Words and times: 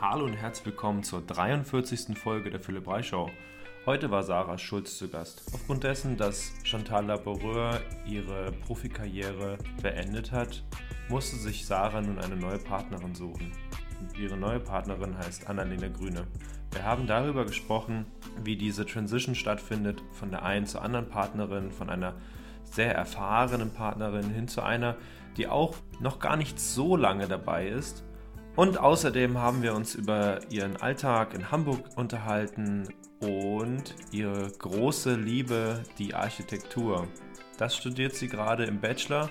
Hallo 0.00 0.26
und 0.26 0.34
herzlich 0.34 0.66
willkommen 0.66 1.02
zur 1.02 1.22
43. 1.22 2.16
Folge 2.16 2.50
der 2.50 2.60
Philipp 2.60 2.86
Rei 2.86 3.02
Show. 3.02 3.28
Heute 3.84 4.12
war 4.12 4.22
Sarah 4.22 4.56
Schulz 4.56 4.96
zu 4.96 5.08
Gast. 5.08 5.42
Aufgrund 5.52 5.82
dessen, 5.82 6.16
dass 6.16 6.52
Chantal 6.62 7.06
Laboureur 7.06 7.80
ihre 8.06 8.52
Profikarriere 8.64 9.58
beendet 9.82 10.30
hat, 10.30 10.62
musste 11.08 11.34
sich 11.34 11.66
Sarah 11.66 12.00
nun 12.00 12.20
eine 12.20 12.36
neue 12.36 12.58
Partnerin 12.58 13.12
suchen. 13.16 13.50
Ihre 14.16 14.36
neue 14.36 14.60
Partnerin 14.60 15.18
heißt 15.18 15.48
Annalena 15.48 15.88
Grüne. 15.88 16.28
Wir 16.70 16.84
haben 16.84 17.08
darüber 17.08 17.44
gesprochen, 17.44 18.06
wie 18.44 18.56
diese 18.56 18.86
Transition 18.86 19.34
stattfindet 19.34 20.00
von 20.12 20.30
der 20.30 20.44
einen 20.44 20.66
zur 20.66 20.82
anderen 20.82 21.08
Partnerin, 21.08 21.72
von 21.72 21.90
einer 21.90 22.14
sehr 22.62 22.94
erfahrenen 22.94 23.72
Partnerin 23.72 24.30
hin 24.30 24.46
zu 24.46 24.62
einer, 24.62 24.96
die 25.36 25.48
auch 25.48 25.74
noch 25.98 26.20
gar 26.20 26.36
nicht 26.36 26.60
so 26.60 26.94
lange 26.94 27.26
dabei 27.26 27.66
ist 27.66 28.04
und 28.58 28.76
außerdem 28.76 29.38
haben 29.38 29.62
wir 29.62 29.72
uns 29.72 29.94
über 29.94 30.40
ihren 30.50 30.76
Alltag 30.78 31.32
in 31.32 31.52
Hamburg 31.52 31.78
unterhalten 31.94 32.88
und 33.20 33.94
ihre 34.10 34.50
große 34.50 35.14
Liebe, 35.14 35.84
die 35.96 36.12
Architektur. 36.12 37.06
Das 37.56 37.76
studiert 37.76 38.16
sie 38.16 38.26
gerade 38.26 38.64
im 38.64 38.80
Bachelor 38.80 39.30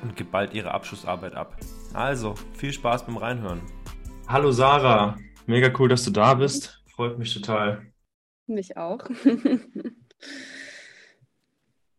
und 0.00 0.16
gibt 0.16 0.30
bald 0.30 0.54
ihre 0.54 0.70
Abschlussarbeit 0.70 1.34
ab. 1.34 1.54
Also, 1.92 2.34
viel 2.54 2.72
Spaß 2.72 3.04
beim 3.04 3.18
Reinhören. 3.18 3.60
Hallo 4.26 4.52
Sarah, 4.52 5.18
mega 5.44 5.70
cool, 5.78 5.90
dass 5.90 6.04
du 6.04 6.10
da 6.10 6.32
bist. 6.32 6.82
Freut 6.96 7.18
mich 7.18 7.34
total. 7.34 7.92
Mich 8.46 8.78
auch. 8.78 9.04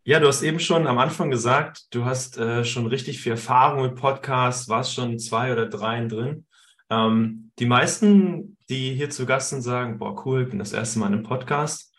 ja, 0.05 0.19
du 0.19 0.27
hast 0.27 0.41
eben 0.41 0.59
schon 0.59 0.87
am 0.87 0.97
Anfang 0.97 1.29
gesagt, 1.29 1.93
du 1.93 2.05
hast 2.05 2.39
äh, 2.39 2.65
schon 2.65 2.87
richtig 2.87 3.21
viel 3.21 3.33
Erfahrung 3.33 3.83
mit 3.83 3.93
Podcasts, 3.93 4.69
warst 4.69 4.95
schon 4.95 5.19
zwei 5.19 5.53
oder 5.53 5.67
dreien 5.67 6.09
drin. 6.09 6.47
Ähm, 6.89 7.52
die 7.59 7.66
meisten, 7.66 8.58
die 8.70 8.94
hier 8.94 9.09
zu 9.09 9.26
Gast 9.26 9.50
sind, 9.50 9.62
sagen, 9.62 10.00
boah, 10.00 10.26
cool, 10.26 10.45
bin 10.45 10.59
das 10.59 10.73
erste 10.73 11.00
Mal 11.00 11.08
in 11.08 11.14
einem 11.14 11.23
Podcast. 11.23 11.94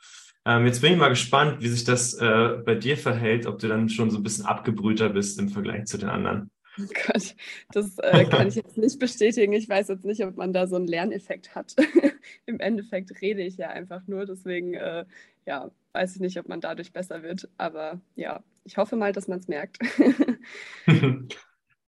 Ähm, 0.47 0.67
jetzt 0.67 0.83
bin 0.83 0.93
ich 0.93 0.99
mal 0.99 1.09
gespannt, 1.09 1.63
wie 1.63 1.69
sich 1.69 1.85
das 1.85 2.15
äh, 2.15 2.59
bei 2.65 2.75
dir 2.75 2.97
verhält, 2.97 3.47
ob 3.47 3.59
du 3.59 3.69
dann 3.69 3.89
schon 3.89 4.11
so 4.11 4.19
ein 4.19 4.23
bisschen 4.23 4.45
abgebrühter 4.45 5.09
bist 5.09 5.39
im 5.39 5.49
Vergleich 5.49 5.87
zu 5.87 5.97
den 5.97 6.11
anderen. 6.11 6.51
Oh 6.79 6.87
Gott, 7.07 7.37
das 7.71 7.99
äh, 7.99 8.25
kann 8.25 8.49
ich 8.49 8.57
jetzt 8.57 8.77
nicht 8.77 8.99
bestätigen. 8.99 9.53
Ich 9.53 9.69
weiß 9.69 9.89
jetzt 9.89 10.05
nicht, 10.05 10.25
ob 10.25 10.37
man 10.37 10.53
da 10.53 10.67
so 10.67 10.77
einen 10.77 10.89
Lerneffekt 10.89 11.55
hat. 11.55 11.75
Im 12.47 12.59
Endeffekt 12.59 13.23
rede 13.23 13.43
ich 13.43 13.57
ja 13.57 13.69
einfach 13.69 14.03
nur, 14.07 14.27
deswegen 14.27 14.75
äh, 14.75 15.05
ja, 15.47 15.71
weiß 15.93 16.17
ich 16.17 16.21
nicht, 16.21 16.39
ob 16.39 16.49
man 16.49 16.61
dadurch 16.61 16.93
besser 16.93 17.23
wird. 17.23 17.49
Aber 17.57 18.01
ja, 18.17 18.43
ich 18.65 18.77
hoffe 18.77 18.97
mal, 18.97 19.13
dass 19.13 19.29
man 19.29 19.39
es 19.39 19.49
merkt. 19.49 19.79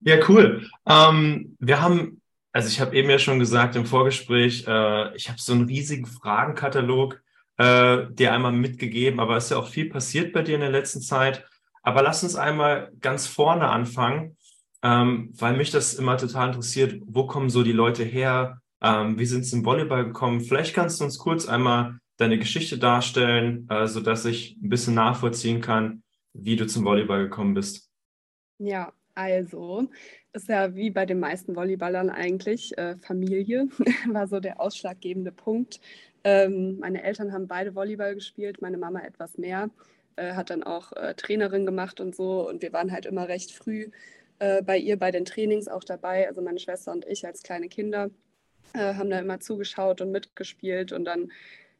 ja, 0.00 0.28
cool. 0.28 0.68
Ähm, 0.88 1.56
wir 1.58 1.82
haben 1.82 2.20
also 2.56 2.68
ich 2.68 2.80
habe 2.80 2.96
eben 2.96 3.10
ja 3.10 3.18
schon 3.18 3.38
gesagt 3.38 3.76
im 3.76 3.84
Vorgespräch, 3.84 4.64
äh, 4.66 5.14
ich 5.14 5.28
habe 5.28 5.38
so 5.38 5.52
einen 5.52 5.66
riesigen 5.66 6.06
Fragenkatalog 6.06 7.20
äh, 7.58 8.06
dir 8.08 8.32
einmal 8.32 8.52
mitgegeben, 8.52 9.20
aber 9.20 9.36
es 9.36 9.44
ist 9.44 9.50
ja 9.50 9.58
auch 9.58 9.68
viel 9.68 9.90
passiert 9.90 10.32
bei 10.32 10.40
dir 10.40 10.54
in 10.54 10.62
der 10.62 10.70
letzten 10.70 11.02
Zeit. 11.02 11.46
Aber 11.82 12.00
lass 12.00 12.22
uns 12.22 12.34
einmal 12.34 12.90
ganz 13.02 13.26
vorne 13.26 13.68
anfangen, 13.68 14.38
ähm, 14.82 15.34
weil 15.36 15.54
mich 15.54 15.70
das 15.70 15.92
immer 15.92 16.16
total 16.16 16.48
interessiert. 16.48 17.02
Wo 17.04 17.26
kommen 17.26 17.50
so 17.50 17.62
die 17.62 17.72
Leute 17.72 18.04
her? 18.04 18.62
Ähm, 18.80 19.18
wie 19.18 19.26
sind 19.26 19.44
sie 19.44 19.58
im 19.58 19.66
Volleyball 19.66 20.06
gekommen? 20.06 20.40
Vielleicht 20.40 20.74
kannst 20.74 20.98
du 20.98 21.04
uns 21.04 21.18
kurz 21.18 21.46
einmal 21.46 21.98
deine 22.16 22.38
Geschichte 22.38 22.78
darstellen, 22.78 23.68
äh, 23.68 23.86
sodass 23.86 24.24
ich 24.24 24.56
ein 24.62 24.70
bisschen 24.70 24.94
nachvollziehen 24.94 25.60
kann, 25.60 26.02
wie 26.32 26.56
du 26.56 26.66
zum 26.66 26.86
Volleyball 26.86 27.24
gekommen 27.24 27.52
bist. 27.52 27.90
Ja, 28.56 28.94
also 29.14 29.90
ist 30.36 30.48
ja 30.48 30.74
wie 30.74 30.90
bei 30.90 31.06
den 31.06 31.18
meisten 31.18 31.56
Volleyballern 31.56 32.10
eigentlich, 32.10 32.76
äh, 32.78 32.96
Familie 32.98 33.68
war 34.12 34.28
so 34.28 34.38
der 34.38 34.60
ausschlaggebende 34.60 35.32
Punkt. 35.32 35.80
Ähm, 36.22 36.78
meine 36.78 37.02
Eltern 37.02 37.32
haben 37.32 37.48
beide 37.48 37.74
Volleyball 37.74 38.14
gespielt, 38.14 38.60
meine 38.60 38.76
Mama 38.76 39.00
etwas 39.00 39.38
mehr, 39.38 39.70
äh, 40.16 40.34
hat 40.34 40.50
dann 40.50 40.62
auch 40.62 40.92
äh, 40.92 41.14
Trainerin 41.14 41.64
gemacht 41.66 42.00
und 42.00 42.14
so. 42.14 42.46
Und 42.48 42.62
wir 42.62 42.72
waren 42.72 42.92
halt 42.92 43.06
immer 43.06 43.28
recht 43.28 43.50
früh 43.50 43.90
äh, 44.38 44.62
bei 44.62 44.76
ihr 44.76 44.98
bei 44.98 45.10
den 45.10 45.24
Trainings 45.24 45.68
auch 45.68 45.84
dabei. 45.84 46.28
Also 46.28 46.42
meine 46.42 46.58
Schwester 46.58 46.92
und 46.92 47.06
ich 47.06 47.26
als 47.26 47.42
kleine 47.42 47.68
Kinder 47.68 48.10
äh, 48.74 48.94
haben 48.94 49.10
da 49.10 49.18
immer 49.18 49.40
zugeschaut 49.40 50.00
und 50.02 50.12
mitgespielt. 50.12 50.92
Und 50.92 51.06
dann 51.06 51.32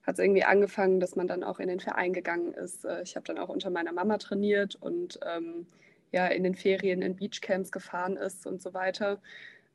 hat 0.02 0.14
es 0.14 0.19
irgendwie 0.20 0.44
angefangen, 0.44 1.00
dass 1.00 1.14
man 1.14 1.26
dann 1.26 1.44
auch 1.44 1.60
in 1.60 1.69
den 1.69 1.81
Verein 1.81 2.12
gegangen 2.14 2.54
ist. 2.54 2.84
Äh, 2.84 3.02
ich 3.02 3.16
habe 3.16 3.26
dann 3.26 3.38
auch 3.38 3.50
unter 3.50 3.69
meiner 3.69 3.92
Mama 3.92 4.16
trainiert 4.19 4.76
und 4.76 5.20
ähm, 5.26 5.66
ja 6.12 6.27
in 6.27 6.44
den 6.44 6.55
Ferien 6.55 7.03
in 7.03 7.17
Beachcamps 7.17 7.72
gefahren 7.72 8.17
ist 8.17 8.47
und 8.47 8.62
so 8.62 8.75
weiter. 8.75 9.21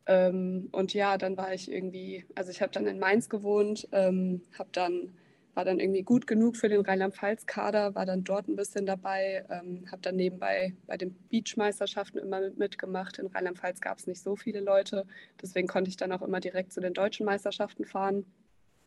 Ähm, 0.08 0.70
und 0.72 0.94
ja, 0.94 1.18
dann 1.18 1.38
war 1.38 1.54
ich 1.54 1.72
irgendwie, 1.72 2.26
also 2.36 2.52
ich 2.52 2.62
habe 2.62 2.72
dann 2.72 2.88
in 2.88 3.00
Mainz 3.00 3.30
gewohnt, 3.30 3.88
ähm, 3.92 4.42
habe 4.58 4.70
dann 4.72 5.14
war 5.54 5.66
dann 5.66 5.80
irgendwie 5.80 6.04
gut 6.04 6.28
genug 6.28 6.56
für 6.56 6.70
den 6.70 6.82
Rheinland-Pfalz-Kader, 6.82 7.96
war 7.96 8.06
dann 8.06 8.24
dort 8.24 8.48
ein 8.48 8.56
bisschen 8.56 8.86
dabei, 8.86 9.46
ähm, 9.50 9.86
habe 9.92 10.02
dann 10.02 10.16
nebenbei 10.16 10.74
bei 10.88 10.98
den 10.98 11.14
Beachmeisterschaften 11.30 12.20
immer 12.20 12.40
mit, 12.40 12.58
mitgemacht. 12.58 13.20
In 13.20 13.28
Rheinland-Pfalz 13.28 13.82
gab 13.82 13.98
es 13.98 14.08
nicht 14.08 14.22
so 14.22 14.36
viele 14.36 14.62
Leute, 14.62 15.06
deswegen 15.42 15.68
konnte 15.68 15.90
ich 15.90 15.98
dann 15.98 16.12
auch 16.12 16.22
immer 16.22 16.40
direkt 16.40 16.72
zu 16.72 16.80
den 16.80 16.94
deutschen 16.94 17.26
Meisterschaften 17.26 17.86
fahren. 17.86 18.26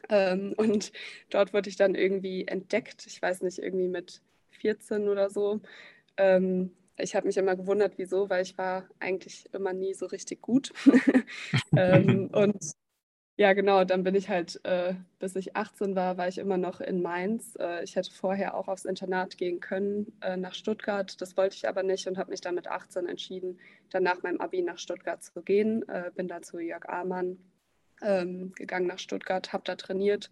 Ähm, 0.09 0.55
und 0.57 0.93
dort 1.31 1.53
wurde 1.53 1.69
ich 1.69 1.77
dann 1.77 1.95
irgendwie 1.95 2.47
entdeckt, 2.47 3.07
ich 3.07 3.21
weiß 3.21 3.43
nicht, 3.43 3.59
irgendwie 3.59 3.89
mit 3.89 4.23
14 4.51 5.09
oder 5.09 5.31
so. 5.31 5.61
Ähm, 6.17 6.71
ich 6.99 7.15
habe 7.15 7.27
mich 7.27 7.37
immer 7.37 7.57
gewundert, 7.57 7.95
wieso, 7.97 8.31
weil 8.31 8.43
ich 8.43 8.57
war 8.57 8.89
eigentlich 9.01 9.49
immer 9.53 9.73
nie 9.73 9.95
so 9.95 10.07
richtig 10.07 10.41
gut. 10.41 10.73
ähm, 11.77 12.31
und 12.33 12.75
ja, 13.37 13.53
genau, 13.53 13.83
dann 13.83 14.05
bin 14.05 14.15
ich 14.15 14.29
halt, 14.29 14.61
äh, 14.65 14.95
bis 15.19 15.35
ich 15.35 15.57
18 15.57 15.97
war, 15.97 16.17
war 16.17 16.29
ich 16.29 16.39
immer 16.39 16.57
noch 16.57 16.81
in 16.81 17.03
Mainz. 17.03 17.57
Äh, 17.59 17.83
ich 17.83 17.97
hätte 17.97 18.13
vorher 18.13 18.55
auch 18.55 18.69
aufs 18.69 18.85
Internat 18.85 19.37
gehen 19.37 19.59
können 19.59 20.13
äh, 20.21 20.37
nach 20.37 20.55
Stuttgart. 20.55 21.21
Das 21.21 21.37
wollte 21.37 21.57
ich 21.57 21.67
aber 21.67 21.83
nicht 21.83 22.07
und 22.07 22.17
habe 22.17 22.31
mich 22.31 22.41
dann 22.41 22.55
mit 22.55 22.69
18 22.69 23.09
entschieden, 23.09 23.59
dann 23.91 24.05
nach 24.05 24.23
meinem 24.23 24.41
Abi 24.41 24.63
nach 24.63 24.79
Stuttgart 24.79 25.21
zu 25.23 25.43
gehen. 25.43 25.89
Äh, 25.89 26.13
bin 26.15 26.29
dann 26.29 26.45
zu 26.45 26.61
Jörg 26.61 26.89
Amann 26.89 27.39
ähm, 28.03 28.53
gegangen 28.55 28.87
nach 28.87 29.01
Stuttgart, 29.01 29.53
habe 29.53 29.65
da 29.65 29.75
trainiert. 29.75 30.31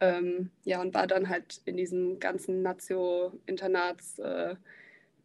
Ähm, 0.00 0.50
ja, 0.64 0.82
und 0.82 0.92
war 0.92 1.06
dann 1.06 1.30
halt 1.30 1.62
in 1.64 1.78
diesem 1.78 2.18
ganzen 2.18 2.60
Nazio-Internats 2.60 4.18
äh, 4.18 4.56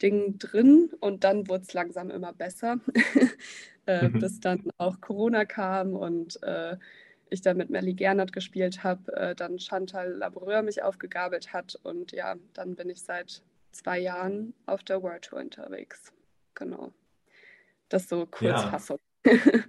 Ding 0.02 0.38
drin 0.38 0.92
und 1.00 1.24
dann 1.24 1.48
wurde 1.48 1.64
es 1.64 1.74
langsam 1.74 2.10
immer 2.10 2.34
besser, 2.34 2.80
äh, 3.86 4.08
mhm. 4.08 4.20
bis 4.20 4.40
dann 4.40 4.64
auch 4.78 5.02
Corona 5.02 5.46
kam 5.46 5.94
und 5.94 6.42
äh, 6.44 6.78
ich 7.30 7.42
dann 7.42 7.58
mit 7.58 7.70
Melly 7.70 7.94
Gernert 7.94 8.34
gespielt 8.34 8.84
habe, 8.84 9.14
äh, 9.16 9.36
dann 9.36 9.60
Chantal 9.60 10.12
Laboureur 10.12 10.62
mich 10.62 10.82
aufgegabelt 10.84 11.54
hat 11.54 11.80
und 11.84 12.12
ja, 12.12 12.36
dann 12.54 12.76
bin 12.76 12.90
ich 12.90 13.02
seit 13.02 13.44
zwei 13.72 14.00
Jahren 14.00 14.54
auf 14.66 14.84
der 14.84 15.02
World 15.04 15.24
Tour 15.24 15.40
unterwegs. 15.40 16.12
Genau. 16.56 16.92
Das 17.90 18.10
so 18.10 18.26
kurz 18.26 18.64
ja. 18.64 18.80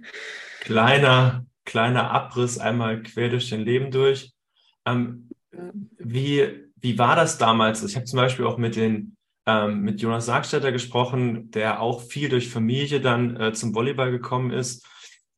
Kleiner, 0.61 1.45
kleiner 1.65 2.11
Abriss 2.11 2.57
einmal 2.57 3.03
quer 3.03 3.29
durch 3.29 3.49
dein 3.49 3.61
Leben 3.61 3.91
durch. 3.91 4.33
Ähm, 4.85 5.29
ja. 5.51 5.71
wie, 5.97 6.69
wie 6.77 6.97
war 6.97 7.15
das 7.15 7.37
damals? 7.37 7.83
Ich 7.83 7.95
habe 7.95 8.05
zum 8.05 8.17
Beispiel 8.17 8.45
auch 8.45 8.57
mit 8.57 8.75
den 8.75 9.15
ähm, 9.45 9.81
mit 9.81 10.01
Jonas 10.01 10.27
Sargstätter 10.27 10.71
gesprochen, 10.71 11.51
der 11.51 11.81
auch 11.81 12.01
viel 12.01 12.29
durch 12.29 12.49
Familie 12.49 13.01
dann 13.01 13.39
äh, 13.39 13.53
zum 13.53 13.73
Volleyball 13.73 14.11
gekommen 14.11 14.51
ist. 14.51 14.85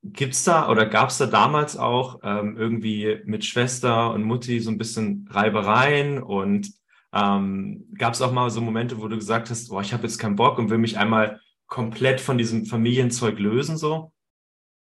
Gibt 0.03 0.33
es 0.33 0.43
da 0.43 0.69
oder 0.69 0.85
gab 0.85 1.09
es 1.09 1.17
da 1.17 1.27
damals 1.27 1.77
auch 1.77 2.19
ähm, 2.23 2.57
irgendwie 2.57 3.21
mit 3.25 3.45
Schwester 3.45 4.13
und 4.13 4.23
Mutti 4.23 4.59
so 4.59 4.69
ein 4.69 4.77
bisschen 4.77 5.27
Reibereien 5.31 6.21
und 6.21 6.69
ähm, 7.13 7.87
gab 7.97 8.13
es 8.13 8.21
auch 8.21 8.33
mal 8.33 8.49
so 8.49 8.59
Momente, 8.59 8.99
wo 8.99 9.07
du 9.07 9.15
gesagt 9.15 9.49
hast, 9.49 9.69
boah, 9.69 9.81
ich 9.81 9.93
habe 9.93 10.03
jetzt 10.03 10.17
keinen 10.17 10.35
Bock 10.35 10.57
und 10.57 10.69
will 10.69 10.79
mich 10.79 10.97
einmal 10.97 11.39
komplett 11.67 12.19
von 12.19 12.37
diesem 12.37 12.65
Familienzeug 12.65 13.39
lösen 13.39 13.77
so? 13.77 14.11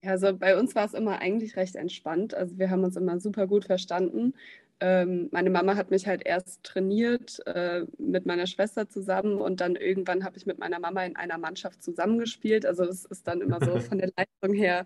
Also 0.03 0.35
bei 0.37 0.57
uns 0.59 0.75
war 0.75 0.85
es 0.85 0.93
immer 0.93 1.19
eigentlich 1.19 1.55
recht 1.55 1.75
entspannt. 1.75 2.33
Also 2.33 2.57
wir 2.57 2.69
haben 2.69 2.83
uns 2.83 2.95
immer 2.95 3.19
super 3.19 3.47
gut 3.47 3.65
verstanden 3.65 4.33
ähm, 4.79 5.29
meine 5.31 5.49
Mama 5.49 5.75
hat 5.75 5.89
mich 5.89 6.05
halt 6.07 6.23
erst 6.25 6.63
trainiert 6.63 7.39
äh, 7.47 7.85
mit 7.97 8.25
meiner 8.27 8.45
Schwester 8.45 8.87
zusammen 8.87 9.39
und 9.39 9.59
dann 9.59 9.75
irgendwann 9.75 10.23
habe 10.23 10.37
ich 10.37 10.45
mit 10.45 10.59
meiner 10.59 10.79
Mama 10.79 11.03
in 11.03 11.15
einer 11.15 11.37
Mannschaft 11.39 11.81
zusammengespielt. 11.83 12.65
Also 12.65 12.83
es 12.83 13.05
ist 13.05 13.27
dann 13.27 13.41
immer 13.41 13.59
so 13.63 13.79
von 13.79 13.97
der 13.97 14.11
Leistung 14.15 14.55
her 14.55 14.85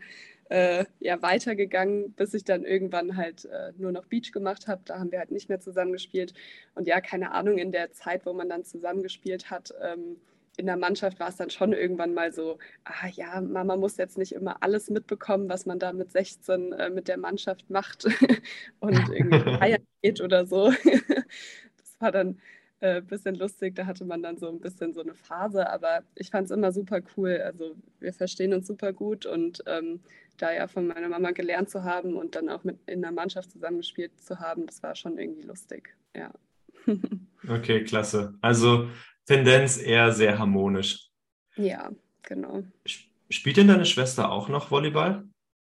äh, 0.50 0.86
ja 1.00 1.22
weitergegangen, 1.22 2.14
bis 2.14 2.34
ich 2.34 2.44
dann 2.46 2.64
irgendwann 2.64 3.18
halt 3.18 3.46
äh, 3.46 3.74
nur 3.78 3.92
noch 3.92 4.06
Beach 4.06 4.32
gemacht 4.32 4.68
habe. 4.68 4.82
Da 4.86 5.00
haben 5.00 5.12
wir 5.12 5.20
halt 5.20 5.32
nicht 5.32 5.50
mehr 5.50 5.60
zusammengespielt. 5.60 6.34
Und 6.76 6.88
ja, 6.88 7.02
keine 7.02 7.32
Ahnung, 7.32 7.58
in 7.58 7.72
der 7.72 7.92
Zeit, 7.92 8.26
wo 8.26 8.34
man 8.34 8.50
dann 8.50 8.64
zusammengespielt 8.64 9.52
hat, 9.52 9.74
ähm, 9.82 10.18
in 10.58 10.66
der 10.66 10.78
Mannschaft 10.78 11.20
war 11.20 11.30
es 11.30 11.38
dann 11.38 11.50
schon 11.50 11.74
irgendwann 11.74 12.14
mal 12.14 12.34
so, 12.34 12.58
ah 12.84 13.08
ja, 13.14 13.42
Mama 13.42 13.78
muss 13.78 13.98
jetzt 13.98 14.18
nicht 14.18 14.34
immer 14.34 14.62
alles 14.62 14.90
mitbekommen, 14.90 15.50
was 15.50 15.66
man 15.66 15.80
da 15.80 15.94
mit 15.94 16.12
16 16.12 16.74
äh, 16.74 16.90
mit 16.90 17.08
der 17.08 17.18
Mannschaft 17.18 17.70
macht 17.70 18.06
und 18.80 18.94
irgendwie 19.10 19.40
feiern 19.60 19.88
geht 20.02 20.22
oder 20.22 20.46
so. 20.46 20.70
das 21.78 22.00
war 22.00 22.12
dann 22.12 22.40
ein 22.82 22.98
äh, 22.98 23.02
bisschen 23.02 23.36
lustig, 23.36 23.76
da 23.76 23.86
hatte 23.86 24.06
man 24.06 24.22
dann 24.22 24.38
so 24.38 24.50
ein 24.50 24.60
bisschen 24.60 24.94
so 24.94 25.02
eine 25.02 25.14
Phase, 25.14 25.70
aber 25.70 26.04
ich 26.16 26.32
fand 26.32 26.46
es 26.46 26.52
immer 26.52 26.72
super 26.72 27.00
cool. 27.16 27.40
Also 27.44 27.76
wir 28.00 28.12
verstehen 28.12 28.54
uns 28.54 28.68
super 28.68 28.92
gut 28.92 29.26
und 29.26 29.64
ähm, 29.68 30.02
da 30.38 30.52
ja 30.52 30.68
von 30.68 30.88
meiner 30.88 31.08
Mama 31.08 31.32
gelernt 31.32 31.70
zu 31.70 31.84
haben 31.84 32.16
und 32.16 32.36
dann 32.36 32.50
auch 32.50 32.64
mit 32.64 32.80
in 32.88 33.02
der 33.02 33.12
Mannschaft 33.12 33.52
zusammengespielt 33.52 34.20
zu 34.20 34.40
haben, 34.40 34.66
das 34.66 34.82
war 34.84 34.96
schon 34.96 35.18
irgendwie 35.18 35.44
lustig, 35.44 35.96
ja. 36.16 36.32
okay, 37.48 37.84
klasse. 37.84 38.34
Also 38.42 38.90
Tendenz 39.36 39.78
eher 39.78 40.12
sehr 40.12 40.40
harmonisch. 40.40 41.10
Ja, 41.56 41.92
genau. 42.24 42.64
Spielt 43.30 43.58
denn 43.58 43.68
deine 43.68 43.86
Schwester 43.86 44.32
auch 44.32 44.50
noch 44.50 44.72
Volleyball? 44.72 45.26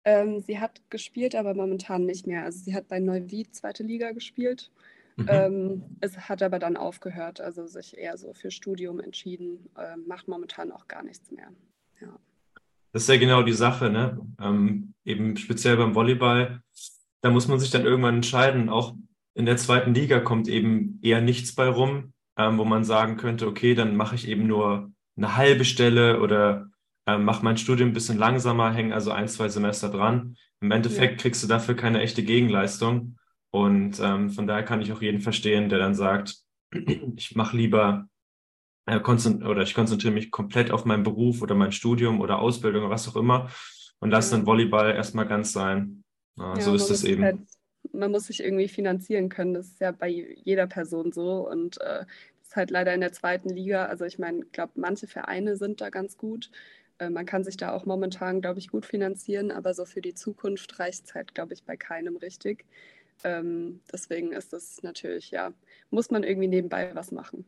Ähm, 0.06 0.40
sie 0.40 0.60
hat 0.60 0.82
gespielt, 0.90 1.36
aber 1.36 1.54
momentan 1.54 2.06
nicht 2.06 2.28
mehr. 2.28 2.44
Also 2.44 2.60
sie 2.60 2.74
hat 2.74 2.88
bei 2.88 3.00
Neuwied 3.00 3.54
zweite 3.54 3.84
Liga 3.84 4.12
gespielt. 4.12 4.72
Mhm. 5.18 5.28
Ähm, 5.28 5.84
es 6.00 6.30
hat 6.30 6.44
aber 6.44 6.60
dann 6.60 6.78
aufgehört, 6.78 7.42
also 7.42 7.66
sich 7.66 7.98
eher 7.98 8.18
so 8.18 8.34
für 8.34 8.52
Studium 8.52 9.00
entschieden, 9.00 9.70
äh, 9.76 9.98
macht 10.08 10.28
momentan 10.28 10.72
auch 10.72 10.88
gar 10.88 11.04
nichts 11.04 11.32
mehr. 11.32 11.50
Ja. 12.00 12.18
Das 12.92 13.02
ist 13.04 13.10
ja 13.10 13.18
genau 13.18 13.44
die 13.44 13.54
Sache, 13.54 13.90
ne? 13.90 14.20
Ähm, 14.40 14.94
eben 15.04 15.36
speziell 15.38 15.76
beim 15.78 15.96
Volleyball, 15.96 16.62
da 17.22 17.32
muss 17.32 17.48
man 17.48 17.60
sich 17.60 17.72
dann 17.72 17.86
irgendwann 17.86 18.16
entscheiden. 18.16 18.70
Auch 18.70 18.96
in 19.34 19.46
der 19.46 19.58
zweiten 19.58 19.94
Liga 19.94 20.20
kommt 20.20 20.48
eben 20.48 21.00
eher 21.02 21.22
nichts 21.22 21.54
bei 21.54 21.68
rum, 21.68 22.14
ähm, 22.38 22.58
wo 22.58 22.66
man 22.66 22.84
sagen 22.84 23.18
könnte, 23.18 23.48
okay, 23.48 23.76
dann 23.76 23.96
mache 23.96 24.16
ich 24.16 24.28
eben 24.28 24.48
nur 24.48 24.92
eine 25.16 25.36
halbe 25.36 25.66
Stelle 25.66 26.22
oder 26.22 26.70
ähm, 27.08 27.26
mache 27.26 27.44
mein 27.44 27.58
Studium 27.58 27.90
ein 27.90 27.94
bisschen 27.94 28.18
langsamer, 28.18 28.72
hänge 28.72 28.94
also 28.94 29.12
ein, 29.12 29.28
zwei 29.28 29.50
Semester 29.50 29.90
dran. 29.90 30.36
Im 30.62 30.72
Endeffekt 30.72 31.14
ja. 31.14 31.18
kriegst 31.18 31.44
du 31.44 31.48
dafür 31.48 31.76
keine 31.76 32.02
echte 32.02 32.24
Gegenleistung. 32.24 33.18
Und 33.52 34.00
ähm, 34.00 34.30
von 34.30 34.46
daher 34.46 34.64
kann 34.64 34.82
ich 34.82 34.92
auch 34.92 35.02
jeden 35.02 35.22
verstehen, 35.22 35.70
der 35.70 35.80
dann 35.80 35.96
sagt, 35.96 36.36
ich 37.16 37.36
mache 37.36 37.58
lieber 37.58 38.08
äh, 38.86 39.00
oder 39.00 39.62
ich 39.62 39.74
konzentriere 39.74 40.14
mich 40.14 40.32
komplett 40.32 40.72
auf 40.72 40.86
meinen 40.86 41.04
Beruf 41.04 41.42
oder 41.42 41.56
mein 41.56 41.72
Studium 41.72 42.22
oder 42.22 42.40
Ausbildung 42.40 42.84
oder 42.84 42.92
was 42.92 43.08
auch 43.08 43.16
immer 43.16 43.50
und 44.00 44.12
lasse 44.12 44.32
ja. 44.32 44.38
dann 44.38 44.46
Volleyball 44.46 44.94
erstmal 44.94 45.28
ganz 45.28 45.54
sein. 45.54 46.04
Ja, 46.38 46.56
ja, 46.56 46.62
so 46.62 46.76
ist 46.76 46.90
es 46.90 47.04
eben. 47.04 47.24
Halt, 47.24 47.40
man 47.94 48.12
muss 48.12 48.28
sich 48.28 48.44
irgendwie 48.44 48.68
finanzieren 48.68 49.30
können. 49.30 49.54
Das 49.54 49.68
ist 49.68 49.80
ja 49.80 49.92
bei 49.92 50.08
jeder 50.08 50.68
Person 50.68 51.12
so. 51.12 51.48
Und 51.50 51.80
äh, 51.82 52.06
das 52.40 52.50
ist 52.50 52.56
halt 52.56 52.72
leider 52.72 52.94
in 52.94 53.02
der 53.02 53.14
zweiten 53.14 53.50
Liga. 53.50 53.86
Also 53.86 54.06
ich 54.06 54.20
meine, 54.20 54.46
ich 54.46 54.52
glaube, 54.52 54.74
manche 54.76 55.08
Vereine 55.08 55.58
sind 55.58 55.82
da 55.82 55.90
ganz 55.90 56.18
gut. 56.18 56.50
Äh, 57.00 57.10
man 57.10 57.26
kann 57.26 57.44
sich 57.44 57.58
da 57.58 57.74
auch 57.74 57.86
momentan, 57.86 58.42
glaube 58.42 58.60
ich, 58.60 58.70
gut 58.70 58.86
finanzieren, 58.86 59.52
aber 59.52 59.74
so 59.74 59.86
für 59.86 60.02
die 60.02 60.14
Zukunft 60.14 60.80
reicht 60.80 61.06
es 61.06 61.16
halt, 61.16 61.36
glaube 61.36 61.54
ich, 61.54 61.64
bei 61.64 61.78
keinem 61.78 62.18
richtig. 62.18 62.66
Ähm, 63.24 63.82
deswegen 63.92 64.32
ist 64.32 64.54
das 64.54 64.84
natürlich, 64.84 65.32
ja, 65.32 65.52
muss 65.90 66.12
man 66.12 66.24
irgendwie 66.24 66.48
nebenbei 66.48 66.92
was 66.94 67.12
machen. 67.12 67.46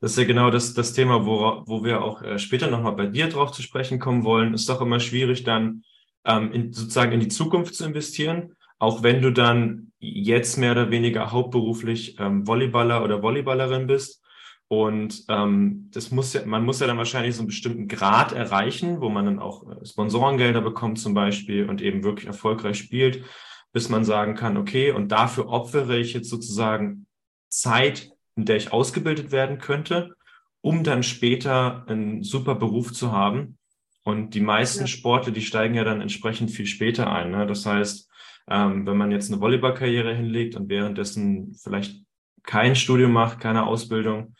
Das 0.00 0.12
ist 0.12 0.18
ja 0.18 0.24
genau 0.24 0.50
das, 0.50 0.74
das 0.74 0.92
Thema, 0.92 1.26
wo, 1.26 1.64
wo 1.66 1.82
wir 1.82 2.02
auch 2.02 2.22
äh, 2.22 2.38
später 2.38 2.70
nochmal 2.70 2.94
bei 2.94 3.06
dir 3.06 3.28
drauf 3.28 3.50
zu 3.50 3.62
sprechen 3.62 3.98
kommen 3.98 4.22
wollen. 4.22 4.54
Ist 4.54 4.68
doch 4.68 4.80
immer 4.80 5.00
schwierig, 5.00 5.42
dann 5.42 5.82
ähm, 6.24 6.52
in, 6.52 6.72
sozusagen 6.72 7.12
in 7.12 7.20
die 7.20 7.28
Zukunft 7.28 7.74
zu 7.74 7.84
investieren, 7.84 8.54
auch 8.78 9.02
wenn 9.02 9.22
du 9.22 9.32
dann 9.32 9.92
jetzt 9.98 10.56
mehr 10.56 10.72
oder 10.72 10.90
weniger 10.90 11.32
hauptberuflich 11.32 12.18
ähm, 12.20 12.46
Volleyballer 12.46 13.02
oder 13.02 13.22
Volleyballerin 13.22 13.86
bist. 13.86 14.24
Und 14.68 15.24
ähm, 15.28 15.88
das 15.92 16.10
muss 16.10 16.34
ja, 16.34 16.44
man 16.44 16.64
muss 16.64 16.80
ja 16.80 16.86
dann 16.86 16.98
wahrscheinlich 16.98 17.34
so 17.34 17.40
einen 17.40 17.48
bestimmten 17.48 17.88
Grad 17.88 18.32
erreichen, 18.32 19.00
wo 19.00 19.08
man 19.08 19.24
dann 19.24 19.38
auch 19.38 19.66
äh, 19.66 19.84
Sponsorengelder 19.84 20.60
bekommt 20.60 20.98
zum 20.98 21.14
Beispiel 21.14 21.68
und 21.68 21.80
eben 21.80 22.04
wirklich 22.04 22.26
erfolgreich 22.26 22.78
spielt 22.78 23.24
bis 23.72 23.88
man 23.88 24.04
sagen 24.04 24.34
kann, 24.34 24.56
okay, 24.56 24.92
und 24.92 25.12
dafür 25.12 25.48
opfere 25.48 25.98
ich 25.98 26.12
jetzt 26.12 26.30
sozusagen 26.30 27.06
Zeit, 27.48 28.10
in 28.36 28.44
der 28.44 28.56
ich 28.56 28.72
ausgebildet 28.72 29.30
werden 29.30 29.58
könnte, 29.58 30.14
um 30.60 30.84
dann 30.84 31.02
später 31.02 31.84
einen 31.88 32.22
super 32.22 32.54
Beruf 32.54 32.92
zu 32.92 33.12
haben. 33.12 33.58
Und 34.04 34.34
die 34.34 34.40
meisten 34.40 34.82
ja. 34.82 34.86
Sportler, 34.86 35.32
die 35.32 35.42
steigen 35.42 35.74
ja 35.74 35.84
dann 35.84 36.00
entsprechend 36.00 36.50
viel 36.50 36.66
später 36.66 37.12
ein. 37.12 37.30
Ne? 37.30 37.46
Das 37.46 37.66
heißt, 37.66 38.07
ähm, 38.50 38.86
wenn 38.86 38.96
man 38.96 39.10
jetzt 39.10 39.30
eine 39.30 39.40
Volleyballkarriere 39.40 40.14
hinlegt 40.14 40.56
und 40.56 40.68
währenddessen 40.68 41.54
vielleicht 41.54 42.02
kein 42.42 42.76
Studium 42.76 43.12
macht, 43.12 43.40
keine 43.40 43.66
Ausbildung, 43.66 44.34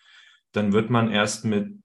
dann 0.52 0.72
wird 0.72 0.90
man 0.90 1.10
erst 1.10 1.44
mit 1.44 1.78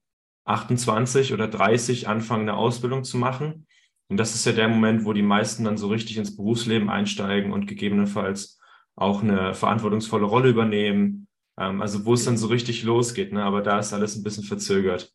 28 0.45 1.33
oder 1.33 1.47
30 1.47 2.07
anfangen, 2.07 2.47
eine 2.47 2.57
Ausbildung 2.57 3.03
zu 3.03 3.17
machen. 3.17 3.67
Und 4.09 4.17
das 4.17 4.35
ist 4.35 4.45
ja 4.45 4.51
der 4.51 4.67
Moment, 4.67 5.05
wo 5.05 5.13
die 5.13 5.21
meisten 5.21 5.63
dann 5.63 5.77
so 5.77 5.87
richtig 5.87 6.17
ins 6.17 6.35
Berufsleben 6.35 6.89
einsteigen 6.89 7.51
und 7.51 7.67
gegebenenfalls 7.67 8.59
auch 8.95 9.23
eine 9.23 9.53
verantwortungsvolle 9.53 10.25
Rolle 10.25 10.49
übernehmen. 10.49 11.27
Ähm, 11.57 11.81
also 11.81 12.05
wo 12.05 12.13
es 12.13 12.25
dann 12.25 12.37
so 12.37 12.47
richtig 12.47 12.83
losgeht. 12.83 13.33
Ne? 13.33 13.43
Aber 13.43 13.61
da 13.61 13.79
ist 13.79 13.93
alles 13.93 14.15
ein 14.15 14.23
bisschen 14.23 14.43
verzögert. 14.43 15.11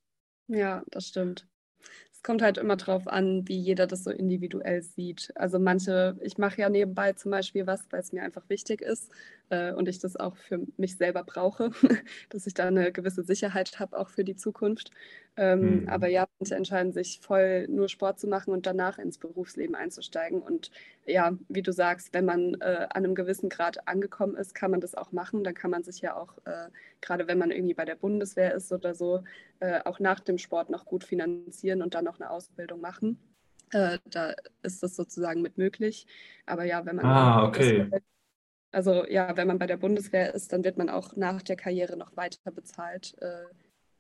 Ja, 0.49 0.83
das 0.91 1.09
stimmt 1.09 1.47
es 2.19 2.25
kommt 2.25 2.43
halt 2.43 2.59
immer 2.59 2.77
drauf 2.77 3.07
an, 3.07 3.47
wie 3.47 3.57
jeder 3.59 3.87
das 3.87 4.03
so 4.03 4.11
individuell 4.11 4.83
sieht. 4.83 5.33
Also 5.37 5.61
manche, 5.61 6.17
ich 6.21 6.37
mache 6.37 6.61
ja 6.61 6.69
nebenbei 6.69 7.13
zum 7.13 7.31
Beispiel 7.31 7.67
was, 7.69 7.87
weil 7.91 8.01
es 8.01 8.13
mir 8.13 8.23
einfach 8.25 8.43
wichtig 8.49 8.83
ist 8.83 9.09
äh, 9.51 9.73
und 9.73 9.89
ich 9.89 9.99
das 9.99 10.17
auch 10.17 10.37
für 10.37 10.61
mich 10.77 10.97
selber 10.97 11.25
brauche, 11.25 11.71
dass 12.31 12.47
ich 12.47 12.55
da 12.55 12.67
eine 12.67 12.93
gewisse 12.93 13.23
Sicherheit 13.23 13.79
habe, 13.79 13.99
auch 13.99 14.09
für 14.09 14.25
die 14.25 14.37
Zukunft. 14.37 14.91
Ähm, 15.37 15.83
mhm. 15.83 15.89
Aber 15.89 16.09
ja, 16.09 16.27
manche 16.39 16.57
entscheiden 16.57 16.93
sich 16.93 17.21
voll 17.21 17.69
nur 17.69 17.89
Sport 17.89 18.19
zu 18.19 18.27
machen 18.27 18.53
und 18.53 18.67
danach 18.67 18.99
ins 18.99 19.19
Berufsleben 19.19 19.75
einzusteigen. 19.75 20.43
Und 20.43 20.71
ja, 21.07 21.33
wie 21.49 21.63
du 21.63 21.73
sagst, 21.73 22.13
wenn 22.13 22.25
man 22.25 22.55
äh, 22.55 22.87
an 22.91 23.05
einem 23.05 23.15
gewissen 23.15 23.49
Grad 23.49 23.87
angekommen 23.87 24.37
ist, 24.37 24.55
kann 24.55 24.71
man 24.71 24.81
das 24.81 24.95
auch 24.95 25.13
machen. 25.13 25.45
Dann 25.45 25.55
kann 25.55 25.71
man 25.71 25.85
sich 25.85 26.01
ja 26.01 26.17
auch, 26.17 26.39
äh, 26.45 26.69
gerade 27.01 27.29
wenn 27.29 27.39
man 27.39 27.51
irgendwie 27.51 27.75
bei 27.75 27.85
der 27.85 27.95
Bundeswehr 27.95 28.53
ist 28.55 28.73
oder 28.73 28.95
so, 28.95 29.23
äh, 29.61 29.81
auch 29.85 30.01
nach 30.01 30.21
dem 30.21 30.39
Sport 30.39 30.71
noch 30.71 30.85
gut 30.85 31.05
finanzieren 31.05 31.83
und 31.83 31.95
dann 31.95 32.05
noch 32.05 32.19
eine 32.21 32.31
Ausbildung 32.31 32.81
machen. 32.81 33.19
Äh, 33.71 33.99
da 34.07 34.35
ist 34.63 34.83
das 34.83 34.97
sozusagen 34.97 35.43
mit 35.43 35.59
möglich. 35.59 36.07
Aber 36.47 36.65
ja, 36.65 36.85
wenn 36.85 36.97
man 36.97 37.05
ah, 37.05 37.45
okay. 37.45 37.89
Also 38.71 39.07
ja, 39.07 39.37
wenn 39.37 39.49
man 39.49 39.59
bei 39.59 39.67
der 39.67 39.79
Bundeswehr 39.79 40.35
ist, 40.35 40.53
dann 40.53 40.65
wird 40.65 40.77
man 40.77 40.91
auch 40.91 41.17
nach 41.17 41.43
der 41.43 41.57
Karriere 41.57 41.97
noch 41.97 42.17
weiter 42.17 42.51
bezahlt. 42.51 43.15
Äh, 43.21 43.45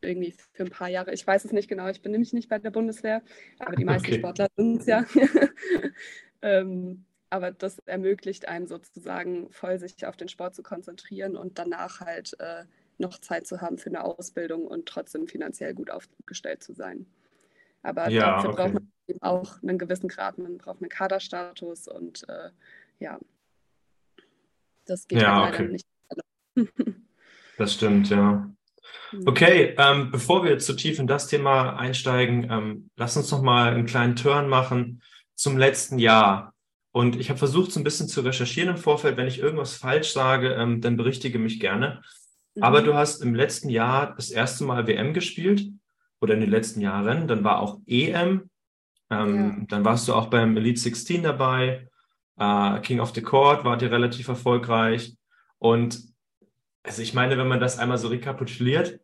irgendwie 0.00 0.34
für 0.52 0.64
ein 0.64 0.70
paar 0.70 0.88
Jahre. 0.88 1.12
Ich 1.12 1.26
weiß 1.26 1.44
es 1.44 1.52
nicht 1.52 1.68
genau, 1.68 1.88
ich 1.88 2.02
bin 2.02 2.12
nämlich 2.12 2.32
nicht 2.32 2.48
bei 2.48 2.58
der 2.58 2.70
Bundeswehr, 2.70 3.22
aber 3.58 3.76
die 3.76 3.84
meisten 3.84 4.06
okay. 4.08 4.18
Sportler 4.18 4.48
sind 4.56 4.80
es 4.80 4.86
ja. 4.86 5.04
ähm, 6.42 7.04
aber 7.30 7.50
das 7.50 7.78
ermöglicht 7.80 8.48
einem 8.48 8.66
sozusagen 8.66 9.50
voll 9.50 9.78
sich 9.78 10.06
auf 10.06 10.16
den 10.16 10.28
Sport 10.28 10.54
zu 10.54 10.62
konzentrieren 10.62 11.36
und 11.36 11.58
danach 11.58 12.00
halt 12.00 12.38
äh, 12.38 12.64
noch 12.98 13.18
Zeit 13.18 13.46
zu 13.46 13.60
haben 13.60 13.78
für 13.78 13.90
eine 13.90 14.04
Ausbildung 14.04 14.66
und 14.66 14.86
trotzdem 14.86 15.26
finanziell 15.26 15.74
gut 15.74 15.90
aufgestellt 15.90 16.62
zu 16.62 16.74
sein. 16.74 17.06
Aber 17.82 18.08
ja, 18.08 18.36
dafür 18.36 18.50
okay. 18.50 18.56
braucht 18.56 18.74
man 18.74 18.92
eben 19.06 19.22
auch 19.22 19.62
einen 19.62 19.78
gewissen 19.78 20.08
Grad, 20.08 20.38
man 20.38 20.58
braucht 20.58 20.80
einen 20.80 20.88
Kaderstatus 20.88 21.86
und 21.86 22.28
äh, 22.28 22.50
ja, 22.98 23.18
das 24.88 25.06
geht 25.06 25.22
ja, 25.22 25.44
halt 25.44 25.52
leider 25.52 25.64
okay. 25.64 25.72
nicht. 25.72 25.86
das 27.58 27.74
stimmt, 27.74 28.10
ja. 28.10 28.50
Mhm. 29.12 29.22
Okay, 29.26 29.74
ähm, 29.78 30.10
bevor 30.10 30.44
wir 30.44 30.58
zu 30.58 30.74
tief 30.74 30.98
in 30.98 31.06
das 31.06 31.28
Thema 31.28 31.76
einsteigen, 31.76 32.48
ähm, 32.50 32.90
lass 32.96 33.16
uns 33.16 33.30
noch 33.30 33.42
mal 33.42 33.72
einen 33.72 33.86
kleinen 33.86 34.16
Turn 34.16 34.48
machen 34.48 35.02
zum 35.34 35.56
letzten 35.56 35.98
Jahr. 35.98 36.54
Und 36.90 37.16
ich 37.16 37.28
habe 37.28 37.38
versucht, 37.38 37.70
so 37.70 37.80
ein 37.80 37.84
bisschen 37.84 38.08
zu 38.08 38.22
recherchieren 38.22 38.70
im 38.70 38.76
Vorfeld. 38.76 39.16
Wenn 39.16 39.28
ich 39.28 39.38
irgendwas 39.38 39.76
falsch 39.76 40.12
sage, 40.12 40.54
ähm, 40.54 40.80
dann 40.80 40.96
berichtige 40.96 41.38
mich 41.38 41.60
gerne. 41.60 42.02
Mhm. 42.54 42.62
Aber 42.62 42.82
du 42.82 42.94
hast 42.94 43.22
im 43.22 43.34
letzten 43.34 43.68
Jahr 43.68 44.14
das 44.16 44.30
erste 44.30 44.64
Mal 44.64 44.86
WM 44.86 45.12
gespielt 45.12 45.68
oder 46.20 46.34
in 46.34 46.40
den 46.40 46.50
letzten 46.50 46.80
Jahren. 46.80 47.28
Dann 47.28 47.44
war 47.44 47.60
auch 47.60 47.78
EM. 47.86 48.50
Ähm, 49.10 49.58
ja. 49.60 49.64
Dann 49.68 49.84
warst 49.84 50.08
du 50.08 50.14
auch 50.14 50.26
beim 50.26 50.56
Elite 50.56 50.80
16 50.80 51.22
dabei. 51.22 51.88
Äh, 52.38 52.80
King 52.80 53.00
of 53.00 53.14
the 53.14 53.22
Court 53.22 53.64
war 53.64 53.76
dir 53.76 53.90
relativ 53.90 54.28
erfolgreich. 54.28 55.16
Und 55.58 56.02
also 56.82 57.02
ich 57.02 57.14
meine, 57.14 57.36
wenn 57.38 57.48
man 57.48 57.60
das 57.60 57.78
einmal 57.78 57.98
so 57.98 58.08
rekapituliert, 58.08 59.00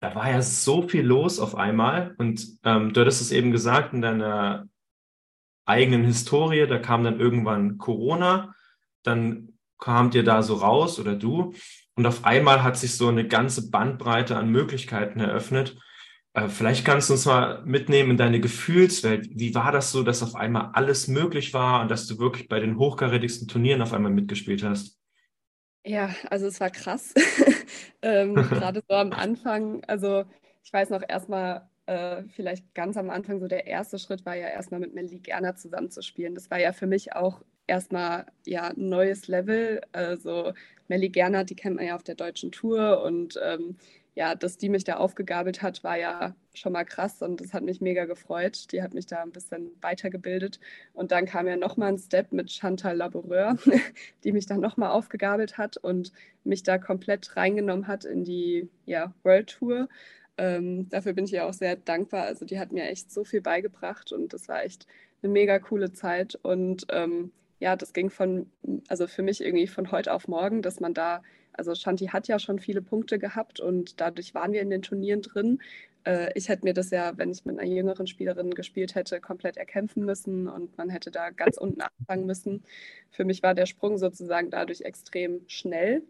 da 0.00 0.14
war 0.14 0.30
ja 0.30 0.42
so 0.42 0.86
viel 0.86 1.04
los 1.04 1.40
auf 1.40 1.54
einmal. 1.54 2.14
Und 2.18 2.46
ähm, 2.64 2.92
du 2.92 3.00
hattest 3.00 3.20
es 3.20 3.32
eben 3.32 3.50
gesagt 3.50 3.94
in 3.94 4.02
deiner 4.02 4.68
eigenen 5.64 6.04
Historie, 6.04 6.66
da 6.66 6.78
kam 6.78 7.02
dann 7.02 7.18
irgendwann 7.18 7.78
Corona, 7.78 8.54
dann 9.02 9.58
kamt 9.78 10.14
ihr 10.14 10.22
da 10.22 10.42
so 10.42 10.54
raus 10.54 10.98
oder 11.00 11.14
du. 11.16 11.54
Und 11.94 12.06
auf 12.06 12.24
einmal 12.24 12.62
hat 12.62 12.76
sich 12.76 12.96
so 12.96 13.08
eine 13.08 13.26
ganze 13.26 13.70
Bandbreite 13.70 14.36
an 14.36 14.50
Möglichkeiten 14.50 15.18
eröffnet. 15.18 15.78
Äh, 16.36 16.48
vielleicht 16.48 16.84
kannst 16.84 17.08
du 17.08 17.14
uns 17.14 17.24
mal 17.24 17.62
mitnehmen 17.64 18.10
in 18.12 18.16
deine 18.18 18.40
Gefühlswelt. 18.40 19.30
Wie 19.32 19.54
war 19.54 19.72
das 19.72 19.90
so, 19.90 20.02
dass 20.02 20.22
auf 20.22 20.34
einmal 20.34 20.70
alles 20.74 21.08
möglich 21.08 21.54
war 21.54 21.80
und 21.80 21.90
dass 21.90 22.06
du 22.06 22.18
wirklich 22.18 22.46
bei 22.46 22.60
den 22.60 22.78
hochkarätigsten 22.78 23.48
Turnieren 23.48 23.80
auf 23.80 23.94
einmal 23.94 24.12
mitgespielt 24.12 24.62
hast? 24.62 24.98
Ja, 25.84 26.14
also 26.28 26.46
es 26.46 26.60
war 26.60 26.68
krass. 26.68 27.14
ähm, 28.02 28.34
Gerade 28.34 28.82
so 28.86 28.94
am 28.94 29.12
Anfang. 29.12 29.82
Also 29.86 30.24
ich 30.62 30.70
weiß 30.70 30.90
noch 30.90 31.02
erstmal, 31.08 31.70
äh, 31.86 32.24
vielleicht 32.34 32.74
ganz 32.74 32.98
am 32.98 33.08
Anfang, 33.08 33.40
so 33.40 33.48
der 33.48 33.66
erste 33.66 33.98
Schritt 33.98 34.26
war 34.26 34.34
ja 34.34 34.48
erstmal 34.48 34.80
mit 34.80 34.94
Melly 34.94 35.20
Gerner 35.20 35.56
zusammenzuspielen. 35.56 36.34
Das 36.34 36.50
war 36.50 36.60
ja 36.60 36.72
für 36.72 36.86
mich 36.86 37.14
auch 37.14 37.40
erstmal 37.66 38.26
ja 38.44 38.64
ein 38.64 38.88
neues 38.90 39.26
Level. 39.26 39.80
Also 39.92 40.52
Melly 40.88 41.08
Gerner, 41.08 41.44
die 41.44 41.56
kennt 41.56 41.76
man 41.76 41.86
ja 41.86 41.96
auf 41.96 42.02
der 42.02 42.14
deutschen 42.14 42.52
Tour 42.52 43.02
und 43.02 43.40
ähm, 43.42 43.76
ja, 44.16 44.34
dass 44.34 44.56
die 44.56 44.70
mich 44.70 44.82
da 44.82 44.96
aufgegabelt 44.96 45.60
hat, 45.60 45.84
war 45.84 45.98
ja 45.98 46.34
schon 46.54 46.72
mal 46.72 46.84
krass 46.84 47.20
und 47.20 47.38
das 47.38 47.52
hat 47.52 47.62
mich 47.62 47.82
mega 47.82 48.06
gefreut. 48.06 48.72
Die 48.72 48.82
hat 48.82 48.94
mich 48.94 49.04
da 49.04 49.22
ein 49.22 49.30
bisschen 49.30 49.72
weitergebildet. 49.82 50.58
Und 50.94 51.12
dann 51.12 51.26
kam 51.26 51.46
ja 51.46 51.56
nochmal 51.56 51.90
ein 51.90 51.98
Step 51.98 52.32
mit 52.32 52.50
Chantal 52.50 52.96
Laboureur, 52.96 53.58
die 54.24 54.32
mich 54.32 54.46
dann 54.46 54.60
nochmal 54.60 54.90
aufgegabelt 54.92 55.58
hat 55.58 55.76
und 55.76 56.12
mich 56.44 56.62
da 56.62 56.78
komplett 56.78 57.36
reingenommen 57.36 57.88
hat 57.88 58.06
in 58.06 58.24
die 58.24 58.70
ja, 58.86 59.12
World 59.22 59.50
Tour. 59.50 59.86
Ähm, 60.38 60.88
dafür 60.88 61.12
bin 61.12 61.26
ich 61.26 61.34
ihr 61.34 61.44
auch 61.44 61.52
sehr 61.52 61.76
dankbar. 61.76 62.24
Also 62.24 62.46
die 62.46 62.58
hat 62.58 62.72
mir 62.72 62.84
echt 62.84 63.12
so 63.12 63.22
viel 63.22 63.42
beigebracht 63.42 64.12
und 64.12 64.32
das 64.32 64.48
war 64.48 64.64
echt 64.64 64.86
eine 65.22 65.30
mega 65.30 65.58
coole 65.58 65.92
Zeit. 65.92 66.38
Und 66.40 66.86
ähm, 66.88 67.32
ja, 67.58 67.76
das 67.76 67.92
ging 67.92 68.08
von, 68.08 68.50
also 68.88 69.06
für 69.08 69.22
mich 69.22 69.44
irgendwie 69.44 69.66
von 69.66 69.92
heute 69.92 70.14
auf 70.14 70.26
morgen, 70.26 70.62
dass 70.62 70.80
man 70.80 70.94
da 70.94 71.22
also 71.58 71.74
Shanti 71.74 72.06
hat 72.06 72.28
ja 72.28 72.38
schon 72.38 72.58
viele 72.58 72.82
Punkte 72.82 73.18
gehabt 73.18 73.60
und 73.60 74.00
dadurch 74.00 74.34
waren 74.34 74.52
wir 74.52 74.62
in 74.62 74.70
den 74.70 74.82
Turnieren 74.82 75.22
drin. 75.22 75.60
Äh, 76.04 76.30
ich 76.34 76.48
hätte 76.48 76.64
mir 76.64 76.74
das 76.74 76.90
ja, 76.90 77.16
wenn 77.18 77.30
ich 77.30 77.44
mit 77.44 77.58
einer 77.58 77.68
jüngeren 77.68 78.06
Spielerin 78.06 78.50
gespielt 78.52 78.94
hätte, 78.94 79.20
komplett 79.20 79.56
erkämpfen 79.56 80.04
müssen 80.04 80.48
und 80.48 80.76
man 80.78 80.88
hätte 80.88 81.10
da 81.10 81.30
ganz 81.30 81.58
unten 81.58 81.82
anfangen 81.82 82.26
müssen. 82.26 82.62
Für 83.10 83.24
mich 83.24 83.42
war 83.42 83.54
der 83.54 83.66
Sprung 83.66 83.98
sozusagen 83.98 84.50
dadurch 84.50 84.82
extrem 84.82 85.40
schnell. 85.48 86.02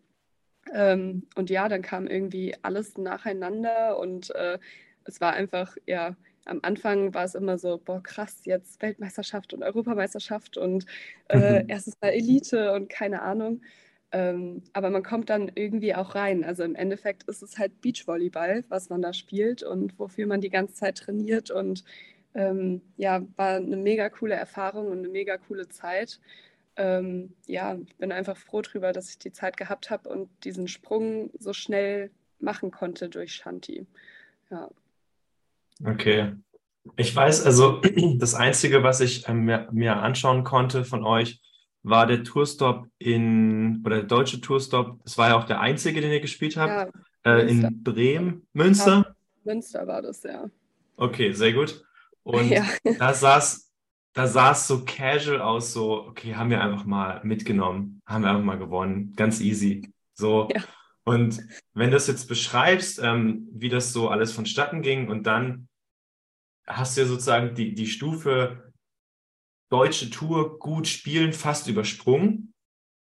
Ähm, 0.73 1.26
und 1.37 1.50
ja, 1.50 1.69
dann 1.69 1.83
kam 1.83 2.07
irgendwie 2.07 2.55
alles 2.62 2.99
nacheinander 2.99 3.99
und 3.99 4.35
äh, 4.35 4.59
es 5.05 5.21
war 5.21 5.33
einfach, 5.33 5.76
ja, 5.87 6.17
am 6.45 6.61
Anfang 6.62 7.12
war 7.15 7.25
es 7.25 7.35
immer 7.35 7.59
so, 7.59 7.79
boah, 7.79 8.03
krass, 8.03 8.41
jetzt 8.45 8.81
Weltmeisterschaft 8.83 9.53
und 9.53 9.62
Europameisterschaft 9.62 10.57
und 10.57 10.87
äh, 11.29 11.62
mhm. 11.62 11.69
erstes 11.69 11.95
Mal 12.00 12.11
Elite 12.11 12.73
und 12.73 12.88
keine 12.88 13.23
Ahnung. 13.23 13.62
Ähm, 14.13 14.63
aber 14.73 14.91
man 14.91 15.03
kommt 15.03 15.31
dann 15.31 15.51
irgendwie 15.55 15.95
auch 15.95 16.15
rein. 16.15 16.45
Also 16.45 16.63
im 16.63 16.75
Endeffekt 16.75 17.25
ist 17.25 17.43
es 17.43 17.59
halt 17.59 17.81
Beachvolleyball, 17.81 18.65
was 18.69 18.89
man 18.89 19.03
da 19.03 19.13
spielt 19.13 19.63
und 19.63 19.99
wofür 19.99 20.27
man 20.27 20.41
die 20.41 20.51
ganze 20.51 20.75
Zeit 20.75 20.99
trainiert. 20.99 21.51
Und 21.51 21.85
ähm, 22.35 22.83
ja, 22.97 23.23
war 23.37 23.57
eine 23.57 23.77
mega 23.77 24.09
coole 24.09 24.35
Erfahrung 24.35 24.89
und 24.89 24.99
eine 24.99 25.09
mega 25.09 25.37
coole 25.39 25.69
Zeit. 25.69 26.21
Ähm, 26.77 27.35
ja, 27.47 27.75
ich 27.75 27.97
bin 27.97 28.13
einfach 28.13 28.37
froh 28.37 28.63
darüber, 28.63 28.93
dass 28.93 29.11
ich 29.11 29.19
die 29.19 29.33
Zeit 29.33 29.57
gehabt 29.57 29.91
habe 29.91 30.09
und 30.09 30.29
diesen 30.45 30.69
Sprung 30.69 31.31
so 31.39 31.53
schnell 31.53 32.11
machen 32.39 32.71
konnte 32.71 33.09
durch 33.09 33.33
Shanti. 33.33 33.87
Ja. 34.51 34.71
Okay. 35.85 36.35
Ich 36.97 37.15
weiß, 37.15 37.45
also 37.45 37.81
das 38.19 38.35
Einzige, 38.35 38.83
was 38.83 39.01
ich 39.01 39.27
äh, 39.27 39.35
mir, 39.35 39.69
mir 39.73 39.97
anschauen 39.97 40.45
konnte 40.45 40.85
von 40.85 41.05
euch, 41.05 41.41
war 41.88 42.07
der 42.07 42.25
Tourstop 42.25 42.88
in, 42.99 43.83
oder 43.85 43.97
der 43.97 44.07
deutsche 44.07 44.40
Tourstop, 44.40 45.02
das 45.05 45.16
war 45.16 45.28
ja 45.28 45.38
auch 45.38 45.45
der 45.45 45.61
einzige, 45.61 46.00
den 46.00 46.12
ihr 46.12 46.21
gespielt 46.21 46.57
habt, 46.57 46.93
ja, 47.25 47.37
äh, 47.37 47.49
in 47.49 47.83
Bremen, 47.83 48.47
Münster? 48.52 49.14
Ja, 49.45 49.55
Münster 49.55 49.87
war 49.87 50.02
das, 50.02 50.23
ja. 50.23 50.50
Okay, 50.97 51.33
sehr 51.33 51.52
gut. 51.52 51.85
Und 52.23 52.49
ja. 52.50 52.64
da 52.99 53.14
saß 53.14 53.66
da 54.16 54.26
sah 54.26 54.52
es 54.52 54.66
so 54.66 54.83
casual 54.83 55.43
aus, 55.43 55.75
so, 55.75 56.07
okay, 56.07 56.35
haben 56.35 56.49
wir 56.49 56.62
einfach 56.62 56.87
mal 56.87 57.21
mitgenommen, 57.23 58.00
haben 58.07 58.23
wir 58.23 58.31
einfach 58.31 58.43
mal 58.43 58.59
gewonnen, 58.59 59.12
ganz 59.14 59.43
easy. 59.43 59.93
So. 60.14 60.49
Ja. 60.55 60.62
Und 61.05 61.47
wenn 61.75 61.90
du 61.90 61.99
es 61.99 62.07
jetzt 62.07 62.26
beschreibst, 62.26 62.99
ähm, 62.99 63.47
wie 63.52 63.69
das 63.69 63.93
so 63.93 64.09
alles 64.09 64.33
vonstatten 64.33 64.81
ging 64.81 65.09
und 65.09 65.26
dann 65.26 65.69
hast 66.66 66.97
du 66.97 67.02
ja 67.02 67.07
sozusagen 67.07 67.55
die, 67.55 67.75
die 67.75 67.87
Stufe 67.87 68.66
deutsche 69.69 70.11
Tour 70.11 70.59
gut 70.59 70.87
spielen 70.87 71.33
fast 71.33 71.69
übersprungen 71.69 72.55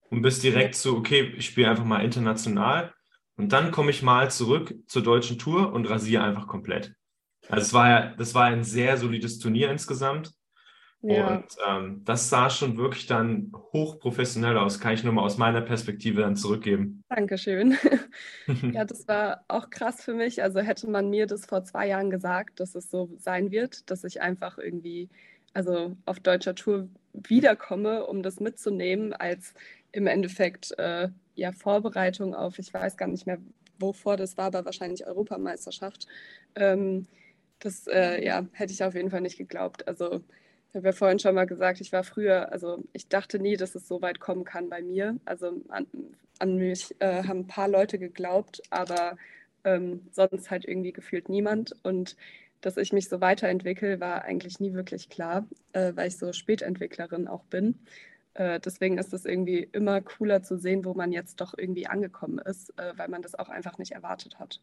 und 0.09 0.21
bist 0.21 0.43
direkt 0.43 0.75
so, 0.75 0.95
okay, 0.95 1.33
ich 1.37 1.47
spiele 1.47 1.69
einfach 1.69 1.83
mal 1.83 2.03
international 2.03 2.93
und 3.35 3.53
dann 3.53 3.71
komme 3.71 3.91
ich 3.91 4.01
mal 4.01 4.31
zurück 4.31 4.73
zur 4.87 5.03
deutschen 5.03 5.37
Tour 5.37 5.73
und 5.73 5.89
rasiere 5.89 6.23
einfach 6.23 6.47
komplett. 6.47 6.95
Also 7.49 7.63
es 7.63 7.73
war 7.73 7.89
ja, 7.89 8.15
das 8.15 8.33
war 8.33 8.45
ein 8.45 8.63
sehr 8.63 8.97
solides 8.97 9.39
Turnier 9.39 9.71
insgesamt. 9.71 10.33
Ja. 11.01 11.27
Und 11.27 11.45
ähm, 11.65 12.01
das 12.05 12.29
sah 12.29 12.49
schon 12.49 12.77
wirklich 12.77 13.05
dann 13.05 13.51
hochprofessionell 13.71 14.57
aus, 14.57 14.79
kann 14.79 14.93
ich 14.93 15.03
nur 15.03 15.13
mal 15.13 15.21
aus 15.21 15.37
meiner 15.37 15.61
Perspektive 15.61 16.21
dann 16.21 16.35
zurückgeben. 16.35 17.03
Dankeschön. 17.07 17.77
ja, 18.73 18.83
das 18.83 19.07
war 19.07 19.45
auch 19.47 19.69
krass 19.69 20.03
für 20.03 20.15
mich. 20.15 20.41
Also 20.41 20.59
hätte 20.59 20.89
man 20.89 21.09
mir 21.09 21.27
das 21.27 21.45
vor 21.45 21.63
zwei 21.63 21.87
Jahren 21.87 22.09
gesagt, 22.09 22.59
dass 22.59 22.73
es 22.73 22.89
so 22.89 23.11
sein 23.19 23.51
wird, 23.51 23.89
dass 23.91 24.03
ich 24.03 24.21
einfach 24.21 24.57
irgendwie 24.57 25.09
also 25.57 25.97
auf 26.05 26.19
deutscher 26.19 26.53
Tour 26.53 26.87
wiederkomme, 27.13 28.05
um 28.05 28.21
das 28.21 28.39
mitzunehmen, 28.39 29.11
als 29.11 29.55
im 29.91 30.05
Endeffekt 30.05 30.77
äh, 30.77 31.09
ja 31.33 31.51
Vorbereitung 31.51 32.35
auf, 32.35 32.59
ich 32.59 32.71
weiß 32.71 32.95
gar 32.95 33.07
nicht 33.07 33.25
mehr, 33.25 33.39
wovor 33.79 34.17
das 34.17 34.37
war, 34.37 34.45
aber 34.45 34.65
wahrscheinlich 34.65 35.07
Europameisterschaft. 35.07 36.05
Ähm, 36.53 37.07
das 37.57 37.87
äh, 37.87 38.23
ja, 38.23 38.45
hätte 38.51 38.71
ich 38.71 38.83
auf 38.83 38.93
jeden 38.93 39.09
Fall 39.09 39.21
nicht 39.21 39.39
geglaubt. 39.39 39.87
Also 39.87 40.21
ich 40.69 40.75
habe 40.75 40.89
ja 40.89 40.91
vorhin 40.91 41.17
schon 41.17 41.33
mal 41.33 41.47
gesagt, 41.47 41.81
ich 41.81 41.91
war 41.91 42.03
früher, 42.03 42.51
also 42.51 42.83
ich 42.93 43.07
dachte 43.07 43.39
nie, 43.39 43.57
dass 43.57 43.73
es 43.73 43.87
so 43.87 43.99
weit 44.03 44.19
kommen 44.19 44.43
kann 44.43 44.69
bei 44.69 44.83
mir. 44.83 45.17
Also 45.25 45.59
an, 45.69 45.87
an 46.37 46.57
mich 46.57 46.93
äh, 46.99 47.23
haben 47.23 47.39
ein 47.39 47.47
paar 47.47 47.67
Leute 47.67 47.97
geglaubt, 47.97 48.61
aber 48.69 49.17
ähm, 49.63 50.01
sonst 50.11 50.51
halt 50.51 50.65
irgendwie 50.65 50.93
gefühlt 50.93 51.29
niemand. 51.29 51.73
Und 51.81 52.15
dass 52.61 52.77
ich 52.77 52.93
mich 52.93 53.09
so 53.09 53.21
weiterentwickle, 53.21 53.99
war 53.99 54.23
eigentlich 54.23 54.59
nie 54.59 54.73
wirklich 54.73 55.09
klar, 55.09 55.47
äh, 55.73 55.93
weil 55.95 56.07
ich 56.07 56.17
so 56.17 56.33
Spätentwicklerin 56.33 57.27
auch 57.27 57.43
bin. 57.45 57.75
Äh, 58.33 58.59
deswegen 58.59 58.97
ist 58.97 59.13
es 59.13 59.25
irgendwie 59.25 59.67
immer 59.71 60.01
cooler 60.01 60.43
zu 60.43 60.57
sehen, 60.57 60.85
wo 60.85 60.93
man 60.93 61.11
jetzt 61.11 61.41
doch 61.41 61.55
irgendwie 61.57 61.87
angekommen 61.87 62.39
ist, 62.39 62.77
äh, 62.77 62.93
weil 62.95 63.09
man 63.09 63.21
das 63.21 63.35
auch 63.35 63.49
einfach 63.49 63.77
nicht 63.77 63.93
erwartet 63.93 64.39
hat. 64.39 64.61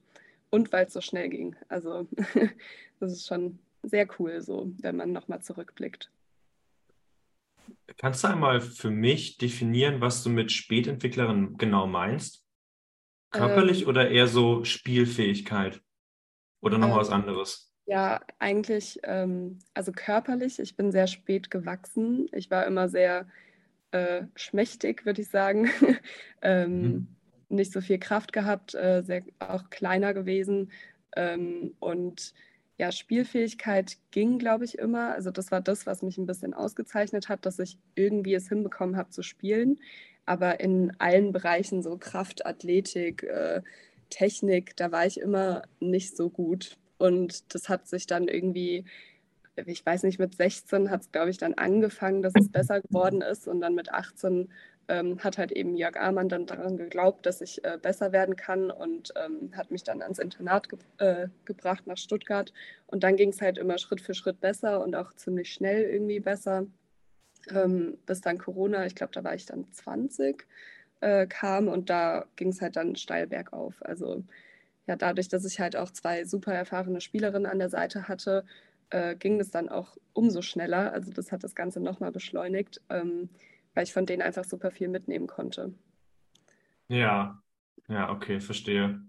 Und 0.50 0.72
weil 0.72 0.86
es 0.86 0.92
so 0.92 1.00
schnell 1.00 1.28
ging. 1.28 1.56
Also 1.68 2.06
das 3.00 3.12
ist 3.12 3.26
schon 3.26 3.58
sehr 3.82 4.06
cool, 4.18 4.40
so 4.40 4.70
wenn 4.80 4.96
man 4.96 5.12
nochmal 5.12 5.42
zurückblickt. 5.42 6.10
Kannst 7.96 8.24
du 8.24 8.28
einmal 8.28 8.60
für 8.60 8.90
mich 8.90 9.38
definieren, 9.38 10.00
was 10.00 10.22
du 10.22 10.30
mit 10.30 10.52
Spätentwicklerin 10.52 11.56
genau 11.58 11.86
meinst? 11.86 12.44
Körperlich 13.30 13.82
ähm, 13.82 13.88
oder 13.88 14.10
eher 14.10 14.26
so 14.26 14.64
Spielfähigkeit? 14.64 15.82
Oder 16.60 16.78
noch 16.78 16.90
ähm, 16.90 16.96
was 16.96 17.10
anderes? 17.10 17.73
Ja, 17.86 18.20
eigentlich, 18.38 19.00
ähm, 19.02 19.58
also 19.74 19.92
körperlich, 19.92 20.58
ich 20.58 20.76
bin 20.76 20.90
sehr 20.90 21.06
spät 21.06 21.50
gewachsen. 21.50 22.28
Ich 22.32 22.50
war 22.50 22.66
immer 22.66 22.88
sehr 22.88 23.26
äh, 23.90 24.24
schmächtig, 24.36 25.04
würde 25.04 25.22
ich 25.22 25.28
sagen. 25.28 25.68
ähm, 26.42 26.82
mhm. 26.82 27.08
Nicht 27.50 27.72
so 27.72 27.80
viel 27.82 27.98
Kraft 27.98 28.32
gehabt, 28.32 28.74
äh, 28.74 29.02
sehr, 29.04 29.22
auch 29.38 29.68
kleiner 29.70 30.14
gewesen. 30.14 30.72
Ähm, 31.14 31.74
und 31.78 32.34
ja, 32.78 32.90
Spielfähigkeit 32.90 33.98
ging, 34.10 34.38
glaube 34.38 34.64
ich, 34.64 34.78
immer. 34.78 35.12
Also 35.12 35.30
das 35.30 35.50
war 35.52 35.60
das, 35.60 35.86
was 35.86 36.02
mich 36.02 36.18
ein 36.18 36.26
bisschen 36.26 36.54
ausgezeichnet 36.54 37.28
hat, 37.28 37.46
dass 37.46 37.58
ich 37.58 37.78
irgendwie 37.94 38.34
es 38.34 38.48
hinbekommen 38.48 38.96
habe 38.96 39.10
zu 39.10 39.22
spielen. 39.22 39.78
Aber 40.26 40.60
in 40.60 40.92
allen 40.98 41.32
Bereichen, 41.32 41.82
so 41.82 41.98
Kraft, 41.98 42.46
Athletik, 42.46 43.22
äh, 43.24 43.62
Technik, 44.10 44.74
da 44.76 44.90
war 44.90 45.06
ich 45.06 45.20
immer 45.20 45.62
nicht 45.80 46.16
so 46.16 46.30
gut. 46.30 46.78
Und 47.04 47.54
das 47.54 47.68
hat 47.68 47.86
sich 47.86 48.06
dann 48.06 48.28
irgendwie, 48.28 48.84
ich 49.56 49.84
weiß 49.84 50.04
nicht, 50.04 50.18
mit 50.18 50.34
16 50.36 50.90
hat 50.90 51.02
es, 51.02 51.12
glaube 51.12 51.30
ich, 51.30 51.38
dann 51.38 51.54
angefangen, 51.54 52.22
dass 52.22 52.32
es 52.38 52.50
besser 52.50 52.80
geworden 52.80 53.20
ist. 53.20 53.46
Und 53.46 53.60
dann 53.60 53.74
mit 53.74 53.92
18 53.92 54.50
ähm, 54.88 55.22
hat 55.22 55.36
halt 55.36 55.52
eben 55.52 55.76
Jörg 55.76 55.96
Amann 55.96 56.28
dann 56.30 56.46
daran 56.46 56.78
geglaubt, 56.78 57.26
dass 57.26 57.40
ich 57.42 57.62
äh, 57.64 57.78
besser 57.80 58.12
werden 58.12 58.36
kann 58.36 58.70
und 58.70 59.12
ähm, 59.22 59.50
hat 59.54 59.70
mich 59.70 59.82
dann 59.82 60.02
ans 60.02 60.18
Internat 60.18 60.68
ge 60.70 60.78
äh, 60.98 61.28
gebracht 61.44 61.86
nach 61.86 61.98
Stuttgart. 61.98 62.52
Und 62.86 63.04
dann 63.04 63.16
ging 63.16 63.30
es 63.30 63.40
halt 63.42 63.58
immer 63.58 63.78
Schritt 63.78 64.00
für 64.00 64.14
Schritt 64.14 64.40
besser 64.40 64.82
und 64.82 64.94
auch 64.96 65.12
ziemlich 65.14 65.52
schnell 65.52 65.84
irgendwie 65.84 66.20
besser. 66.20 66.66
Ähm, 67.50 67.98
bis 68.06 68.22
dann 68.22 68.38
Corona, 68.38 68.86
ich 68.86 68.94
glaube, 68.94 69.12
da 69.12 69.22
war 69.22 69.34
ich 69.34 69.44
dann 69.44 69.70
20, 69.70 70.46
äh, 71.00 71.26
kam 71.26 71.68
und 71.68 71.90
da 71.90 72.24
ging 72.36 72.48
es 72.48 72.62
halt 72.62 72.76
dann 72.76 72.96
steil 72.96 73.26
bergauf. 73.26 73.74
Also 73.80 74.24
ja, 74.86 74.96
dadurch, 74.96 75.28
dass 75.28 75.44
ich 75.44 75.60
halt 75.60 75.76
auch 75.76 75.90
zwei 75.90 76.24
super 76.24 76.52
erfahrene 76.52 77.00
Spielerinnen 77.00 77.50
an 77.50 77.58
der 77.58 77.70
Seite 77.70 78.08
hatte, 78.08 78.44
äh, 78.90 79.16
ging 79.16 79.40
es 79.40 79.50
dann 79.50 79.68
auch 79.68 79.96
umso 80.12 80.42
schneller. 80.42 80.92
Also 80.92 81.12
das 81.12 81.32
hat 81.32 81.42
das 81.42 81.54
Ganze 81.54 81.80
nochmal 81.80 82.12
beschleunigt, 82.12 82.80
ähm, 82.90 83.30
weil 83.74 83.84
ich 83.84 83.92
von 83.92 84.06
denen 84.06 84.22
einfach 84.22 84.44
super 84.44 84.70
viel 84.70 84.88
mitnehmen 84.88 85.26
konnte. 85.26 85.72
Ja, 86.88 87.42
ja, 87.88 88.10
okay, 88.10 88.40
verstehe. 88.40 89.00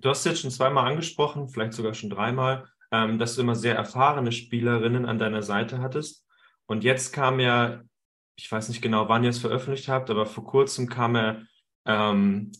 Du 0.00 0.08
hast 0.08 0.24
jetzt 0.24 0.40
schon 0.40 0.50
zweimal 0.50 0.90
angesprochen, 0.90 1.48
vielleicht 1.48 1.74
sogar 1.74 1.94
schon 1.94 2.10
dreimal, 2.10 2.66
ähm, 2.90 3.18
dass 3.18 3.34
du 3.34 3.42
immer 3.42 3.54
sehr 3.54 3.74
erfahrene 3.74 4.32
Spielerinnen 4.32 5.06
an 5.06 5.18
deiner 5.18 5.42
Seite 5.42 5.80
hattest. 5.80 6.26
Und 6.66 6.84
jetzt 6.84 7.12
kam 7.12 7.40
ja, 7.40 7.82
ich 8.36 8.50
weiß 8.50 8.68
nicht 8.68 8.80
genau, 8.80 9.08
wann 9.08 9.24
ihr 9.24 9.30
es 9.30 9.38
veröffentlicht 9.38 9.88
habt, 9.88 10.08
aber 10.08 10.24
vor 10.24 10.44
kurzem 10.44 10.88
kam 10.88 11.16
ja 11.16 11.42
ähm, 11.84 12.52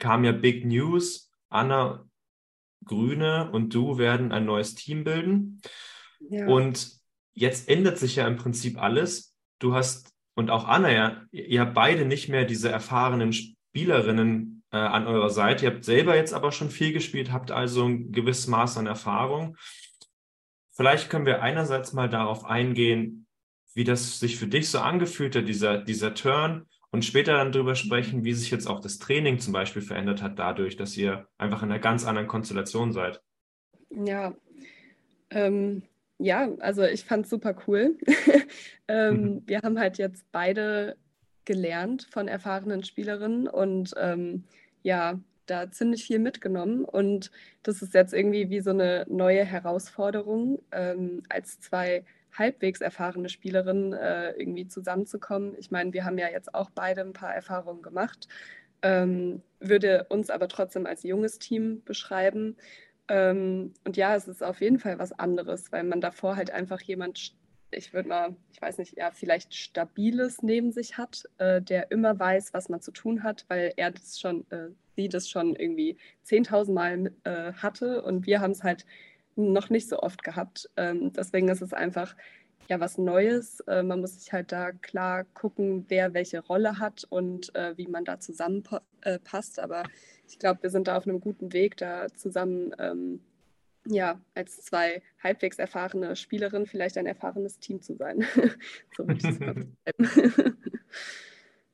kam 0.00 0.24
ja 0.24 0.32
Big 0.32 0.64
News, 0.64 1.30
Anna 1.48 2.04
Grüne 2.84 3.50
und 3.52 3.74
du 3.74 3.98
werden 3.98 4.32
ein 4.32 4.44
neues 4.44 4.74
Team 4.74 5.04
bilden. 5.04 5.60
Ja. 6.28 6.46
Und 6.46 6.98
jetzt 7.34 7.68
ändert 7.68 7.98
sich 7.98 8.16
ja 8.16 8.26
im 8.26 8.36
Prinzip 8.36 8.80
alles. 8.80 9.36
Du 9.58 9.74
hast 9.74 10.12
und 10.34 10.50
auch 10.50 10.66
Anna, 10.66 10.90
ja, 10.90 11.22
ihr 11.32 11.60
habt 11.60 11.74
beide 11.74 12.06
nicht 12.06 12.28
mehr 12.28 12.44
diese 12.44 12.70
erfahrenen 12.70 13.32
Spielerinnen 13.32 14.62
äh, 14.72 14.78
an 14.78 15.06
eurer 15.06 15.30
Seite. 15.30 15.66
Ihr 15.66 15.72
habt 15.72 15.84
selber 15.84 16.16
jetzt 16.16 16.32
aber 16.32 16.52
schon 16.52 16.70
viel 16.70 16.92
gespielt, 16.92 17.32
habt 17.32 17.50
also 17.50 17.84
ein 17.84 18.12
gewisses 18.12 18.46
Maß 18.46 18.78
an 18.78 18.86
Erfahrung. 18.86 19.56
Vielleicht 20.72 21.10
können 21.10 21.26
wir 21.26 21.42
einerseits 21.42 21.92
mal 21.92 22.08
darauf 22.08 22.44
eingehen, 22.44 23.26
wie 23.74 23.84
das 23.84 24.18
sich 24.18 24.38
für 24.38 24.46
dich 24.46 24.70
so 24.70 24.78
angefühlt 24.78 25.36
hat, 25.36 25.46
dieser, 25.46 25.78
dieser 25.78 26.14
Turn, 26.14 26.66
und 26.92 27.04
später 27.04 27.34
dann 27.34 27.52
darüber 27.52 27.74
sprechen, 27.74 28.24
wie 28.24 28.32
sich 28.32 28.50
jetzt 28.50 28.66
auch 28.66 28.80
das 28.80 28.98
Training 28.98 29.38
zum 29.38 29.52
Beispiel 29.52 29.82
verändert 29.82 30.22
hat, 30.22 30.38
dadurch, 30.38 30.76
dass 30.76 30.96
ihr 30.96 31.28
einfach 31.38 31.62
in 31.62 31.70
einer 31.70 31.80
ganz 31.80 32.04
anderen 32.04 32.28
Konstellation 32.28 32.92
seid. 32.92 33.22
Ja, 33.90 34.34
ähm, 35.30 35.82
ja, 36.18 36.50
also 36.58 36.82
ich 36.82 37.04
fand 37.04 37.24
es 37.24 37.30
super 37.30 37.56
cool. 37.66 37.96
ähm, 38.88 39.22
mhm. 39.22 39.42
Wir 39.46 39.62
haben 39.62 39.78
halt 39.78 39.98
jetzt 39.98 40.24
beide 40.32 40.96
gelernt 41.44 42.06
von 42.10 42.28
erfahrenen 42.28 42.84
Spielerinnen 42.84 43.48
und 43.48 43.94
ähm, 43.96 44.44
ja, 44.82 45.18
da 45.46 45.70
ziemlich 45.70 46.04
viel 46.04 46.18
mitgenommen. 46.18 46.84
Und 46.84 47.30
das 47.62 47.82
ist 47.82 47.94
jetzt 47.94 48.12
irgendwie 48.14 48.50
wie 48.50 48.60
so 48.60 48.70
eine 48.70 49.06
neue 49.08 49.44
Herausforderung, 49.44 50.62
ähm, 50.72 51.22
als 51.28 51.60
zwei 51.60 52.04
halbwegs 52.32 52.80
erfahrene 52.80 53.28
Spielerinnen 53.28 53.92
äh, 53.92 54.30
irgendwie 54.32 54.66
zusammenzukommen. 54.66 55.54
Ich 55.58 55.70
meine, 55.70 55.92
wir 55.92 56.04
haben 56.04 56.18
ja 56.18 56.28
jetzt 56.28 56.54
auch 56.54 56.70
beide 56.70 57.02
ein 57.02 57.12
paar 57.12 57.34
Erfahrungen 57.34 57.82
gemacht, 57.82 58.28
ähm, 58.82 59.42
würde 59.58 60.06
uns 60.08 60.30
aber 60.30 60.48
trotzdem 60.48 60.86
als 60.86 61.02
junges 61.02 61.38
Team 61.38 61.82
beschreiben. 61.84 62.56
Ähm, 63.08 63.74
und 63.84 63.96
ja, 63.96 64.14
es 64.14 64.28
ist 64.28 64.42
auf 64.42 64.60
jeden 64.60 64.78
Fall 64.78 64.98
was 64.98 65.12
anderes, 65.12 65.72
weil 65.72 65.84
man 65.84 66.00
davor 66.00 66.36
halt 66.36 66.50
einfach 66.50 66.80
jemand, 66.80 67.34
ich 67.72 67.92
würde 67.92 68.08
mal, 68.08 68.36
ich 68.52 68.62
weiß 68.62 68.78
nicht, 68.78 68.96
ja, 68.96 69.10
vielleicht 69.10 69.54
Stabiles 69.54 70.42
neben 70.42 70.72
sich 70.72 70.96
hat, 70.96 71.24
äh, 71.38 71.60
der 71.60 71.90
immer 71.90 72.18
weiß, 72.18 72.54
was 72.54 72.68
man 72.68 72.80
zu 72.80 72.92
tun 72.92 73.22
hat, 73.22 73.44
weil 73.48 73.72
er 73.76 73.90
das 73.90 74.20
schon, 74.20 74.48
äh, 74.50 74.68
sie 74.96 75.08
das 75.08 75.28
schon 75.28 75.56
irgendwie 75.56 75.96
10.000 76.26 76.72
Mal 76.72 77.12
äh, 77.24 77.52
hatte 77.54 78.02
und 78.02 78.26
wir 78.26 78.40
haben 78.40 78.52
es 78.52 78.62
halt 78.62 78.86
noch 79.36 79.70
nicht 79.70 79.88
so 79.88 80.00
oft 80.00 80.22
gehabt. 80.22 80.70
Ähm, 80.76 81.12
deswegen 81.12 81.48
ist 81.48 81.62
es 81.62 81.72
einfach 81.72 82.14
ja 82.68 82.80
was 82.80 82.98
Neues. 82.98 83.60
Äh, 83.60 83.82
man 83.82 84.00
muss 84.00 84.18
sich 84.20 84.32
halt 84.32 84.52
da 84.52 84.72
klar 84.72 85.24
gucken, 85.34 85.86
wer 85.88 86.14
welche 86.14 86.40
Rolle 86.40 86.78
hat 86.78 87.04
und 87.08 87.54
äh, 87.54 87.76
wie 87.76 87.88
man 87.88 88.04
da 88.04 88.20
zusammenpasst. 88.20 89.58
Äh, 89.58 89.62
Aber 89.62 89.82
ich 90.28 90.38
glaube, 90.38 90.62
wir 90.62 90.70
sind 90.70 90.88
da 90.88 90.96
auf 90.96 91.06
einem 91.06 91.20
guten 91.20 91.52
Weg, 91.52 91.76
da 91.76 92.08
zusammen 92.14 92.72
ähm, 92.78 93.20
ja, 93.86 94.20
als 94.34 94.62
zwei 94.62 95.02
halbwegs 95.22 95.58
erfahrene 95.58 96.14
Spielerinnen 96.14 96.66
vielleicht 96.66 96.98
ein 96.98 97.06
erfahrenes 97.06 97.58
Team 97.58 97.82
zu 97.82 97.96
sein. 97.96 98.24
so 98.96 99.06
würde 99.06 99.18
ich 99.18 99.24
es 99.24 100.54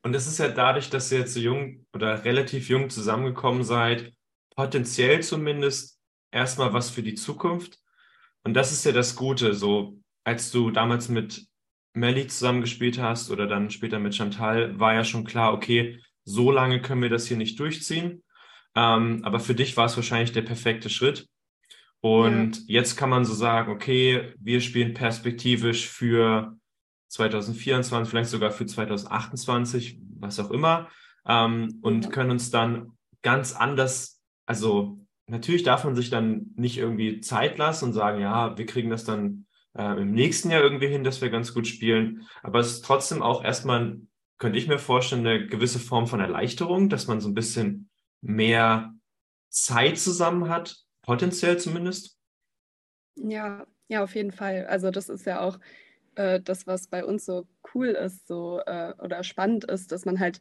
Und 0.02 0.14
es 0.14 0.28
ist 0.28 0.38
ja 0.38 0.48
dadurch, 0.48 0.88
dass 0.88 1.10
ihr 1.10 1.18
jetzt 1.18 1.34
so 1.34 1.40
jung 1.40 1.84
oder 1.92 2.24
relativ 2.24 2.68
jung 2.68 2.90
zusammengekommen 2.90 3.64
seid, 3.64 4.12
potenziell 4.54 5.20
zumindest 5.22 5.95
erstmal 6.30 6.72
was 6.72 6.90
für 6.90 7.02
die 7.02 7.14
Zukunft. 7.14 7.78
Und 8.44 8.54
das 8.54 8.72
ist 8.72 8.84
ja 8.84 8.92
das 8.92 9.16
Gute, 9.16 9.54
so 9.54 9.98
als 10.24 10.50
du 10.50 10.70
damals 10.70 11.08
mit 11.08 11.46
Melly 11.94 12.26
zusammengespielt 12.26 12.98
hast 12.98 13.30
oder 13.30 13.46
dann 13.46 13.70
später 13.70 13.98
mit 13.98 14.14
Chantal, 14.14 14.78
war 14.78 14.94
ja 14.94 15.04
schon 15.04 15.24
klar, 15.24 15.52
okay, 15.52 16.00
so 16.24 16.50
lange 16.50 16.82
können 16.82 17.02
wir 17.02 17.08
das 17.08 17.26
hier 17.26 17.36
nicht 17.36 17.58
durchziehen. 17.58 18.22
Ähm, 18.74 19.20
aber 19.24 19.40
für 19.40 19.54
dich 19.54 19.76
war 19.76 19.86
es 19.86 19.96
wahrscheinlich 19.96 20.32
der 20.32 20.42
perfekte 20.42 20.90
Schritt. 20.90 21.28
Und 22.00 22.58
ja. 22.58 22.80
jetzt 22.80 22.96
kann 22.96 23.10
man 23.10 23.24
so 23.24 23.32
sagen, 23.32 23.72
okay, 23.72 24.34
wir 24.38 24.60
spielen 24.60 24.94
perspektivisch 24.94 25.88
für 25.88 26.56
2024, 27.08 28.10
vielleicht 28.10 28.30
sogar 28.30 28.50
für 28.50 28.66
2028, 28.66 29.98
was 30.18 30.38
auch 30.38 30.50
immer, 30.50 30.88
ähm, 31.26 31.78
und 31.82 32.12
können 32.12 32.30
uns 32.30 32.50
dann 32.50 32.92
ganz 33.22 33.54
anders, 33.54 34.22
also 34.44 35.05
natürlich 35.26 35.62
darf 35.62 35.84
man 35.84 35.96
sich 35.96 36.10
dann 36.10 36.52
nicht 36.56 36.78
irgendwie 36.78 37.20
Zeit 37.20 37.58
lassen 37.58 37.86
und 37.86 37.92
sagen, 37.92 38.20
ja, 38.20 38.56
wir 38.56 38.66
kriegen 38.66 38.90
das 38.90 39.04
dann 39.04 39.46
äh, 39.76 40.00
im 40.00 40.12
nächsten 40.12 40.50
Jahr 40.50 40.62
irgendwie 40.62 40.88
hin, 40.88 41.04
dass 41.04 41.20
wir 41.20 41.30
ganz 41.30 41.52
gut 41.52 41.66
spielen. 41.66 42.26
Aber 42.42 42.60
es 42.60 42.72
ist 42.72 42.84
trotzdem 42.84 43.22
auch 43.22 43.44
erstmal, 43.44 44.00
könnte 44.38 44.58
ich 44.58 44.68
mir 44.68 44.78
vorstellen, 44.78 45.26
eine 45.26 45.46
gewisse 45.46 45.78
Form 45.78 46.06
von 46.06 46.20
Erleichterung, 46.20 46.88
dass 46.88 47.06
man 47.06 47.20
so 47.20 47.28
ein 47.28 47.34
bisschen 47.34 47.90
mehr 48.20 48.94
Zeit 49.48 49.98
zusammen 49.98 50.48
hat, 50.48 50.76
potenziell 51.02 51.58
zumindest. 51.58 52.18
Ja, 53.16 53.66
ja, 53.88 54.02
auf 54.02 54.14
jeden 54.14 54.32
Fall. 54.32 54.66
Also 54.66 54.90
das 54.90 55.08
ist 55.08 55.26
ja 55.26 55.40
auch 55.40 55.58
äh, 56.16 56.40
das, 56.40 56.66
was 56.66 56.88
bei 56.88 57.04
uns 57.04 57.24
so 57.24 57.46
cool 57.74 57.88
ist, 57.88 58.26
so 58.26 58.60
äh, 58.66 58.94
oder 58.98 59.22
spannend 59.22 59.64
ist, 59.64 59.92
dass 59.92 60.04
man 60.04 60.20
halt 60.20 60.40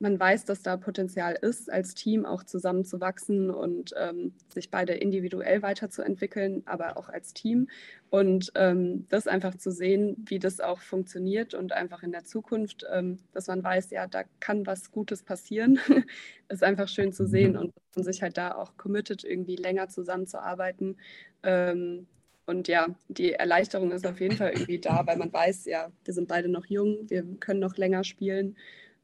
man 0.00 0.18
weiß, 0.18 0.44
dass 0.44 0.62
da 0.62 0.76
Potenzial 0.76 1.36
ist, 1.40 1.70
als 1.70 1.94
Team 1.94 2.26
auch 2.26 2.42
zusammenzuwachsen 2.42 3.50
und 3.50 3.94
ähm, 3.96 4.34
sich 4.48 4.70
beide 4.70 4.94
individuell 4.94 5.62
weiterzuentwickeln, 5.62 6.62
aber 6.66 6.96
auch 6.96 7.08
als 7.08 7.32
Team. 7.32 7.68
Und 8.10 8.52
ähm, 8.54 9.06
das 9.08 9.26
einfach 9.26 9.54
zu 9.56 9.70
sehen, 9.70 10.16
wie 10.26 10.38
das 10.38 10.60
auch 10.60 10.80
funktioniert 10.80 11.54
und 11.54 11.72
einfach 11.72 12.02
in 12.02 12.12
der 12.12 12.24
Zukunft, 12.24 12.84
ähm, 12.92 13.18
dass 13.32 13.46
man 13.46 13.62
weiß, 13.62 13.90
ja, 13.90 14.06
da 14.06 14.24
kann 14.40 14.66
was 14.66 14.90
Gutes 14.90 15.22
passieren, 15.22 15.78
ist 16.48 16.64
einfach 16.64 16.88
schön 16.88 17.12
zu 17.12 17.26
sehen 17.26 17.52
mhm. 17.52 17.72
und 17.94 18.04
sich 18.04 18.22
halt 18.22 18.36
da 18.36 18.54
auch 18.54 18.76
committed, 18.76 19.24
irgendwie 19.24 19.56
länger 19.56 19.88
zusammenzuarbeiten. 19.88 20.96
Ähm, 21.42 22.06
und 22.46 22.68
ja, 22.68 22.88
die 23.08 23.32
Erleichterung 23.32 23.90
ist 23.90 24.06
auf 24.06 24.20
jeden 24.20 24.36
Fall 24.36 24.50
irgendwie 24.50 24.78
da, 24.78 25.06
weil 25.06 25.16
man 25.16 25.32
weiß, 25.32 25.64
ja, 25.64 25.90
wir 26.04 26.12
sind 26.12 26.28
beide 26.28 26.48
noch 26.48 26.66
jung, 26.66 27.08
wir 27.08 27.24
können 27.40 27.60
noch 27.60 27.76
länger 27.76 28.04
spielen. 28.04 28.56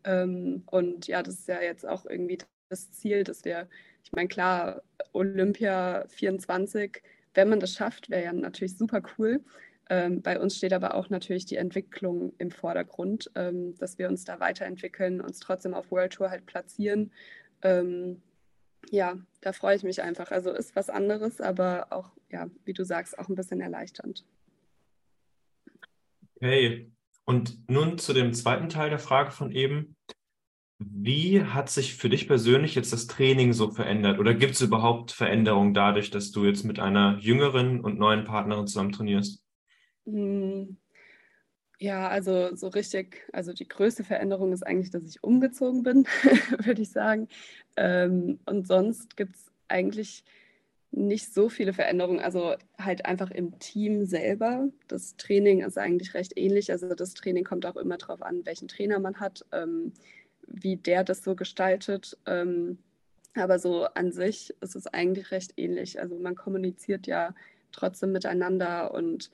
Ähm, 0.05 0.63
und 0.71 1.07
ja, 1.07 1.23
das 1.23 1.35
ist 1.35 1.49
ja 1.49 1.61
jetzt 1.61 1.87
auch 1.87 2.07
irgendwie 2.07 2.39
das 2.69 2.91
Ziel, 2.93 3.25
dass 3.25 3.45
wir, 3.45 3.69
ich 4.05 4.13
meine, 4.13 4.29
klar, 4.29 4.83
Olympia 5.13 6.05
24, 6.09 7.03
wenn 7.35 7.49
man 7.49 7.61
das 7.61 7.73
schafft, 7.73 8.11
wäre 8.11 8.25
ja 8.25 8.33
natürlich 8.33 8.77
super 8.77 9.03
cool. 9.19 9.41
Ähm, 9.89 10.23
bei 10.23 10.39
uns 10.39 10.57
steht 10.57 10.73
aber 10.73 10.95
auch 10.95 11.11
natürlich 11.11 11.47
die 11.47 11.57
Entwicklung 11.57 12.33
im 12.39 12.53
Vordergrund, 12.53 13.31
ähm, 13.35 13.77
dass 13.79 13.99
wir 13.99 14.09
uns 14.09 14.25
da 14.25 14.39
weiterentwickeln, 14.39 15.21
uns 15.21 15.41
trotzdem 15.41 15.75
auf 15.75 15.91
World 15.91 16.13
Tour 16.13 16.31
halt 16.31 16.47
platzieren. 16.47 17.11
Ähm, 17.63 18.23
ja, 18.91 19.19
da 19.41 19.53
freue 19.53 19.77
ich 19.77 19.83
mich 19.83 20.01
einfach. 20.03 20.31
Also 20.31 20.51
ist 20.53 20.77
was 20.77 20.91
anderes, 20.91 21.41
aber 21.41 21.89
auch, 21.91 22.13
ja, 22.31 22.49
wie 22.65 22.73
du 22.73 22.85
sagst, 22.85 23.19
auch 23.19 23.29
ein 23.29 23.35
bisschen 23.35 23.61
erleichternd. 23.61 24.25
Hey, 26.41 26.91
und 27.31 27.71
nun 27.71 27.97
zu 27.97 28.13
dem 28.13 28.33
zweiten 28.35 28.69
Teil 28.69 28.91
der 28.91 28.99
Frage 28.99 29.31
von 29.31 29.53
eben. 29.53 29.95
Wie 30.81 31.45
hat 31.45 31.71
sich 31.71 31.95
für 31.95 32.09
dich 32.09 32.27
persönlich 32.27 32.75
jetzt 32.75 32.93
das 32.93 33.07
Training 33.07 33.53
so 33.53 33.71
verändert? 33.71 34.19
Oder 34.19 34.35
gibt 34.35 34.55
es 34.55 34.63
überhaupt 34.63 35.13
Veränderungen 35.13 35.73
dadurch, 35.73 36.11
dass 36.11 36.33
du 36.33 36.45
jetzt 36.45 36.65
mit 36.65 36.81
einer 36.81 37.19
jüngeren 37.21 37.79
und 37.83 38.01
neuen 38.01 38.25
Partnerin 38.25 38.67
zusammen 38.67 38.91
trainierst? 38.91 39.45
Hm. 40.07 40.77
Ja, 41.79 42.09
also 42.09 42.57
so 42.57 42.67
richtig, 42.67 43.29
also 43.33 43.53
die 43.53 43.69
größte 43.69 44.03
Veränderung 44.03 44.53
ist 44.53 44.67
eigentlich, 44.67 44.91
dass 44.91 45.05
ich 45.05 45.23
umgezogen 45.23 45.85
bin, 45.85 46.07
würde 46.65 46.83
ich 46.83 46.91
sagen. 46.91 47.29
Ähm, 47.77 48.41
und 48.45 48.67
sonst 48.67 49.17
gibt 49.17 49.37
es 49.37 49.53
eigentlich 49.69 50.25
nicht 50.93 51.33
so 51.33 51.49
viele 51.49 51.73
Veränderungen, 51.73 52.21
also 52.21 52.55
halt 52.79 53.07
einfach 53.07 53.31
im 53.31 53.59
Team 53.59 54.07
selber. 54.07 54.69
Das 54.89 55.17
Training 55.17 55.63
ist 55.63 55.79
eigentlich 55.79 56.15
recht 56.15 56.33
ähnlich. 56.37 56.73
Also 56.73 56.95
das 56.95 57.15
Training 57.15 57.45
kommt 57.45 57.65
auch 57.65 57.77
immer 57.77 57.97
darauf 57.97 58.23
an, 58.23 58.45
welchen 58.45 58.69
Trainer 58.69 58.99
man 58.99 59.21
hat, 59.21 59.45
ähm, 59.53 59.93
wie 60.47 60.77
der 60.77 61.05
das 61.05 61.23
so 61.23 61.37
gestaltet. 61.37 62.19
Ähm, 62.27 62.79
aber 63.35 63.61
so 63.61 63.85
an 63.85 64.11
sich 64.11 64.55
ist 64.61 64.75
es 64.75 64.89
eigentlich 64.89 65.31
recht 65.31 65.53
ähnlich. 65.57 66.01
Also 66.01 66.19
man 66.19 66.35
kommuniziert 66.35 67.07
ja 67.07 67.35
trotzdem 67.71 68.11
miteinander 68.11 68.93
und 68.93 69.31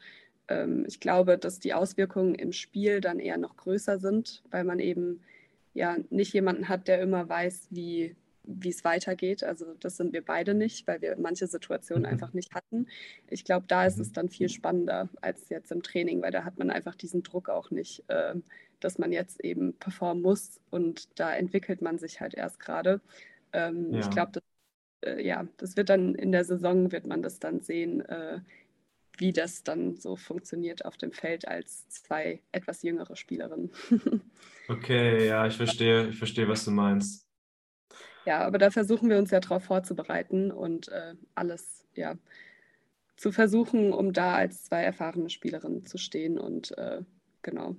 ähm, 0.49 0.85
ich 0.87 1.01
glaube, 1.01 1.39
dass 1.39 1.59
die 1.59 1.73
Auswirkungen 1.73 2.35
im 2.35 2.53
Spiel 2.53 3.01
dann 3.01 3.19
eher 3.19 3.39
noch 3.39 3.57
größer 3.57 3.99
sind, 3.99 4.43
weil 4.51 4.65
man 4.65 4.79
eben 4.79 5.23
ja 5.73 5.97
nicht 6.11 6.35
jemanden 6.35 6.69
hat, 6.69 6.89
der 6.89 7.01
immer 7.01 7.29
weiß, 7.29 7.69
wie 7.71 8.15
wie 8.47 8.71
es 8.71 8.85
weitergeht. 8.85 9.43
Also 9.45 9.75
das 9.81 9.97
sind 9.97 10.13
wir 10.13 10.25
beide 10.25 10.55
nicht, 10.55 10.87
weil 10.87 11.03
wir 11.03 11.17
manche 11.19 11.47
Situationen 11.47 12.05
mhm. 12.05 12.09
einfach 12.09 12.33
nicht 12.33 12.55
hatten. 12.55 12.87
Ich 13.29 13.45
glaube, 13.45 13.67
da 13.69 13.85
ist 13.85 13.99
es 13.99 14.11
mhm. 14.11 14.15
dann 14.15 14.29
viel 14.29 14.49
spannender 14.49 15.09
als 15.21 15.49
jetzt 15.49 15.73
im 15.73 15.83
Training, 15.83 16.23
weil 16.23 16.33
da 16.33 16.45
hat 16.45 16.59
man 16.59 16.71
einfach 16.71 16.95
diesen 16.95 17.23
Druck 17.23 17.49
auch 17.49 17.71
nicht, 17.71 18.05
äh, 18.09 18.35
dass 18.81 18.99
man 18.99 19.13
jetzt 19.13 19.45
eben 19.45 19.75
performen 19.75 20.23
muss 20.23 20.61
und 20.71 21.19
da 21.19 21.35
entwickelt 21.35 21.83
man 21.83 21.99
sich 21.99 22.21
halt 22.21 22.35
erst 22.35 22.61
gerade. 22.61 23.01
Ähm, 23.53 23.93
ja. 23.93 24.01
Ich 24.01 24.11
glaube, 24.11 24.33
das, 24.33 24.43
äh, 25.05 25.27
ja, 25.27 25.47
das 25.57 25.77
wird 25.77 25.89
dann 25.89 26.15
in 26.15 26.33
der 26.33 26.45
Saison, 26.45 26.93
wird 26.93 27.07
man 27.07 27.23
das 27.23 27.39
dann 27.39 27.61
sehen, 27.61 28.01
äh, 28.03 28.41
wie 29.19 29.33
das 29.33 29.65
dann 29.65 29.97
so 29.97 30.17
funktioniert 30.17 30.85
auf 30.85 30.97
dem 30.97 31.13
Feld 31.13 31.49
als 31.49 31.89
zwei 31.89 32.43
etwas 32.53 32.83
jüngere 32.83 33.17
Spielerinnen. 33.17 33.71
okay, 34.69 35.27
ja, 35.27 35.47
ich 35.47 35.57
verstehe, 35.57 36.09
ich 36.09 36.19
verstehe, 36.19 36.49
was 36.49 36.65
du 36.65 36.71
meinst. 36.71 37.26
Ja, 38.27 38.45
aber 38.45 38.59
da 38.59 38.71
versuchen 38.71 39.09
wir 39.09 39.19
uns 39.19 39.31
ja 39.31 39.41
darauf 39.41 39.65
vorzubereiten 39.65 40.51
und 40.51 40.89
äh, 40.89 41.15
alles 41.35 41.87
ja 41.95 42.17
zu 43.17 43.33
versuchen, 43.33 43.93
um 43.93 44.13
da 44.13 44.35
als 44.35 44.65
zwei 44.65 44.83
erfahrene 44.83 45.31
Spielerinnen 45.31 45.87
zu 45.87 45.97
stehen 45.97 46.39
und 46.39 46.77
äh, 46.77 47.03
genau 47.43 47.77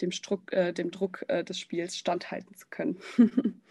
dem, 0.00 0.10
Struck, 0.10 0.52
äh, 0.52 0.72
dem 0.72 0.90
Druck 0.90 1.24
äh, 1.28 1.44
des 1.44 1.58
Spiels 1.58 1.96
standhalten 1.96 2.54
zu 2.56 2.66
können. 2.68 2.98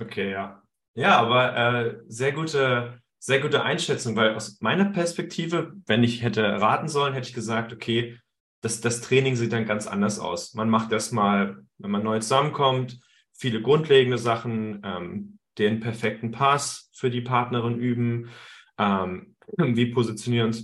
okay, 0.00 0.32
ja. 0.32 0.62
Ja, 0.94 1.18
aber 1.18 1.56
äh, 1.56 2.00
sehr 2.08 2.32
gute, 2.32 3.00
sehr 3.20 3.40
gute 3.40 3.62
Einschätzung, 3.62 4.16
weil 4.16 4.34
aus 4.34 4.60
meiner 4.60 4.86
Perspektive, 4.86 5.72
wenn 5.86 6.02
ich 6.02 6.22
hätte 6.22 6.42
raten 6.42 6.88
sollen, 6.88 7.14
hätte 7.14 7.28
ich 7.28 7.34
gesagt, 7.34 7.72
okay, 7.72 8.18
das, 8.60 8.80
das 8.80 9.00
Training 9.00 9.36
sieht 9.36 9.52
dann 9.52 9.66
ganz 9.66 9.86
anders 9.86 10.18
aus. 10.18 10.54
Man 10.54 10.68
macht 10.68 10.90
erstmal, 10.90 11.64
wenn 11.78 11.92
man 11.92 12.02
neu 12.02 12.18
zusammenkommt, 12.18 12.98
viele 13.38 13.62
grundlegende 13.62 14.18
Sachen, 14.18 14.82
ähm, 14.84 15.38
den 15.58 15.80
perfekten 15.80 16.30
Pass 16.30 16.90
für 16.92 17.10
die 17.10 17.20
Partnerin 17.20 17.78
üben, 17.78 18.30
ähm, 18.78 19.36
wie, 19.56 19.86
positionieren, 19.86 20.54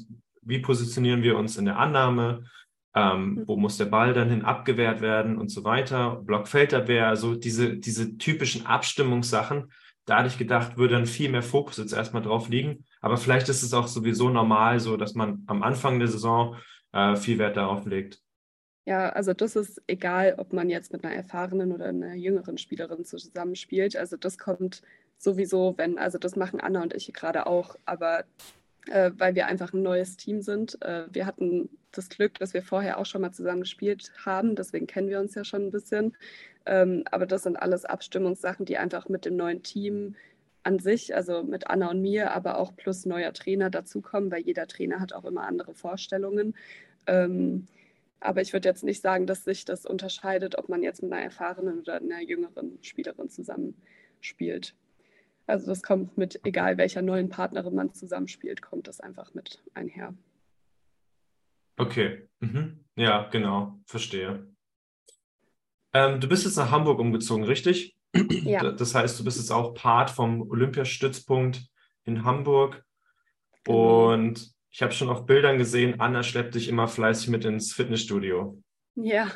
wie 0.43 0.59
positionieren 0.59 1.23
wir 1.23 1.39
uns 1.39 1.57
in 1.57 1.65
der 1.65 1.79
Annahme, 1.79 2.45
ähm, 2.95 3.37
hm. 3.37 3.49
wo 3.49 3.57
muss 3.57 3.77
der 3.77 3.87
Ball 3.87 4.13
dann 4.13 4.31
hin 4.31 4.45
abgewehrt 4.45 5.01
werden 5.01 5.39
und 5.39 5.49
so 5.51 5.65
weiter, 5.65 6.23
Blockfeldabwehr, 6.25 7.09
also 7.09 7.35
diese, 7.35 7.77
diese 7.77 8.19
typischen 8.19 8.67
Abstimmungssachen. 8.67 9.73
Da 10.07 10.19
hatte 10.19 10.29
ich 10.29 10.39
gedacht, 10.39 10.77
würde 10.77 10.95
dann 10.95 11.07
viel 11.07 11.31
mehr 11.31 11.43
Fokus 11.43 11.79
jetzt 11.79 11.95
erstmal 11.95 12.23
drauf 12.23 12.51
liegen. 12.51 12.85
Aber 13.01 13.17
vielleicht 13.17 13.49
ist 13.49 13.63
es 13.63 13.73
auch 13.73 13.87
sowieso 13.87 14.29
normal 14.29 14.79
so, 14.79 14.99
dass 14.99 15.15
man 15.15 15.45
am 15.47 15.63
Anfang 15.63 15.99
der 15.99 16.09
Saison 16.09 16.57
äh, 16.93 17.17
viel 17.17 17.39
Wert 17.39 17.57
darauf 17.57 17.87
legt. 17.87 18.21
Ja, 18.87 19.09
also 19.11 19.33
das 19.33 19.57
ist 19.57 19.83
egal, 19.87 20.35
ob 20.37 20.53
man 20.53 20.69
jetzt 20.69 20.93
mit 20.93 21.05
einer 21.05 21.15
erfahrenen 21.15 21.73
oder 21.73 21.87
einer 21.87 22.15
jüngeren 22.15 22.59
Spielerin 22.59 23.05
zusammenspielt. 23.05 23.97
Also 23.97 24.17
das 24.17 24.37
kommt 24.39 24.83
sowieso, 25.17 25.75
wenn, 25.79 25.99
also 25.99 26.19
das 26.19 26.37
machen 26.37 26.61
Anna 26.61 26.83
und 26.83 26.93
ich 26.95 27.13
gerade 27.15 27.47
auch, 27.47 27.77
aber 27.87 28.25
äh, 28.91 29.11
weil 29.17 29.35
wir 29.35 29.47
einfach 29.47 29.73
ein 29.73 29.83
neues 29.83 30.17
Team 30.17 30.43
sind. 30.43 30.81
Äh, 30.83 31.05
wir 31.11 31.25
hatten 31.25 31.71
das 31.93 32.11
Glück, 32.11 32.39
dass 32.39 32.53
wir 32.53 32.63
vorher 32.63 32.99
auch 32.99 33.07
schon 33.07 33.23
mal 33.23 33.33
zusammen 33.33 33.63
gespielt 33.63 34.13
haben, 34.25 34.55
deswegen 34.57 34.87
kennen 34.87 35.09
wir 35.09 35.21
uns 35.21 35.35
ja 35.35 35.45
schon 35.45 35.63
ein 35.67 35.71
bisschen. 35.71 36.17
Ähm, 36.67 37.05
aber 37.11 37.27
das 37.27 37.45
sind 37.45 37.57
alles 37.57 37.85
Abstimmungssachen, 37.87 38.67
die 38.67 38.77
einfach 38.79 39.09
mit 39.09 39.25
dem 39.25 39.37
neuen 39.37 39.63
Team 39.63 40.15
an 40.63 40.79
sich, 40.79 41.15
also 41.15 41.43
mit 41.43 41.69
Anna 41.69 41.91
und 41.91 42.01
mir, 42.01 42.33
aber 42.33 42.59
auch 42.59 42.75
plus 42.77 43.07
neuer 43.07 43.33
Trainer 43.33 43.71
dazukommen, 43.71 44.31
weil 44.31 44.43
jeder 44.43 44.67
Trainer 44.67 45.01
hat 45.01 45.13
auch 45.13 45.25
immer 45.25 45.47
andere 45.47 45.75
Vorstellungen. 45.75 46.55
Ähm, 47.07 47.67
aber 48.25 48.41
ich 48.41 48.53
würde 48.53 48.69
jetzt 48.69 48.85
nicht 48.85 49.03
sagen, 49.03 49.27
dass 49.27 49.45
sich 49.45 49.65
das 49.65 49.85
unterscheidet, 49.85 50.57
ob 50.59 50.69
man 50.69 50.83
jetzt 50.83 51.03
mit 51.03 51.13
einer 51.13 51.23
erfahrenen 51.23 51.81
oder 51.81 51.97
einer 51.97 52.23
jüngeren 52.23 52.79
Spielerin 52.83 53.29
zusammenspielt. 53.29 54.75
Also 55.47 55.67
das 55.67 55.83
kommt 55.83 56.17
mit, 56.17 56.41
egal 56.45 56.79
welcher 56.79 57.03
neuen 57.03 57.29
Partnerin 57.29 57.75
man 57.75 57.93
zusammenspielt, 57.93 58.63
kommt 58.63 58.89
das 58.89 59.01
einfach 59.01 59.35
mit 59.35 59.63
einher. 59.75 60.15
Okay, 61.77 62.29
mhm. 62.41 62.85
ja, 62.97 63.29
genau, 63.29 63.79
verstehe. 63.85 64.47
Ähm, 65.93 66.21
du 66.21 66.29
bist 66.29 66.45
jetzt 66.45 66.57
nach 66.57 66.71
Hamburg 66.71 66.99
umgezogen, 66.99 67.45
richtig? 67.45 67.97
Ja. 68.15 68.71
Das 68.73 68.95
heißt, 68.95 69.19
du 69.19 69.25
bist 69.25 69.39
jetzt 69.39 69.51
auch 69.51 69.75
Part 69.75 70.11
vom 70.11 70.49
Olympiastützpunkt 70.49 71.67
in 72.05 72.25
Hamburg. 72.25 72.85
Genau. 73.65 74.13
Und 74.13 74.54
ich 74.75 74.83
habe 74.83 74.93
schon 74.93 75.09
auf 75.09 75.25
Bildern 75.25 75.57
gesehen, 75.57 76.01
Anna 76.01 76.25
schleppt 76.25 76.57
dich 76.57 76.69
immer 76.69 76.89
fleißig 76.89 77.29
mit 77.29 77.45
ins 77.45 77.73
Fitnessstudio. 77.73 78.61
Ja, 78.97 79.31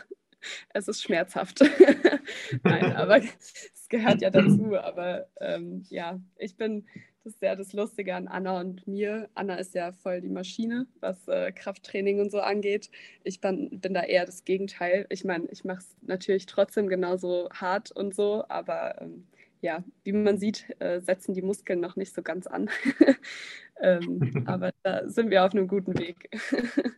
es 0.71 0.89
ist 0.89 1.01
schmerzhaft. 1.01 1.61
Nein, 2.65 2.97
aber 2.97 3.19
es 3.19 3.89
gehört 3.89 4.21
ja 4.21 4.31
dazu. 4.31 4.75
Aber 4.77 5.29
ähm, 5.41 5.85
ja, 5.91 6.21
ich 6.39 6.57
bin, 6.57 6.89
das 7.23 7.35
ist 7.35 7.43
ja 7.43 7.55
das 7.55 7.73
Lustige 7.73 8.17
an 8.17 8.27
Anna 8.27 8.59
und 8.59 8.89
mir. 8.89 9.29
Anna 9.37 9.55
ist 9.55 9.77
ja 9.77 9.93
voll 9.93 10.23
die 10.23 10.29
Maschine, 10.29 10.89
was 10.99 11.29
äh, 11.29 11.53
Krafttraining 11.53 12.19
und 12.19 12.33
so 12.33 12.41
angeht. 12.41 12.91
Ich 13.23 13.41
bin, 13.41 13.79
bin 13.79 13.95
da 13.95 14.03
eher 14.03 14.27
das 14.27 14.43
Gegenteil. 14.45 15.07
Ich 15.09 15.25
meine, 15.25 15.47
ich 15.53 15.65
mache 15.65 15.79
es 15.79 15.97
natürlich 16.03 16.47
trotzdem 16.47 16.89
genauso 16.89 17.49
hart 17.55 17.93
und 17.93 18.13
so, 18.13 18.45
aber 18.49 19.01
ähm, 19.01 19.29
ja, 19.61 19.83
wie 20.05 20.13
man 20.13 20.39
sieht, 20.39 20.67
äh, 20.81 21.01
setzen 21.01 21.35
die 21.35 21.43
Muskeln 21.43 21.81
noch 21.81 21.97
nicht 21.97 22.15
so 22.15 22.23
ganz 22.23 22.47
an. 22.47 22.71
ähm, 23.81 24.21
aber 24.47 24.73
da 24.83 25.09
sind 25.09 25.31
wir 25.31 25.45
auf 25.45 25.53
einem 25.53 25.69
guten 25.69 25.99
Weg. 25.99 26.31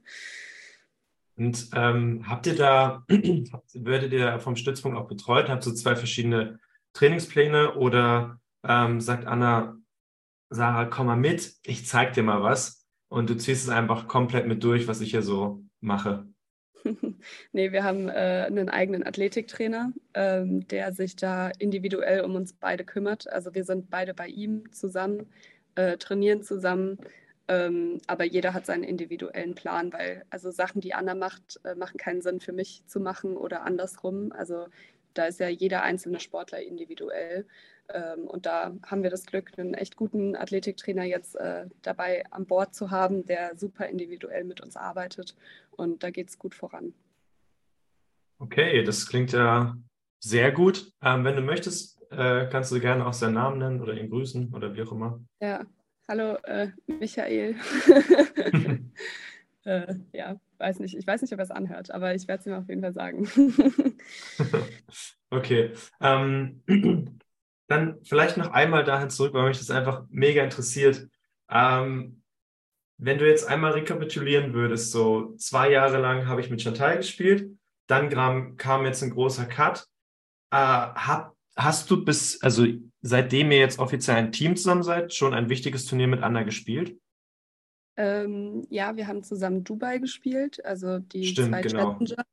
Und 1.37 1.71
ähm, 1.75 2.29
habt 2.29 2.47
ihr 2.47 2.55
da, 2.55 3.05
werdet 3.75 4.13
ihr 4.13 4.39
vom 4.41 4.57
Stützpunkt 4.57 4.99
auch 4.99 5.09
betreut? 5.09 5.49
Habt 5.49 5.67
ihr 5.67 5.75
zwei 5.75 5.97
verschiedene 5.97 6.59
Trainingspläne 6.93 7.77
oder 7.77 8.39
ähm, 8.63 9.01
sagt 9.01 9.27
Anna, 9.27 9.79
Sarah, 10.51 10.85
komm 10.85 11.07
mal 11.07 11.17
mit, 11.17 11.55
ich 11.63 11.87
zeig 11.87 12.13
dir 12.13 12.25
mal 12.25 12.43
was 12.43 12.87
und 13.09 13.31
du 13.31 13.37
ziehst 13.37 13.63
es 13.63 13.69
einfach 13.71 14.09
komplett 14.09 14.49
mit 14.49 14.63
durch, 14.65 14.89
was 14.89 15.01
ich 15.01 15.13
hier 15.13 15.23
so 15.23 15.65
mache? 15.81 16.27
nee, 17.53 17.73
wir 17.73 17.85
haben 17.85 18.09
äh, 18.09 18.45
einen 18.47 18.69
eigenen 18.69 19.07
Athletiktrainer, 19.07 19.93
ähm, 20.15 20.67
der 20.69 20.93
sich 20.93 21.17
da 21.17 21.51
individuell 21.59 22.23
um 22.23 22.35
uns 22.35 22.53
beide 22.53 22.85
kümmert. 22.85 23.29
Also 23.31 23.55
wir 23.55 23.65
sind 23.65 23.91
beide 23.91 24.15
bei 24.15 24.29
ihm 24.29 24.73
zusammen, 24.73 25.27
äh, 25.75 25.97
trainieren 25.97 26.43
zusammen 26.43 26.99
ähm, 27.51 27.99
aber 28.07 28.25
jeder 28.25 28.55
hat 28.55 28.65
seinen 28.65 28.85
individuellen 28.85 29.57
Plan, 29.57 29.93
weil 29.93 30.25
also 30.31 30.53
Sachen, 30.53 30.81
die 30.81 30.95
Anna 30.95 31.17
macht, 31.17 31.59
äh, 31.65 31.75
machen 31.75 31.99
keinen 31.99 32.23
Sinn 32.23 32.39
für 32.39 32.53
mich 32.53 32.85
zu 32.87 33.01
machen 33.01 33.37
oder 33.37 33.63
andersrum. 33.63 34.31
Also 34.31 34.69
da 35.15 35.27
ist 35.27 35.41
ja 35.41 35.49
jeder 35.49 35.83
einzelne 35.83 36.21
Sportler 36.21 36.63
individuell. 36.63 37.47
Ähm, 37.93 38.27
und 38.27 38.47
da 38.47 38.73
haben 38.87 39.03
wir 39.03 39.11
das 39.11 39.27
Glück, 39.27 39.59
einen 39.59 39.75
echt 39.75 39.97
guten 39.97 40.37
Athletiktrainer 40.37 41.05
jetzt 41.05 41.37
äh, 41.37 41.67
dabei 41.83 42.25
an 42.31 42.47
Bord 42.47 42.75
zu 42.75 42.91
haben, 42.91 43.27
der 43.27 43.57
super 43.57 43.87
individuell 43.87 44.45
mit 44.45 44.61
uns 44.61 44.77
arbeitet. 44.77 45.37
Und 45.71 46.03
da 46.03 46.11
geht 46.11 46.29
es 46.29 46.39
gut 46.39 46.55
voran. 46.55 46.95
Okay, 48.39 48.83
das 48.83 49.07
klingt 49.07 49.33
ja 49.33 49.77
sehr 50.21 50.53
gut. 50.53 50.93
Ähm, 51.03 51.25
wenn 51.25 51.37
du 51.37 51.43
möchtest, 51.43 52.01
äh, 52.11 52.47
kannst 52.51 52.73
du 52.73 52.81
gerne 52.81 53.07
auch 53.07 53.13
seinen 53.13 53.35
Namen 53.35 53.59
nennen 53.59 53.81
oder 53.81 53.95
ihn 53.95 54.11
grüßen 54.11 54.55
oder 54.55 54.75
wie 54.75 54.83
auch 54.83 54.93
immer. 54.93 55.21
Ja, 55.41 55.67
Hallo, 56.11 56.39
äh, 56.43 56.73
Michael. 56.89 57.55
äh, 59.65 59.95
ja, 60.13 60.41
weiß 60.59 60.81
nicht. 60.81 60.97
Ich 60.97 61.07
weiß 61.07 61.23
nicht, 61.23 61.33
ob 61.33 61.39
er 61.39 61.45
es 61.45 61.53
anhört, 61.53 61.93
aber 61.93 62.17
ich 62.17 62.27
werde 62.27 62.41
es 62.41 62.47
ihm 62.49 62.55
auf 62.55 62.69
jeden 62.69 62.81
Fall 62.81 62.93
sagen. 62.93 63.29
okay. 65.31 65.71
Ähm, 66.01 66.63
dann 67.71 68.01
vielleicht 68.03 68.37
noch 68.37 68.51
einmal 68.51 68.83
dahin 68.83 69.11
zurück, 69.11 69.33
weil 69.33 69.47
mich 69.47 69.59
das 69.59 69.71
einfach 69.71 70.05
mega 70.11 70.43
interessiert. 70.43 71.09
Ähm, 71.49 72.23
wenn 72.99 73.19
du 73.19 73.29
jetzt 73.29 73.49
einmal 73.49 73.73
rekapitulieren 73.73 74.53
würdest, 74.53 74.91
so 74.91 75.35
zwei 75.37 75.71
Jahre 75.71 75.99
lang 75.99 76.27
habe 76.27 76.41
ich 76.41 76.51
mit 76.51 76.61
Chantal 76.61 76.97
gespielt, 76.97 77.49
dann 77.87 78.11
kam, 78.11 78.57
kam 78.57 78.85
jetzt 78.85 79.03
ein 79.03 79.11
großer 79.11 79.47
Cut. 79.47 79.87
Äh, 80.51 80.57
hab, 80.57 81.37
hast 81.55 81.89
du 81.91 82.05
bis, 82.05 82.43
also 82.43 82.67
seitdem 83.03 83.53
ihr 83.53 83.59
jetzt 83.59 83.79
offiziell 83.79 84.17
ein 84.17 84.33
Team 84.33 84.57
zusammen 84.57 84.83
seid, 84.83 85.15
schon 85.15 85.33
ein 85.33 85.49
wichtiges 85.49 85.87
Turnier 85.87 86.09
mit 86.09 86.25
Anna 86.25 86.43
gespielt? 86.43 86.99
Ähm, 87.97 88.67
ja, 88.69 88.97
wir 88.97 89.07
haben 89.07 89.23
zusammen 89.23 89.63
Dubai 89.63 89.99
gespielt, 89.99 90.65
also 90.65 90.99
die 90.99 91.25
Stimmt, 91.25 91.51
zwei 91.51 91.63
genau. 91.63 91.93
Challenger. 91.93 92.25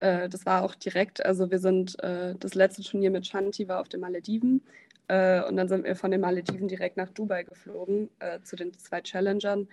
Äh, 0.00 0.28
das 0.28 0.46
war 0.46 0.62
auch 0.62 0.74
direkt, 0.74 1.24
also 1.24 1.50
wir 1.50 1.58
sind, 1.58 1.98
äh, 2.02 2.34
das 2.38 2.54
letzte 2.54 2.82
Turnier 2.82 3.10
mit 3.10 3.26
Shanti 3.26 3.68
war 3.68 3.80
auf 3.80 3.88
den 3.88 4.00
Malediven 4.00 4.62
äh, 5.08 5.42
und 5.44 5.56
dann 5.56 5.68
sind 5.68 5.84
wir 5.84 5.96
von 5.96 6.10
den 6.10 6.20
Malediven 6.20 6.68
direkt 6.68 6.96
nach 6.96 7.10
Dubai 7.10 7.44
geflogen 7.44 8.10
äh, 8.20 8.40
zu 8.42 8.56
den 8.56 8.72
zwei 8.78 9.00
Challengern. 9.02 9.68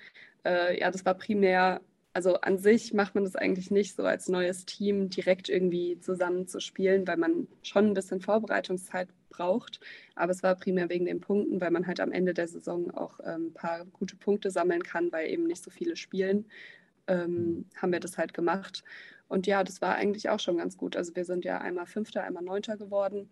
Äh, 0.45 0.79
ja, 0.79 0.91
das 0.91 1.05
war 1.05 1.15
primär 1.15 1.81
also 2.13 2.35
an 2.41 2.57
sich 2.57 2.93
macht 2.93 3.15
man 3.15 3.23
das 3.23 3.35
eigentlich 3.35 3.71
nicht 3.71 3.95
so 3.95 4.03
als 4.03 4.27
neues 4.27 4.65
Team 4.65 5.09
direkt 5.09 5.49
irgendwie 5.49 5.99
zusammen 5.99 6.47
zu 6.47 6.59
spielen, 6.59 7.07
weil 7.07 7.17
man 7.17 7.47
schon 7.63 7.87
ein 7.87 7.93
bisschen 7.93 8.21
Vorbereitungszeit 8.21 9.07
braucht. 9.29 9.79
Aber 10.15 10.31
es 10.31 10.43
war 10.43 10.55
primär 10.55 10.89
wegen 10.89 11.05
den 11.05 11.21
Punkten, 11.21 11.61
weil 11.61 11.71
man 11.71 11.87
halt 11.87 11.99
am 11.99 12.11
Ende 12.11 12.33
der 12.33 12.47
Saison 12.47 12.91
auch 12.91 13.19
ähm, 13.23 13.47
ein 13.47 13.53
paar 13.53 13.85
gute 13.85 14.17
Punkte 14.17 14.51
sammeln 14.51 14.83
kann, 14.83 15.11
weil 15.11 15.29
eben 15.29 15.45
nicht 15.45 15.63
so 15.63 15.71
viele 15.71 15.95
spielen. 15.95 16.45
Ähm, 17.07 17.65
haben 17.77 17.93
wir 17.93 17.99
das 17.99 18.17
halt 18.17 18.33
gemacht. 18.33 18.83
Und 19.31 19.47
ja, 19.47 19.63
das 19.63 19.81
war 19.81 19.95
eigentlich 19.95 20.29
auch 20.29 20.41
schon 20.41 20.57
ganz 20.57 20.75
gut. 20.75 20.97
Also 20.97 21.15
wir 21.15 21.23
sind 21.23 21.45
ja 21.45 21.59
einmal 21.59 21.85
Fünfter, 21.85 22.21
einmal 22.21 22.43
Neunter 22.43 22.75
geworden. 22.75 23.29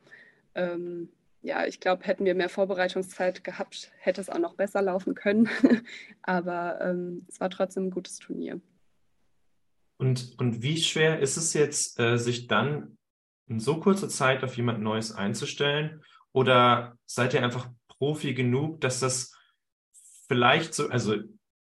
Ähm, 0.56 1.10
ja, 1.42 1.66
ich 1.66 1.82
glaube, 1.82 2.06
hätten 2.06 2.24
wir 2.24 2.36
mehr 2.36 2.48
Vorbereitungszeit 2.48 3.44
gehabt, 3.44 3.92
hätte 4.00 4.22
es 4.22 4.30
auch 4.30 4.40
noch 4.40 4.54
besser 4.54 4.82
laufen 4.82 5.14
können. 5.14 5.50
Aber 6.22 6.80
ähm, 6.80 7.26
es 7.28 7.42
war 7.42 7.50
trotzdem 7.50 7.88
ein 7.88 7.92
gutes 7.92 8.18
Turnier. 8.18 8.62
Und, 9.98 10.40
und 10.40 10.62
wie 10.62 10.78
schwer 10.78 11.20
ist 11.20 11.36
es 11.36 11.54
jetzt, 11.54 12.00
äh, 12.00 12.18
sich 12.18 12.48
dann 12.48 12.98
in 13.48 13.60
so 13.60 13.82
kurzer 13.82 14.08
Zeit 14.08 14.46
auf 14.46 14.56
jemand 14.56 14.80
Neues 14.80 15.12
einzustellen? 15.12 16.02
Oder 16.32 16.98
seid 17.06 17.34
ihr 17.34 17.44
einfach 17.44 17.70
Profi 17.90 18.34
genug, 18.34 18.80
dass 18.80 19.02
das 19.02 19.36
vielleicht 20.30 20.74
so, 20.74 20.88
also 20.88 21.16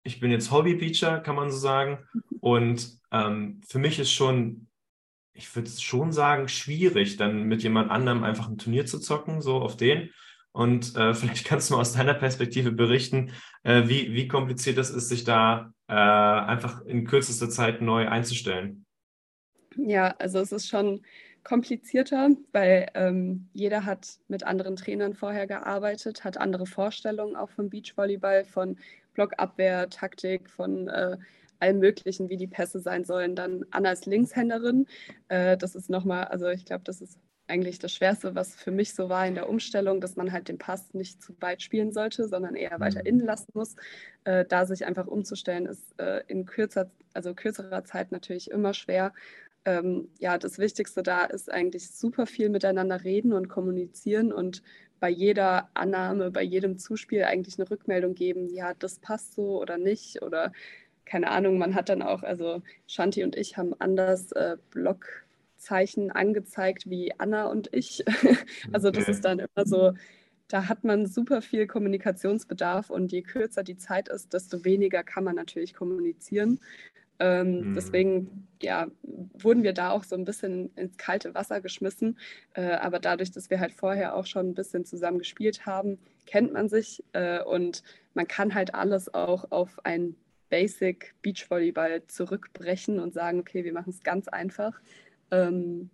ich 0.04 0.20
bin 0.20 0.30
jetzt 0.30 0.50
Hobby-Beacher, 0.50 1.20
kann 1.20 1.36
man 1.36 1.50
so 1.50 1.58
sagen. 1.58 2.08
Und 2.40 3.01
ähm, 3.12 3.60
für 3.66 3.78
mich 3.78 3.98
ist 3.98 4.12
schon 4.12 4.68
ich 5.34 5.54
würde 5.54 5.70
schon 5.70 6.12
sagen, 6.12 6.48
schwierig, 6.48 7.16
dann 7.16 7.44
mit 7.44 7.62
jemand 7.62 7.90
anderem 7.90 8.24
einfach 8.24 8.48
ein 8.48 8.58
Turnier 8.58 8.86
zu 8.86 8.98
zocken, 8.98 9.40
so 9.40 9.56
auf 9.56 9.76
den. 9.76 10.10
Und 10.52 10.96
äh, 10.96 11.14
vielleicht 11.14 11.44
kannst 11.44 11.70
du 11.70 11.74
mal 11.74 11.80
aus 11.80 11.92
deiner 11.92 12.14
Perspektive 12.14 12.72
berichten, 12.72 13.32
äh, 13.62 13.88
wie, 13.88 14.12
wie 14.12 14.28
kompliziert 14.28 14.78
es 14.78 14.90
ist, 14.90 15.08
sich 15.08 15.24
da 15.24 15.72
äh, 15.88 15.94
einfach 15.94 16.84
in 16.84 17.06
kürzester 17.06 17.48
Zeit 17.48 17.80
neu 17.80 18.08
einzustellen. 18.08 18.84
Ja, 19.76 20.14
also 20.18 20.38
es 20.40 20.52
ist 20.52 20.68
schon 20.68 21.02
komplizierter, 21.44 22.30
weil 22.52 22.88
ähm, 22.94 23.48
jeder 23.52 23.84
hat 23.84 24.18
mit 24.28 24.44
anderen 24.44 24.76
Trainern 24.76 25.14
vorher 25.14 25.46
gearbeitet, 25.46 26.24
hat 26.24 26.36
andere 26.36 26.66
Vorstellungen 26.66 27.36
auch 27.36 27.48
vom 27.48 27.70
Beachvolleyball, 27.70 28.44
von 28.44 28.76
Blockabwehr, 29.14 29.88
Taktik, 29.88 30.48
von 30.48 30.88
äh, 30.88 31.16
allem 31.62 31.78
Möglichen, 31.78 32.28
wie 32.28 32.36
die 32.36 32.46
Pässe 32.46 32.80
sein 32.80 33.04
sollen. 33.04 33.36
Dann 33.36 33.64
Anna 33.70 33.90
als 33.90 34.04
Linkshänderin. 34.06 34.86
Äh, 35.28 35.56
das 35.56 35.74
ist 35.74 35.88
nochmal, 35.88 36.24
also 36.24 36.48
ich 36.48 36.64
glaube, 36.64 36.84
das 36.84 37.00
ist 37.00 37.18
eigentlich 37.48 37.78
das 37.78 37.92
Schwerste, 37.92 38.34
was 38.34 38.54
für 38.54 38.70
mich 38.70 38.94
so 38.94 39.08
war 39.08 39.26
in 39.26 39.34
der 39.34 39.48
Umstellung, 39.48 40.00
dass 40.00 40.16
man 40.16 40.32
halt 40.32 40.48
den 40.48 40.58
Pass 40.58 40.94
nicht 40.94 41.22
zu 41.22 41.34
weit 41.40 41.62
spielen 41.62 41.92
sollte, 41.92 42.26
sondern 42.28 42.54
eher 42.54 42.80
weiter 42.80 43.00
mhm. 43.00 43.06
innen 43.06 43.26
lassen 43.26 43.52
muss. 43.54 43.76
Äh, 44.24 44.44
da 44.44 44.66
sich 44.66 44.84
einfach 44.86 45.06
umzustellen, 45.06 45.66
ist 45.66 45.98
äh, 45.98 46.22
in 46.28 46.46
kürzer, 46.46 46.90
also 47.14 47.34
kürzerer 47.34 47.84
Zeit 47.84 48.12
natürlich 48.12 48.50
immer 48.50 48.74
schwer. 48.74 49.12
Ähm, 49.64 50.08
ja, 50.18 50.38
das 50.38 50.58
Wichtigste 50.58 51.02
da 51.02 51.24
ist 51.24 51.50
eigentlich 51.52 51.90
super 51.90 52.26
viel 52.26 52.48
miteinander 52.48 53.04
reden 53.04 53.32
und 53.32 53.48
kommunizieren 53.48 54.32
und 54.32 54.62
bei 54.98 55.10
jeder 55.10 55.68
Annahme, 55.74 56.30
bei 56.30 56.42
jedem 56.42 56.78
Zuspiel 56.78 57.24
eigentlich 57.24 57.58
eine 57.58 57.68
Rückmeldung 57.70 58.14
geben, 58.14 58.48
ja, 58.48 58.72
das 58.74 58.98
passt 59.00 59.34
so 59.34 59.60
oder 59.60 59.76
nicht 59.76 60.22
oder 60.22 60.52
keine 61.04 61.30
Ahnung, 61.30 61.58
man 61.58 61.74
hat 61.74 61.88
dann 61.88 62.02
auch, 62.02 62.22
also 62.22 62.62
Shanti 62.86 63.24
und 63.24 63.36
ich 63.36 63.56
haben 63.56 63.74
anders 63.78 64.32
äh, 64.32 64.56
Blockzeichen 64.70 66.10
angezeigt 66.10 66.88
wie 66.88 67.12
Anna 67.18 67.46
und 67.46 67.68
ich. 67.72 68.04
also 68.72 68.90
das 68.90 69.08
ist 69.08 69.24
dann 69.24 69.40
immer 69.40 69.66
so, 69.66 69.92
da 70.48 70.68
hat 70.68 70.84
man 70.84 71.06
super 71.06 71.42
viel 71.42 71.66
Kommunikationsbedarf 71.66 72.90
und 72.90 73.10
je 73.10 73.22
kürzer 73.22 73.62
die 73.62 73.78
Zeit 73.78 74.08
ist, 74.08 74.32
desto 74.32 74.64
weniger 74.64 75.02
kann 75.02 75.24
man 75.24 75.34
natürlich 75.34 75.74
kommunizieren. 75.74 76.60
Ähm, 77.18 77.70
mhm. 77.70 77.74
Deswegen 77.74 78.48
ja, 78.60 78.88
wurden 79.02 79.62
wir 79.62 79.72
da 79.72 79.90
auch 79.90 80.04
so 80.04 80.16
ein 80.16 80.24
bisschen 80.24 80.74
ins 80.74 80.96
kalte 80.96 81.34
Wasser 81.34 81.60
geschmissen. 81.60 82.18
Äh, 82.54 82.72
aber 82.72 82.98
dadurch, 82.98 83.30
dass 83.30 83.48
wir 83.48 83.60
halt 83.60 83.72
vorher 83.72 84.16
auch 84.16 84.26
schon 84.26 84.50
ein 84.50 84.54
bisschen 84.54 84.84
zusammen 84.84 85.18
gespielt 85.18 85.64
haben, 85.64 85.98
kennt 86.26 86.52
man 86.52 86.68
sich 86.68 87.04
äh, 87.12 87.42
und 87.42 87.82
man 88.14 88.26
kann 88.26 88.54
halt 88.54 88.74
alles 88.74 89.12
auch 89.14 89.50
auf 89.50 89.78
ein 89.84 90.16
Basic 90.52 91.14
Beachvolleyball 91.22 92.06
zurückbrechen 92.08 93.00
und 93.00 93.14
sagen, 93.14 93.40
okay, 93.40 93.64
wir 93.64 93.72
machen 93.72 93.88
es 93.88 94.02
ganz 94.02 94.28
einfach. 94.28 94.78
Ähm, 95.30 95.88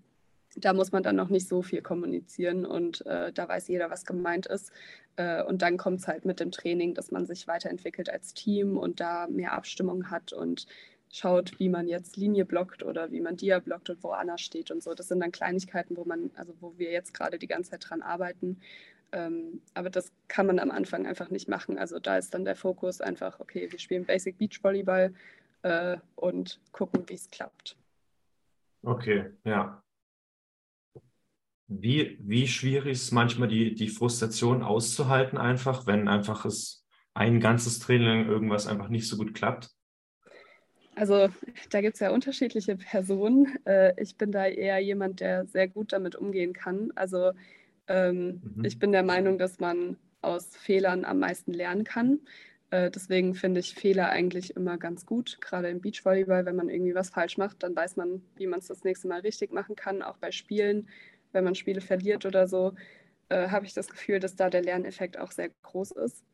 da 0.57 0.73
muss 0.73 0.91
man 0.91 1.05
dann 1.05 1.15
noch 1.15 1.29
nicht 1.29 1.47
so 1.47 1.63
viel 1.63 1.81
kommunizieren 1.81 2.67
und 2.67 3.07
äh, 3.07 3.33
da 3.33 3.49
weiß 3.49 3.69
jeder, 3.69 3.89
was 3.89 4.05
gemeint 4.05 4.47
ist. 4.47 4.73
Äh, 5.15 5.45
und 5.45 5.63
dann 5.63 5.77
kommt 5.77 6.01
es 6.01 6.09
halt 6.09 6.25
mit 6.25 6.41
dem 6.41 6.51
Training, 6.51 6.95
dass 6.95 7.13
man 7.13 7.25
sich 7.25 7.47
weiterentwickelt 7.47 8.11
als 8.11 8.35
Team 8.35 8.77
und 8.77 8.99
da 8.99 9.29
mehr 9.29 9.53
Abstimmung 9.53 10.11
hat 10.11 10.33
und 10.33 10.67
schaut, 11.13 11.61
wie 11.61 11.69
man 11.69 11.87
jetzt 11.87 12.17
Linie 12.17 12.45
blockt 12.45 12.83
oder 12.83 13.13
wie 13.13 13.21
man 13.21 13.37
Dia 13.37 13.61
blockt 13.61 13.91
und 13.91 14.03
wo 14.03 14.11
Anna 14.11 14.39
steht 14.39 14.73
und 14.73 14.83
so. 14.83 14.93
Das 14.93 15.07
sind 15.07 15.21
dann 15.21 15.31
Kleinigkeiten, 15.31 15.97
wo 15.97 16.05
man, 16.05 16.33
also 16.35 16.53
wo 16.59 16.75
wir 16.79 16.91
jetzt 16.91 17.15
gerade 17.15 17.39
die 17.39 17.47
ganze 17.47 17.71
Zeit 17.71 17.89
dran 17.89 18.03
arbeiten. 18.03 18.59
Ähm, 19.13 19.63
aber 19.75 19.91
das 19.91 20.13
kann 20.29 20.47
man 20.47 20.59
am 20.59 20.71
Anfang 20.71 21.07
einfach 21.07 21.31
nicht 21.31 21.49
machen. 21.49 21.79
Also 21.79 21.99
da 21.99 22.19
ist 22.19 22.35
dann 22.35 22.45
der 22.45 22.57
Fokus 22.57 23.01
einfach, 23.01 23.41
okay, 23.41 23.71
wir 23.71 23.79
spielen 23.79 24.05
Basic 24.05 24.37
Beach 24.37 24.63
Volleyball 24.63 25.15
äh, 25.63 25.97
und 26.17 26.61
gucken, 26.73 27.05
wie 27.09 27.15
es 27.15 27.31
klappt. 27.31 27.77
Okay, 28.83 29.31
ja. 29.45 29.83
Wie, 31.67 32.19
wie 32.23 32.49
schwierig 32.49 32.93
ist 32.93 33.13
manchmal 33.13 33.49
die, 33.49 33.75
die 33.75 33.89
Frustration 33.89 34.63
auszuhalten, 34.63 35.37
einfach, 35.37 35.87
wenn 35.87 36.09
einfach 36.09 36.45
es 36.45 36.87
ein 37.15 37.41
ganzes 37.41 37.79
Training 37.79 38.27
irgendwas 38.27 38.67
einfach 38.67 38.89
nicht 38.89 39.09
so 39.09 39.17
gut 39.17 39.35
klappt? 39.35 39.71
Also 40.95 41.29
da 41.71 41.81
gibt 41.81 41.95
es 41.95 42.01
ja 42.01 42.11
unterschiedliche 42.11 42.77
Personen. 42.77 43.59
Äh, 43.67 44.01
ich 44.01 44.17
bin 44.17 44.33
da 44.33 44.47
eher 44.47 44.79
jemand, 44.79 45.21
der 45.21 45.47
sehr 45.47 45.69
gut 45.69 45.93
damit 45.93 46.17
umgehen 46.17 46.53
kann. 46.53 46.91
Also 46.95 47.33
ähm, 47.89 48.41
mhm. 48.57 48.65
Ich 48.65 48.79
bin 48.79 48.93
der 48.93 49.03
Meinung, 49.03 49.39
dass 49.39 49.59
man 49.59 49.97
aus 50.21 50.57
Fehlern 50.57 51.05
am 51.05 51.19
meisten 51.19 51.53
lernen 51.53 51.85
kann. 51.85 52.21
Äh, 52.71 52.91
deswegen 52.91 53.35
finde 53.35 53.61
ich 53.61 53.75
Fehler 53.75 54.11
eigentlich 54.11 54.55
immer 54.57 54.77
ganz 54.77 55.07
gut, 55.07 55.41
gerade 55.41 55.69
im 55.69 55.81
Beachvolleyball. 55.81 56.45
Wenn 56.45 56.57
man 56.57 56.69
irgendwie 56.69 56.95
was 56.95 57.11
falsch 57.11 57.39
macht, 57.39 57.63
dann 57.63 57.75
weiß 57.75 57.97
man, 57.97 58.23
wie 58.37 58.47
man 58.47 58.59
es 58.61 58.67
das 58.67 58.85
nächste 58.85 59.09
Mal 59.09 59.21
richtig 59.21 59.53
machen 59.53 59.75
kann. 59.75 60.03
Auch 60.03 60.19
bei 60.19 60.31
Spielen, 60.31 60.89
wenn 61.33 61.45
man 61.45 61.55
Spiele 61.55 61.81
verliert 61.81 62.27
oder 62.27 62.47
so, 62.47 62.75
äh, 63.31 63.49
habe 63.49 63.65
ich 63.65 63.73
das 63.73 63.89
Gefühl, 63.89 64.21
dass 64.21 64.37
da 64.37 64.51
der 64.51 64.63
Lerneffekt 64.63 65.19
auch 65.19 65.31
sehr 65.31 65.51
groß 65.63 65.93
ist. 65.93 66.25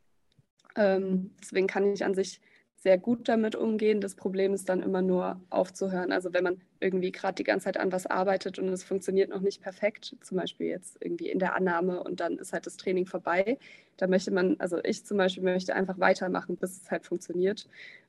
Ähm, 0.76 1.30
deswegen 1.40 1.68
kann 1.68 1.92
ich 1.92 2.04
an 2.04 2.14
sich 2.14 2.40
sehr 2.85 2.99
gut 2.99 3.29
damit 3.31 3.57
umgehen. 3.57 4.03
Das 4.03 4.14
Problem 4.14 4.53
ist 4.53 4.68
dann 4.68 4.83
immer 4.83 5.01
nur 5.01 5.40
aufzuhören. 5.49 6.12
Also 6.12 6.35
wenn 6.35 6.44
man 6.44 6.61
irgendwie 6.81 7.12
gerade 7.12 7.35
die 7.35 7.42
ganze 7.42 7.64
Zeit 7.64 7.79
an 7.79 7.90
was 7.90 8.05
arbeitet 8.05 8.59
und 8.59 8.68
es 8.68 8.85
funktioniert 8.85 9.31
noch 9.31 9.40
nicht 9.40 9.62
perfekt, 9.62 10.14
zum 10.20 10.37
Beispiel 10.37 10.66
jetzt 10.66 10.99
irgendwie 11.01 11.31
in 11.31 11.38
der 11.38 11.55
Annahme 11.55 12.05
und 12.05 12.20
dann 12.20 12.37
ist 12.37 12.53
halt 12.53 12.66
das 12.66 12.77
Training 12.77 13.07
vorbei, 13.07 13.59
da 13.97 14.07
möchte 14.07 14.31
man, 14.31 14.57
also 14.61 14.85
ich 14.85 15.07
zum 15.07 15.16
Beispiel 15.16 15.42
möchte 15.42 15.75
einfach 15.75 15.99
weitermachen, 15.99 16.57
bis 16.57 16.83
es 16.83 16.90
halt 16.90 17.07
funktioniert. 17.07 17.66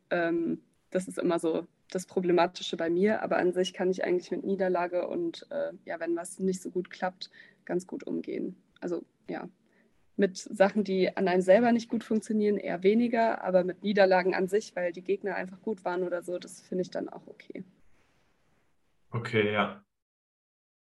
Ähm, 0.09 0.61
das 0.91 1.07
ist 1.07 1.19
immer 1.19 1.39
so 1.39 1.65
das 1.89 2.05
Problematische 2.05 2.75
bei 2.75 2.89
mir, 2.89 3.23
aber 3.23 3.37
an 3.37 3.53
sich 3.53 3.73
kann 3.73 3.89
ich 3.89 4.03
eigentlich 4.03 4.29
mit 4.29 4.43
Niederlage 4.43 5.07
und 5.07 5.47
äh, 5.51 5.71
ja, 5.85 6.01
wenn 6.01 6.17
was 6.17 6.39
nicht 6.39 6.61
so 6.61 6.69
gut 6.69 6.89
klappt, 6.89 7.31
ganz 7.63 7.87
gut 7.87 8.05
umgehen. 8.05 8.57
Also 8.81 9.05
ja, 9.29 9.47
mit 10.17 10.37
Sachen, 10.37 10.83
die 10.83 11.15
an 11.15 11.27
einem 11.27 11.41
selber 11.41 11.71
nicht 11.71 11.89
gut 11.89 12.03
funktionieren, 12.03 12.57
eher 12.57 12.83
weniger, 12.83 13.43
aber 13.43 13.63
mit 13.63 13.83
Niederlagen 13.83 14.33
an 14.33 14.47
sich, 14.47 14.75
weil 14.75 14.91
die 14.91 15.01
Gegner 15.01 15.35
einfach 15.35 15.61
gut 15.61 15.83
waren 15.83 16.03
oder 16.03 16.23
so, 16.23 16.39
das 16.39 16.61
finde 16.61 16.83
ich 16.83 16.91
dann 16.91 17.09
auch 17.09 17.27
okay. 17.27 17.63
Okay, 19.11 19.51
ja. 19.51 19.83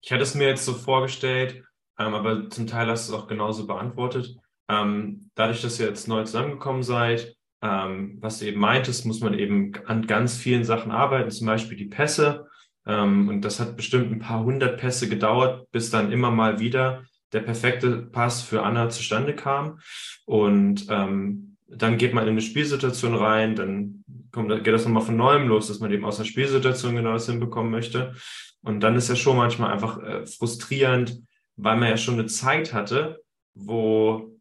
Ich 0.02 0.12
hatte 0.12 0.24
es 0.24 0.36
mir 0.36 0.48
jetzt 0.48 0.66
so 0.66 0.74
vorgestellt, 0.74 1.64
ähm, 1.98 2.14
aber 2.14 2.50
zum 2.50 2.68
Teil 2.68 2.88
hast 2.88 3.10
du 3.10 3.14
es 3.14 3.20
auch 3.20 3.28
genauso 3.28 3.68
beantwortet. 3.68 4.36
Ähm, 4.68 5.30
dadurch, 5.36 5.62
dass 5.62 5.80
ihr 5.80 5.88
jetzt 5.88 6.08
neu 6.08 6.24
zusammengekommen 6.24 6.84
seid, 6.84 7.36
ähm, 7.62 8.18
was 8.20 8.40
du 8.40 8.46
eben 8.46 8.60
meintest, 8.60 9.06
muss 9.06 9.22
man 9.22 9.34
eben 9.34 9.72
an 9.86 10.06
ganz 10.06 10.38
vielen 10.38 10.64
Sachen 10.64 10.92
arbeiten, 10.92 11.32
zum 11.32 11.48
Beispiel 11.48 11.78
die 11.78 11.86
Pässe. 11.86 12.48
Ähm, 12.86 13.30
und 13.30 13.42
das 13.42 13.60
hat 13.60 13.78
bestimmt 13.78 14.12
ein 14.12 14.20
paar 14.20 14.44
hundert 14.44 14.80
Pässe 14.80 15.08
gedauert, 15.08 15.72
bis 15.72 15.90
dann 15.90 16.12
immer 16.12 16.32
mal 16.32 16.60
wieder 16.60 17.06
der 17.34 17.42
perfekte 17.42 17.98
Pass 18.04 18.42
für 18.42 18.64
Anna 18.64 18.90
zustande 18.90 19.36
kam. 19.36 19.80
Und 20.26 20.88
ähm, 20.90 21.58
dann 21.68 21.98
geht 21.98 22.14
man 22.14 22.24
in 22.26 22.32
eine 22.32 22.42
Spielsituation 22.42 23.16
rein, 23.16 23.56
dann 23.56 24.04
kommt, 24.32 24.50
geht 24.64 24.74
das 24.74 24.86
nochmal 24.86 25.04
von 25.04 25.18
neuem 25.18 25.48
los, 25.48 25.68
dass 25.68 25.80
man 25.80 25.92
eben 25.92 26.06
aus 26.06 26.20
einer 26.20 26.28
Spielsituation 26.28 26.96
genau 26.96 27.14
das 27.14 27.26
hinbekommen 27.26 27.72
möchte. 27.72 28.16
Und 28.62 28.82
dann 28.82 28.96
ist 28.96 29.10
ja 29.10 29.16
schon 29.16 29.38
manchmal 29.38 29.72
einfach 29.72 30.02
äh, 30.02 30.26
frustrierend, 30.26 31.22
weil 31.56 31.78
man 31.78 31.90
ja 31.90 31.98
schon 31.98 32.16
eine 32.16 32.28
Zeit 32.28 32.74
hatte, 32.74 33.22
wo, 33.54 34.40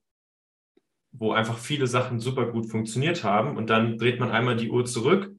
wo 1.13 1.33
einfach 1.33 1.59
viele 1.59 1.87
Sachen 1.87 2.21
super 2.21 2.47
gut 2.47 2.71
funktioniert 2.71 3.25
haben. 3.25 3.57
Und 3.57 3.71
dann 3.71 3.99
dreht 3.99 4.21
man 4.21 4.31
einmal 4.31 4.57
die 4.57 4.71
Uhr 4.71 4.85
zurück, 4.85 5.35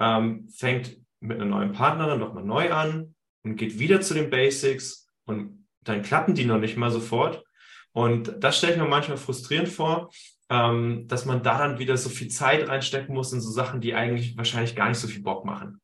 ähm, 0.00 0.48
fängt 0.48 0.98
mit 1.20 1.40
einer 1.40 1.46
neuen 1.46 1.72
Partnerin 1.72 2.18
nochmal 2.18 2.44
neu 2.44 2.72
an 2.72 3.14
und 3.42 3.56
geht 3.56 3.78
wieder 3.78 4.00
zu 4.00 4.14
den 4.14 4.30
Basics 4.30 5.08
und 5.26 5.63
dann 5.84 6.02
klappen 6.02 6.34
die 6.34 6.44
noch 6.44 6.58
nicht 6.58 6.76
mal 6.76 6.90
sofort. 6.90 7.44
Und 7.92 8.34
das 8.40 8.58
stelle 8.58 8.74
ich 8.74 8.78
mir 8.78 8.88
manchmal 8.88 9.16
frustrierend 9.16 9.68
vor, 9.68 10.10
ähm, 10.50 11.06
dass 11.08 11.24
man 11.24 11.42
da 11.42 11.58
dann 11.58 11.78
wieder 11.78 11.96
so 11.96 12.08
viel 12.08 12.28
Zeit 12.28 12.68
reinstecken 12.68 13.14
muss 13.14 13.32
in 13.32 13.40
so 13.40 13.50
Sachen, 13.50 13.80
die 13.80 13.94
eigentlich 13.94 14.36
wahrscheinlich 14.36 14.74
gar 14.74 14.88
nicht 14.88 14.98
so 14.98 15.08
viel 15.08 15.22
Bock 15.22 15.44
machen. 15.44 15.80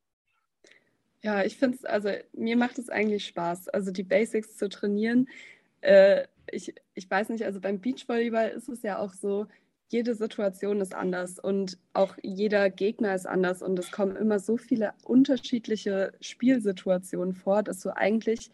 Ja, 1.23 1.45
ich 1.45 1.57
finde 1.57 1.77
es, 1.77 1.85
also 1.85 2.11
mir 2.33 2.57
macht 2.57 2.79
es 2.79 2.89
eigentlich 2.89 3.27
Spaß, 3.27 3.69
also 3.69 3.91
die 3.91 4.03
Basics 4.03 4.57
zu 4.57 4.69
trainieren. 4.69 5.29
Äh, 5.83 6.25
ich, 6.51 6.75
ich 6.95 7.11
weiß 7.11 7.29
nicht, 7.29 7.45
also 7.45 7.61
beim 7.61 7.81
Beachvolleyball 7.81 8.49
ist 8.49 8.69
es 8.69 8.83
ja 8.83 8.99
auch 8.99 9.13
so, 9.13 9.47
jede 9.91 10.15
Situation 10.15 10.81
ist 10.81 10.95
anders 10.95 11.39
und 11.39 11.77
auch 11.95 12.17
jeder 12.23 12.71
Gegner 12.71 13.15
ist 13.15 13.27
anders 13.27 13.61
und 13.61 13.79
es 13.79 13.91
kommen 13.91 14.15
immer 14.15 14.39
so 14.39 14.57
viele 14.57 14.95
unterschiedliche 15.03 16.13
Spielsituationen 16.21 17.35
vor, 17.35 17.65
dass 17.65 17.81
du 17.81 17.95
eigentlich 17.95 18.51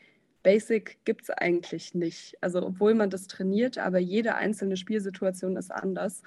Basic 0.47 1.05
gibt 1.05 1.25
es 1.25 1.31
eigentlich 1.31 1.93
nicht. 1.93 2.37
Also 2.41 2.65
obwohl 2.65 2.95
man 2.95 3.11
das 3.11 3.27
trainiert, 3.27 3.79
aber 3.79 3.99
jede 3.99 4.37
einzelne 4.37 4.77
Spielsituation 4.77 5.57
ist 5.57 5.73
anders. 5.73 6.23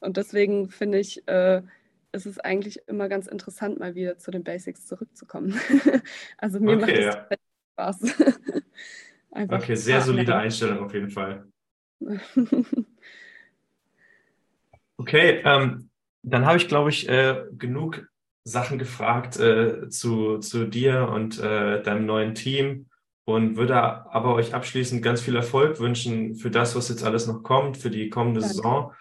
Und 0.00 0.16
deswegen 0.16 0.70
finde 0.70 0.98
ich, 0.98 1.28
äh, 1.28 1.60
ist 2.12 2.24
es 2.24 2.38
eigentlich 2.38 2.80
immer 2.88 3.10
ganz 3.10 3.26
interessant, 3.26 3.78
mal 3.78 3.94
wieder 3.94 4.16
zu 4.16 4.30
den 4.30 4.42
Basics 4.42 4.86
zurückzukommen. 4.86 5.60
also 6.38 6.60
mir 6.60 6.78
okay, 6.78 6.80
macht 6.80 6.92
es 6.92 7.04
ja. 7.04 7.28
Spaß. 7.74 8.32
okay, 9.50 9.74
sehr 9.74 10.00
solide 10.00 10.34
Einstellung 10.34 10.78
auf 10.78 10.94
jeden 10.94 11.10
Fall. 11.10 11.46
okay, 14.96 15.42
ähm, 15.44 15.90
dann 16.22 16.46
habe 16.46 16.56
ich, 16.56 16.68
glaube 16.68 16.88
ich, 16.88 17.06
äh, 17.06 17.44
genug 17.58 18.08
Sachen 18.44 18.78
gefragt 18.78 19.38
äh, 19.38 19.90
zu, 19.90 20.38
zu 20.38 20.64
dir 20.64 21.10
und 21.10 21.38
äh, 21.38 21.82
deinem 21.82 22.06
neuen 22.06 22.34
Team 22.34 22.86
und 23.28 23.58
würde 23.58 23.76
aber 23.76 24.34
euch 24.36 24.54
abschließend 24.54 25.02
ganz 25.02 25.20
viel 25.20 25.36
Erfolg 25.36 25.80
wünschen 25.80 26.34
für 26.34 26.50
das, 26.50 26.74
was 26.74 26.88
jetzt 26.88 27.04
alles 27.04 27.26
noch 27.26 27.42
kommt, 27.42 27.76
für 27.76 27.90
die 27.90 28.08
kommende 28.08 28.40
Danke. 28.40 28.54
Saison. 28.54 28.92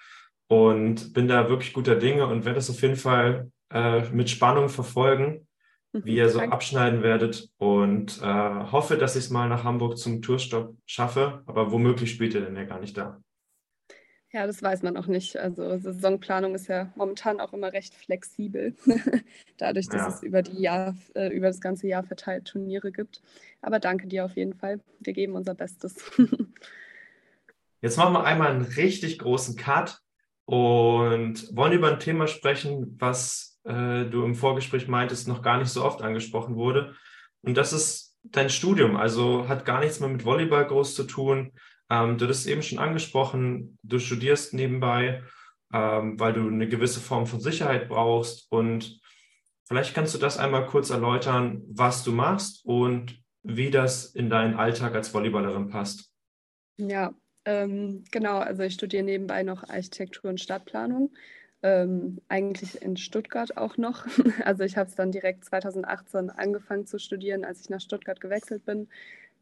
Und 0.50 1.14
bin 1.14 1.30
da 1.30 1.48
wirklich 1.48 1.72
guter 1.72 1.96
Dinge 1.96 2.28
und 2.28 2.44
werde 2.44 2.56
das 2.56 2.70
auf 2.70 2.82
jeden 2.82 2.98
Fall 2.98 3.50
äh, 3.72 4.02
mit 4.10 4.30
Spannung 4.30 4.68
verfolgen. 4.68 5.48
wie 5.94 6.18
ihr 6.18 6.30
so 6.30 6.42
abschneiden 6.42 7.02
werdet 7.04 7.50
und 7.58 8.22
äh, 8.22 8.26
hoffe, 8.72 8.98
dass 8.98 9.16
ich 9.16 9.24
es 9.24 9.30
mal 9.30 9.48
nach 9.48 9.64
Hamburg 9.64 9.98
zum 9.98 10.22
Tourstopp 10.22 10.76
schaffe. 10.86 11.42
Aber 11.46 11.72
womöglich 11.72 12.12
spielt 12.12 12.34
ihr 12.34 12.42
denn 12.42 12.58
ja 12.58 12.66
gar 12.66 12.82
nicht 12.82 12.98
da. 12.98 13.22
Ja, 14.34 14.46
das 14.46 14.62
weiß 14.62 14.84
man 14.84 14.98
auch 14.98 15.08
nicht. 15.08 15.38
Also 15.38 15.78
Saisonplanung 15.78 16.54
ist 16.54 16.68
ja 16.68 16.92
momentan 16.96 17.40
auch 17.40 17.54
immer 17.54 17.72
recht 17.72 17.94
flexibel, 17.96 18.76
dadurch, 19.58 19.88
dass 19.88 20.02
ja. 20.02 20.08
es 20.10 20.24
über, 20.24 20.42
die 20.42 20.62
Jahr, 20.62 20.96
äh, 21.16 21.30
über 21.30 21.48
das 21.48 21.62
ganze 21.62 21.88
Jahr 21.88 22.04
verteilt 22.04 22.46
Turniere 22.46 22.92
gibt. 22.92 23.22
Aber 23.62 23.80
danke 23.80 24.08
dir 24.08 24.26
auf 24.26 24.36
jeden 24.36 24.54
Fall. 24.54 24.82
Wir 25.00 25.14
geben 25.14 25.34
unser 25.34 25.56
Bestes. 25.56 25.96
Jetzt 27.82 27.98
machen 27.98 28.14
wir 28.14 28.26
einmal 28.26 28.52
einen 28.52 28.64
richtig 28.64 29.20
großen 29.20 29.56
Cut 29.56 30.02
und 30.46 31.56
wollen 31.56 31.74
über 31.74 31.92
ein 31.92 32.00
Thema 32.00 32.28
sprechen, 32.28 32.98
was 33.00 33.60
äh, 33.64 34.06
du 34.06 34.24
im 34.24 34.36
Vorgespräch 34.36 34.88
meintest, 34.88 35.28
noch 35.28 35.42
gar 35.42 35.58
nicht 35.58 35.70
so 35.70 35.86
oft 35.86 36.02
angesprochen 36.02 36.56
wurde. 36.56 36.96
Und 37.42 37.56
das 37.56 37.72
ist 37.72 38.18
dein 38.24 38.50
Studium. 38.50 38.98
Also 38.98 39.48
hat 39.48 39.64
gar 39.64 39.80
nichts 39.80 40.00
mehr 40.00 40.10
mit 40.10 40.26
Volleyball 40.26 40.66
groß 40.66 40.96
zu 40.96 41.04
tun. 41.04 41.54
Ähm, 41.90 42.18
du 42.18 42.28
hast 42.28 42.46
eben 42.48 42.62
schon 42.62 42.80
angesprochen, 42.80 43.78
du 43.84 44.00
studierst 44.00 44.54
nebenbei, 44.54 45.24
ähm, 45.74 46.20
weil 46.20 46.34
du 46.34 46.48
eine 46.48 46.68
gewisse 46.68 47.00
Form 47.00 47.28
von 47.28 47.40
Sicherheit 47.40 47.88
brauchst. 47.88 48.52
Und 48.52 49.00
vielleicht 49.66 49.94
kannst 49.94 50.14
du 50.14 50.18
das 50.18 50.38
einmal 50.38 50.66
kurz 50.66 50.90
erläutern, 50.90 51.64
was 51.68 52.04
du 52.04 52.12
machst 52.12 52.66
und 52.66 53.22
wie 53.44 53.72
das 53.72 54.06
in 54.06 54.30
deinen 54.30 54.56
Alltag 54.56 54.96
als 54.96 55.10
Volleyballerin 55.10 55.70
passt. 55.70 56.12
Ja, 56.78 57.14
ähm, 57.46 58.04
genau, 58.12 58.40
also 58.40 58.64
ich 58.64 58.74
studiere 58.74 59.04
nebenbei 59.04 59.44
noch 59.44 59.70
Architektur 59.70 60.30
und 60.30 60.42
Stadtplanung. 60.42 61.12
Ähm, 61.64 62.22
eigentlich 62.28 62.82
in 62.82 62.98
Stuttgart 62.98 63.58
auch 63.58 63.78
noch. 63.78 64.06
Also 64.46 64.64
ich 64.64 64.78
habe 64.78 64.90
es 64.90 64.96
dann 64.96 65.12
direkt 65.12 65.46
2018 65.46 66.30
angefangen 66.30 66.86
zu 66.86 67.00
studieren, 67.00 67.46
als 67.46 67.62
ich 67.62 67.70
nach 67.70 67.82
Stuttgart 67.82 68.20
gewechselt 68.20 68.66
bin. 68.66 68.88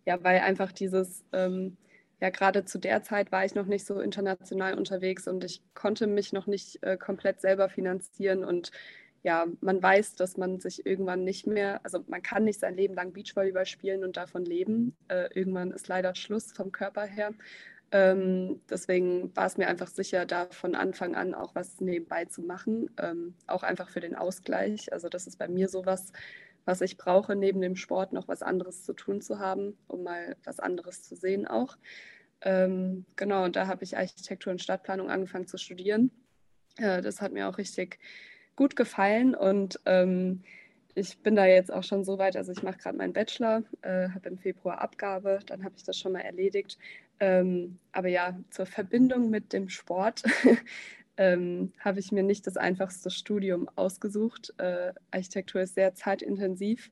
Ja, 0.05 0.23
weil 0.23 0.39
einfach 0.39 0.71
dieses, 0.71 1.25
ähm, 1.33 1.77
ja, 2.21 2.29
gerade 2.29 2.65
zu 2.65 2.79
der 2.79 3.03
Zeit 3.03 3.31
war 3.31 3.45
ich 3.45 3.55
noch 3.55 3.65
nicht 3.65 3.85
so 3.85 3.99
international 3.99 4.75
unterwegs 4.75 5.27
und 5.27 5.43
ich 5.43 5.61
konnte 5.73 6.07
mich 6.07 6.33
noch 6.33 6.47
nicht 6.47 6.81
äh, 6.83 6.97
komplett 6.97 7.41
selber 7.41 7.69
finanzieren 7.69 8.43
und 8.43 8.71
ja, 9.23 9.47
man 9.59 9.81
weiß, 9.81 10.15
dass 10.15 10.37
man 10.37 10.59
sich 10.59 10.85
irgendwann 10.85 11.23
nicht 11.23 11.47
mehr, 11.47 11.79
also 11.83 12.03
man 12.07 12.21
kann 12.21 12.43
nicht 12.43 12.59
sein 12.59 12.75
Leben 12.75 12.93
lang 12.93 13.11
Beachvolleyball 13.11 13.65
spielen 13.65 14.03
und 14.03 14.17
davon 14.17 14.45
leben. 14.45 14.95
Äh, 15.07 15.29
irgendwann 15.33 15.71
ist 15.71 15.87
leider 15.87 16.13
Schluss 16.13 16.51
vom 16.51 16.71
Körper 16.71 17.05
her. 17.05 17.33
Ähm, 17.91 18.61
deswegen 18.69 19.35
war 19.35 19.47
es 19.47 19.57
mir 19.57 19.67
einfach 19.67 19.87
sicher, 19.87 20.27
da 20.27 20.45
von 20.51 20.75
Anfang 20.75 21.15
an 21.15 21.33
auch 21.33 21.55
was 21.55 21.81
nebenbei 21.81 22.25
zu 22.25 22.43
machen, 22.43 22.91
ähm, 23.01 23.33
auch 23.47 23.63
einfach 23.63 23.89
für 23.89 23.99
den 23.99 24.15
Ausgleich. 24.15 24.93
Also 24.93 25.09
das 25.09 25.25
ist 25.25 25.39
bei 25.39 25.47
mir 25.47 25.69
sowas, 25.69 26.11
was 26.13 26.21
ich 26.81 26.97
brauche, 26.97 27.35
neben 27.35 27.61
dem 27.61 27.75
Sport 27.75 28.13
noch 28.13 28.27
was 28.27 28.41
anderes 28.41 28.83
zu 28.83 28.93
tun 28.93 29.21
zu 29.21 29.39
haben, 29.39 29.77
um 29.87 30.03
mal 30.03 30.35
was 30.43 30.59
anderes 30.59 31.03
zu 31.03 31.15
sehen 31.15 31.47
auch. 31.47 31.77
Ähm, 32.41 33.05
genau, 33.15 33.45
und 33.45 33.55
da 33.55 33.67
habe 33.67 33.83
ich 33.83 33.97
Architektur 33.97 34.51
und 34.51 34.61
Stadtplanung 34.61 35.09
angefangen 35.09 35.47
zu 35.47 35.57
studieren. 35.57 36.11
Äh, 36.77 37.01
das 37.01 37.21
hat 37.21 37.31
mir 37.31 37.47
auch 37.47 37.57
richtig 37.57 37.99
gut 38.55 38.75
gefallen 38.75 39.35
und 39.35 39.79
ähm, 39.85 40.43
ich 40.95 41.17
bin 41.19 41.35
da 41.35 41.45
jetzt 41.45 41.73
auch 41.73 41.83
schon 41.83 42.05
so 42.05 42.17
weit, 42.17 42.37
also 42.37 42.53
ich 42.53 42.63
mache 42.63 42.77
gerade 42.77 42.97
meinen 42.97 43.11
Bachelor, 43.11 43.63
äh, 43.81 44.09
habe 44.09 44.29
im 44.29 44.37
Februar 44.37 44.81
Abgabe, 44.81 45.39
dann 45.45 45.63
habe 45.63 45.75
ich 45.75 45.83
das 45.83 45.99
schon 45.99 46.13
mal 46.13 46.21
erledigt. 46.21 46.77
Ähm, 47.19 47.79
aber 47.91 48.07
ja, 48.07 48.37
zur 48.49 48.65
Verbindung 48.65 49.29
mit 49.29 49.51
dem 49.53 49.69
Sport 49.69 50.23
ähm, 51.17 51.71
habe 51.79 51.99
ich 51.99 52.11
mir 52.11 52.23
nicht 52.23 52.45
das 52.47 52.57
einfachste 52.57 53.09
Studium 53.09 53.69
ausgesucht. 53.75 54.53
Äh, 54.57 54.93
Architektur 55.11 55.61
ist 55.61 55.75
sehr 55.75 55.95
zeitintensiv 55.95 56.91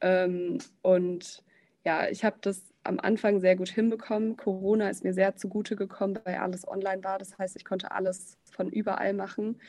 ähm, 0.00 0.58
und 0.82 1.42
ja, 1.84 2.08
ich 2.08 2.24
habe 2.24 2.36
das 2.40 2.62
am 2.82 3.00
Anfang 3.00 3.40
sehr 3.40 3.56
gut 3.56 3.68
hinbekommen. 3.68 4.36
Corona 4.36 4.88
ist 4.88 5.04
mir 5.04 5.12
sehr 5.12 5.36
zugute 5.36 5.76
gekommen, 5.76 6.18
weil 6.24 6.36
alles 6.36 6.66
online 6.66 7.02
war. 7.04 7.18
Das 7.18 7.38
heißt, 7.38 7.56
ich 7.56 7.64
konnte 7.64 7.90
alles 7.90 8.38
von 8.50 8.68
überall 8.70 9.12
machen. 9.12 9.60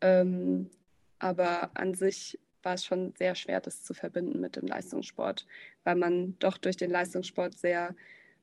Ähm, 0.00 0.70
aber 1.18 1.70
an 1.74 1.94
sich 1.94 2.38
war 2.62 2.74
es 2.74 2.84
schon 2.84 3.14
sehr 3.16 3.34
schwer, 3.34 3.60
das 3.60 3.82
zu 3.82 3.94
verbinden 3.94 4.40
mit 4.40 4.56
dem 4.56 4.66
Leistungssport, 4.66 5.46
weil 5.84 5.96
man 5.96 6.38
doch 6.38 6.58
durch 6.58 6.76
den 6.76 6.90
Leistungssport 6.90 7.56
sehr, 7.56 7.94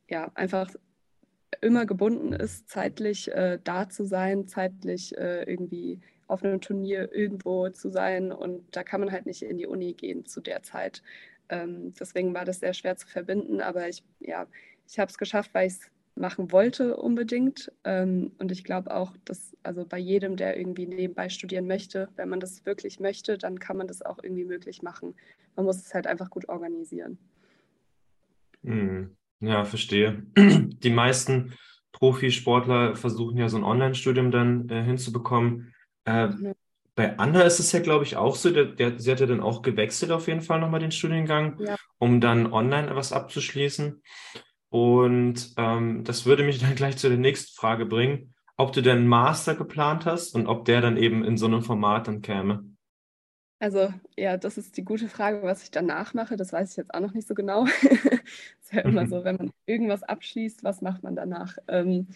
ja, 0.10 0.32
einfach 0.36 0.70
immer 1.62 1.86
gebunden 1.86 2.34
ist, 2.34 2.70
zeitlich 2.70 3.32
äh, 3.32 3.60
da 3.64 3.90
zu 3.90 4.06
sein, 4.06 4.48
zeitlich 4.48 5.18
äh, 5.18 5.44
irgendwie 5.44 6.00
auf 6.28 6.44
einem 6.44 6.62
Turnier 6.62 7.14
irgendwo 7.14 7.70
zu 7.70 7.90
sein. 7.90 8.32
Und 8.32 8.64
da 8.76 8.84
kann 8.84 9.00
man 9.00 9.12
halt 9.12 9.26
nicht 9.26 9.44
in 9.44 9.58
die 9.58 9.68
Uni 9.68 9.94
gehen 9.94 10.26
zu 10.26 10.42
der 10.42 10.64
Zeit. 10.64 11.04
Ähm, 11.50 11.94
deswegen 12.00 12.34
war 12.34 12.46
das 12.46 12.60
sehr 12.60 12.74
schwer 12.74 12.96
zu 12.96 13.08
verbinden, 13.08 13.62
aber 13.62 13.88
ich, 13.88 14.04
ja, 14.20 14.48
ich 14.88 15.00
habe 15.00 15.10
es 15.10 15.18
geschafft, 15.18 15.54
weil 15.54 15.68
ich 15.68 15.74
es 15.74 15.92
machen 16.16 16.52
wollte 16.52 16.98
unbedingt. 16.98 17.72
Ähm, 17.84 18.32
und 18.38 18.52
ich 18.52 18.64
glaube 18.64 18.94
auch, 18.96 19.14
dass 19.26 19.56
also 19.64 19.86
bei 19.86 19.98
jedem, 19.98 20.36
der 20.36 20.58
irgendwie 20.58 20.86
nebenbei 20.86 21.30
studieren 21.30 21.68
möchte, 21.68 22.10
wenn 22.16 22.30
man 22.30 22.40
das 22.40 22.66
wirklich 22.66 23.00
möchte, 23.00 23.38
dann 23.38 23.60
kann 23.60 23.78
man 23.78 23.88
das 23.88 24.02
auch 24.02 24.20
irgendwie 24.22 24.46
möglich 24.46 24.82
machen. 24.82 25.16
Man 25.56 25.66
muss 25.66 25.78
es 25.78 25.94
halt 25.94 26.08
einfach 26.08 26.30
gut 26.30 26.50
organisieren. 26.50 27.18
Hm. 28.64 29.16
Ja, 29.44 29.66
verstehe. 29.66 30.24
Die 30.38 30.90
meisten 30.90 31.54
Profisportler 31.92 32.96
versuchen 32.96 33.38
ja 33.38 33.50
so 33.50 33.58
ein 33.58 33.66
Online-Studium 33.66 34.32
dann 34.32 34.70
äh, 34.70 34.84
hinzubekommen. 34.84 35.74
Äh, 36.06 36.30
ja. 36.30 36.54
Bei 36.96 37.18
Anna 37.18 37.42
ist 37.42 37.60
es 37.60 37.72
ja, 37.74 37.80
glaube 37.80 38.06
ich, 38.06 38.16
auch 38.16 38.36
so. 38.36 38.52
Der, 38.52 38.66
der, 38.66 39.00
sie 39.00 39.12
hat 39.12 39.20
ja 39.20 39.26
dann 39.26 39.42
auch 39.42 39.62
gewechselt 39.62 40.12
auf 40.12 40.28
jeden 40.28 40.42
Fall 40.42 40.62
nochmal 40.62 40.80
den 40.80 40.92
Studiengang, 40.92 41.60
ja. 41.60 41.76
um 41.98 42.22
dann 42.22 42.54
online 42.54 42.96
was 42.96 43.12
abzuschließen. 43.12 44.02
Und 44.70 45.54
ähm, 45.58 46.04
das 46.06 46.26
würde 46.26 46.44
mich 46.44 46.60
dann 46.62 46.76
gleich 46.76 46.98
zu 46.98 47.10
der 47.10 47.18
nächsten 47.18 47.54
Frage 47.54 47.86
bringen, 47.86 48.34
ob 48.56 48.72
du 48.72 48.82
denn 48.82 49.00
einen 49.00 49.08
Master 49.08 49.56
geplant 49.56 50.06
hast 50.06 50.36
und 50.36 50.48
ob 50.48 50.64
der 50.66 50.80
dann 50.80 50.96
eben 50.96 51.26
in 51.26 51.38
so 51.38 51.48
einem 51.48 51.64
Format 51.64 52.08
dann 52.08 52.22
käme. 52.22 52.64
Also 53.60 53.94
ja, 54.18 54.36
das 54.36 54.58
ist 54.58 54.76
die 54.76 54.84
gute 54.84 55.08
Frage, 55.08 55.42
was 55.44 55.64
ich 55.64 55.72
danach 55.72 56.14
mache. 56.14 56.36
Das 56.36 56.52
weiß 56.52 56.72
ich 56.72 56.78
jetzt 56.78 56.94
auch 56.94 57.00
noch 57.00 57.14
nicht 57.14 57.28
so 57.28 57.34
genau. 57.34 57.66
Ja 58.74 58.82
immer 58.82 59.08
so, 59.08 59.24
wenn 59.24 59.38
man 59.38 59.52
irgendwas 59.66 60.04
abschließt, 60.04 60.64
was 60.64 60.82
macht 60.82 61.04
man 61.04 61.16
danach? 61.16 61.58
Ähm, 61.68 62.08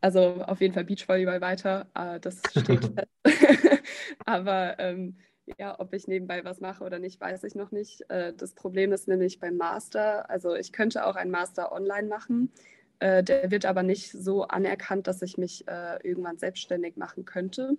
also 0.00 0.42
auf 0.46 0.60
jeden 0.60 0.74
Fall 0.74 0.84
Beachvolleyball 0.84 1.40
weiter, 1.40 1.86
äh, 1.94 2.20
das 2.20 2.42
steht 2.50 2.84
fest. 3.24 3.82
Aber 4.26 4.78
ähm, 4.78 5.16
ja, 5.58 5.78
ob 5.78 5.92
ich 5.94 6.08
nebenbei 6.08 6.44
was 6.44 6.60
mache 6.60 6.84
oder 6.84 6.98
nicht, 6.98 7.20
weiß 7.20 7.44
ich 7.44 7.54
noch 7.54 7.70
nicht. 7.70 8.08
Äh, 8.10 8.32
das 8.36 8.54
Problem 8.54 8.92
ist 8.92 9.08
nämlich 9.08 9.40
beim 9.40 9.56
Master, 9.56 10.28
also 10.30 10.54
ich 10.54 10.72
könnte 10.72 11.06
auch 11.06 11.16
einen 11.16 11.30
Master 11.30 11.72
online 11.72 12.08
machen. 12.08 12.50
Äh, 12.98 13.22
der 13.22 13.50
wird 13.50 13.66
aber 13.66 13.82
nicht 13.82 14.10
so 14.10 14.44
anerkannt, 14.44 15.06
dass 15.06 15.22
ich 15.22 15.36
mich 15.36 15.66
äh, 15.68 15.98
irgendwann 16.06 16.38
selbstständig 16.38 16.96
machen 16.96 17.24
könnte. 17.24 17.76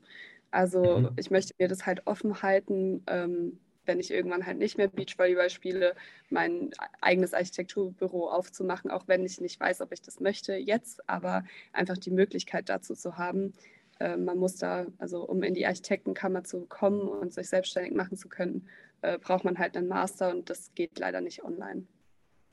Also 0.51 0.99
mhm. 0.99 1.09
ich 1.17 1.31
möchte 1.31 1.53
mir 1.57 1.67
das 1.67 1.85
halt 1.85 2.05
offen 2.05 2.41
halten, 2.41 3.03
ähm, 3.07 3.59
wenn 3.85 3.99
ich 3.99 4.11
irgendwann 4.11 4.45
halt 4.45 4.57
nicht 4.57 4.77
mehr 4.77 4.87
Beachvolleyball 4.87 5.49
spiele, 5.49 5.95
mein 6.29 6.71
eigenes 7.01 7.33
Architekturbüro 7.33 8.29
aufzumachen, 8.29 8.91
auch 8.91 9.07
wenn 9.07 9.25
ich 9.25 9.41
nicht 9.41 9.59
weiß, 9.59 9.81
ob 9.81 9.91
ich 9.91 10.01
das 10.01 10.19
möchte 10.19 10.55
jetzt, 10.55 11.07
aber 11.09 11.43
einfach 11.73 11.97
die 11.97 12.11
Möglichkeit 12.11 12.69
dazu 12.69 12.95
zu 12.95 13.17
haben, 13.17 13.53
äh, 13.99 14.17
man 14.17 14.37
muss 14.37 14.57
da, 14.57 14.85
also 14.97 15.23
um 15.23 15.43
in 15.43 15.53
die 15.53 15.65
Architektenkammer 15.65 16.43
zu 16.43 16.65
kommen 16.65 17.01
und 17.01 17.33
sich 17.33 17.49
selbstständig 17.49 17.93
machen 17.93 18.17
zu 18.17 18.29
können, 18.29 18.67
äh, 19.01 19.17
braucht 19.17 19.45
man 19.45 19.57
halt 19.57 19.77
einen 19.77 19.87
Master 19.87 20.31
und 20.31 20.49
das 20.49 20.71
geht 20.75 20.99
leider 20.99 21.21
nicht 21.21 21.43
online. 21.43 21.85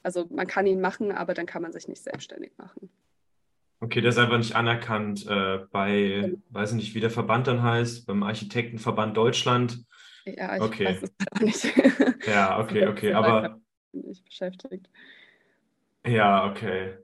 Also 0.02 0.26
man 0.30 0.46
kann 0.46 0.66
ihn 0.66 0.80
machen, 0.80 1.12
aber 1.12 1.34
dann 1.34 1.46
kann 1.46 1.62
man 1.62 1.72
sich 1.72 1.88
nicht 1.88 2.02
selbstständig 2.02 2.52
machen. 2.58 2.90
Okay, 3.80 4.00
der 4.00 4.10
ist 4.10 4.18
einfach 4.18 4.38
nicht 4.38 4.54
anerkannt 4.54 5.26
äh, 5.26 5.58
bei, 5.72 6.20
genau. 6.22 6.38
weiß 6.50 6.70
ich 6.70 6.76
nicht, 6.76 6.94
wie 6.94 7.00
der 7.00 7.10
Verband 7.10 7.48
dann 7.48 7.62
heißt, 7.62 8.06
beim 8.06 8.22
Architektenverband 8.22 9.16
Deutschland. 9.16 9.84
Ja, 10.24 10.56
ich 10.56 10.62
okay. 10.62 10.84
weiß 10.86 11.02
es 11.02 11.12
auch 11.30 11.40
nicht. 11.40 11.72
Ja, 12.26 12.60
okay, 12.60 12.86
okay, 12.86 13.12
aber. 13.14 13.60
Nicht 13.92 14.24
beschäftigt. 14.24 14.88
Ja, 16.06 16.48
okay. 16.48 16.98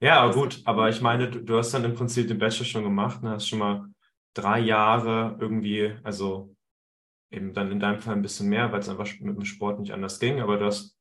Ja, 0.00 0.30
gut, 0.32 0.62
aber 0.64 0.88
ich 0.88 1.00
meine, 1.00 1.30
du, 1.30 1.40
du, 1.42 1.58
hast 1.58 1.72
dann 1.72 1.84
im 1.84 1.94
Prinzip 1.94 2.28
den 2.28 2.38
Bachelor 2.38 2.66
schon 2.66 2.84
gemacht, 2.84 3.22
ne? 3.22 3.30
hast 3.30 3.48
schon 3.48 3.58
mal 3.58 3.86
drei 4.34 4.60
Jahre 4.60 5.36
irgendwie, 5.40 5.96
also 6.04 6.54
eben 7.30 7.52
dann 7.52 7.72
in 7.72 7.80
deinem 7.80 8.00
Fall 8.00 8.14
ein 8.14 8.22
bisschen 8.22 8.48
mehr, 8.48 8.70
weil 8.70 8.80
es 8.80 8.88
einfach 8.88 9.08
mit 9.20 9.36
dem 9.36 9.44
Sport 9.44 9.80
nicht 9.80 9.92
anders 9.92 10.20
ging, 10.20 10.40
aber 10.40 10.56
du 10.56 10.66
hast, 10.66 10.96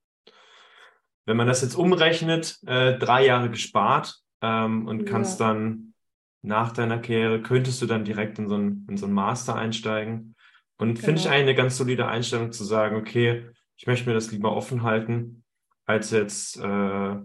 wenn 1.26 1.38
man 1.38 1.48
das 1.48 1.62
jetzt 1.62 1.76
umrechnet, 1.76 2.60
äh, 2.66 2.98
drei 2.98 3.26
Jahre 3.26 3.50
gespart 3.50 4.20
ähm, 4.42 4.88
und 4.88 5.02
ja. 5.02 5.12
kannst 5.12 5.40
dann 5.40 5.94
nach 6.42 6.72
deiner 6.72 7.00
Karriere, 7.00 7.42
könntest 7.42 7.82
du 7.82 7.86
dann 7.86 8.06
direkt 8.06 8.40
in 8.40 8.50
so 8.50 8.56
einen, 8.56 8.88
in 8.90 8.98
so 8.98 9.06
einen 9.06 9.16
Master 9.16 9.56
einsteigen. 9.56 10.36
Und 10.78 10.96
genau. 10.96 11.06
finde 11.06 11.22
ich 11.22 11.28
eigentlich 11.28 11.42
eine 11.42 11.56
ganz 11.56 11.78
solide 11.78 12.08
Einstellung 12.08 12.52
zu 12.52 12.64
sagen, 12.64 12.96
okay, 12.96 13.50
ich 13.76 13.88
möchte 13.88 14.08
mir 14.08 14.16
das 14.16 14.32
lieber 14.32 14.56
offen 14.56 14.84
halten, 14.84 15.44
als 15.86 16.12
jetzt 16.12 16.58
äh, 16.58 17.16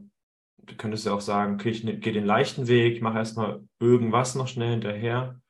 du 0.65 0.77
könntest 0.77 1.07
ja 1.07 1.13
auch 1.13 1.21
sagen, 1.21 1.55
okay, 1.55 1.71
ich 1.71 1.85
ne, 1.85 1.99
gehe 1.99 2.13
den 2.13 2.25
leichten 2.25 2.69
Weg, 2.69 3.03
mache 3.03 3.19
erstmal 3.19 3.63
irgendwas 3.81 4.35
noch 4.35 4.49
schnell 4.49 4.71
hinterher. 4.71 5.41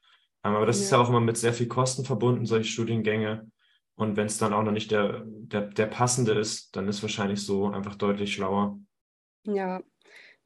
Ähm, 0.44 0.54
aber 0.54 0.66
das 0.66 0.78
ja. 0.78 0.84
ist 0.84 0.90
ja 0.92 0.98
auch 0.98 1.08
immer 1.08 1.20
mit 1.20 1.36
sehr 1.36 1.52
viel 1.52 1.68
Kosten 1.68 2.04
verbunden, 2.04 2.46
solche 2.46 2.70
Studiengänge. 2.70 3.50
Und 3.94 4.16
wenn 4.16 4.26
es 4.26 4.38
dann 4.38 4.52
auch 4.52 4.62
noch 4.62 4.72
nicht 4.72 4.90
der, 4.90 5.22
der, 5.26 5.62
der 5.62 5.86
passende 5.86 6.32
ist, 6.32 6.74
dann 6.74 6.88
ist 6.88 7.02
wahrscheinlich 7.02 7.44
so 7.44 7.68
einfach 7.68 7.94
deutlich 7.94 8.32
schlauer. 8.32 8.78
Ja, 9.44 9.82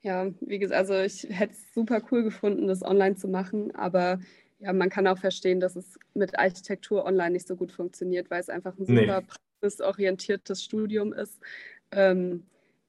ja, 0.00 0.30
wie 0.40 0.58
gesagt, 0.58 0.78
also 0.78 0.94
ich 0.94 1.26
hätte 1.30 1.52
es 1.52 1.72
super 1.72 2.02
cool 2.10 2.24
gefunden, 2.24 2.66
das 2.66 2.82
online 2.82 3.16
zu 3.16 3.28
machen, 3.28 3.74
aber 3.74 4.18
ja, 4.58 4.72
man 4.72 4.88
kann 4.88 5.06
auch 5.06 5.18
verstehen, 5.18 5.60
dass 5.60 5.76
es 5.76 5.98
mit 6.14 6.38
Architektur 6.38 7.04
online 7.04 7.32
nicht 7.32 7.46
so 7.46 7.56
gut 7.56 7.72
funktioniert, 7.72 8.30
weil 8.30 8.40
es 8.40 8.48
einfach 8.48 8.76
ein 8.78 8.86
super 8.86 9.20
nee. 9.20 9.26
praxisorientiertes 9.60 10.64
Studium 10.64 11.12
ist. 11.12 11.38
Ähm, 11.90 12.44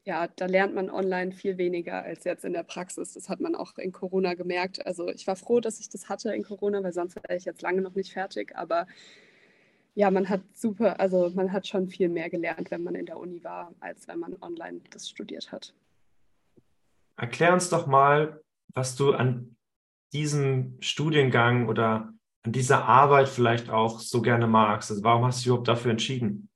ja, 0.05 0.27
da 0.37 0.45
lernt 0.45 0.73
man 0.73 0.89
online 0.89 1.33
viel 1.33 1.57
weniger 1.57 2.01
als 2.03 2.23
jetzt 2.23 2.45
in 2.45 2.53
der 2.53 2.63
Praxis. 2.63 3.13
Das 3.13 3.27
hat 3.27 3.41
man 3.41 3.55
auch 3.55 3.77
in 3.77 3.91
Corona 3.91 4.35
gemerkt. 4.35 4.85
Also 4.87 5.09
ich 5.09 5.27
war 5.27 5.35
froh, 5.35 5.59
dass 5.59 5.81
ich 5.81 5.89
das 5.89 6.07
hatte 6.07 6.33
in 6.33 6.43
Corona, 6.43 6.81
weil 6.81 6.93
sonst 6.93 7.17
wäre 7.17 7.35
ich 7.35 7.43
jetzt 7.43 7.61
lange 7.61 7.81
noch 7.81 7.93
nicht 7.93 8.13
fertig. 8.13 8.55
Aber 8.55 8.87
ja, 9.95 10.09
man 10.09 10.29
hat 10.29 10.39
super, 10.53 11.01
also 11.01 11.29
man 11.35 11.51
hat 11.51 11.67
schon 11.67 11.89
viel 11.89 12.07
mehr 12.07 12.29
gelernt, 12.29 12.71
wenn 12.71 12.83
man 12.83 12.95
in 12.95 13.05
der 13.05 13.17
Uni 13.17 13.43
war, 13.43 13.73
als 13.81 14.07
wenn 14.07 14.19
man 14.19 14.37
online 14.41 14.79
das 14.91 15.09
studiert 15.09 15.51
hat. 15.51 15.73
Erklär 17.17 17.51
uns 17.51 17.69
doch 17.69 17.85
mal, 17.85 18.39
was 18.73 18.95
du 18.95 19.11
an 19.11 19.56
diesem 20.13 20.77
Studiengang 20.79 21.67
oder 21.67 22.13
an 22.43 22.51
dieser 22.51 22.85
Arbeit 22.85 23.27
vielleicht 23.27 23.69
auch 23.69 23.99
so 23.99 24.21
gerne 24.21 24.47
magst. 24.47 24.89
Also 24.89 25.03
warum 25.03 25.25
hast 25.25 25.39
du 25.39 25.41
dich 25.41 25.47
überhaupt 25.47 25.67
dafür 25.67 25.91
entschieden? 25.91 26.49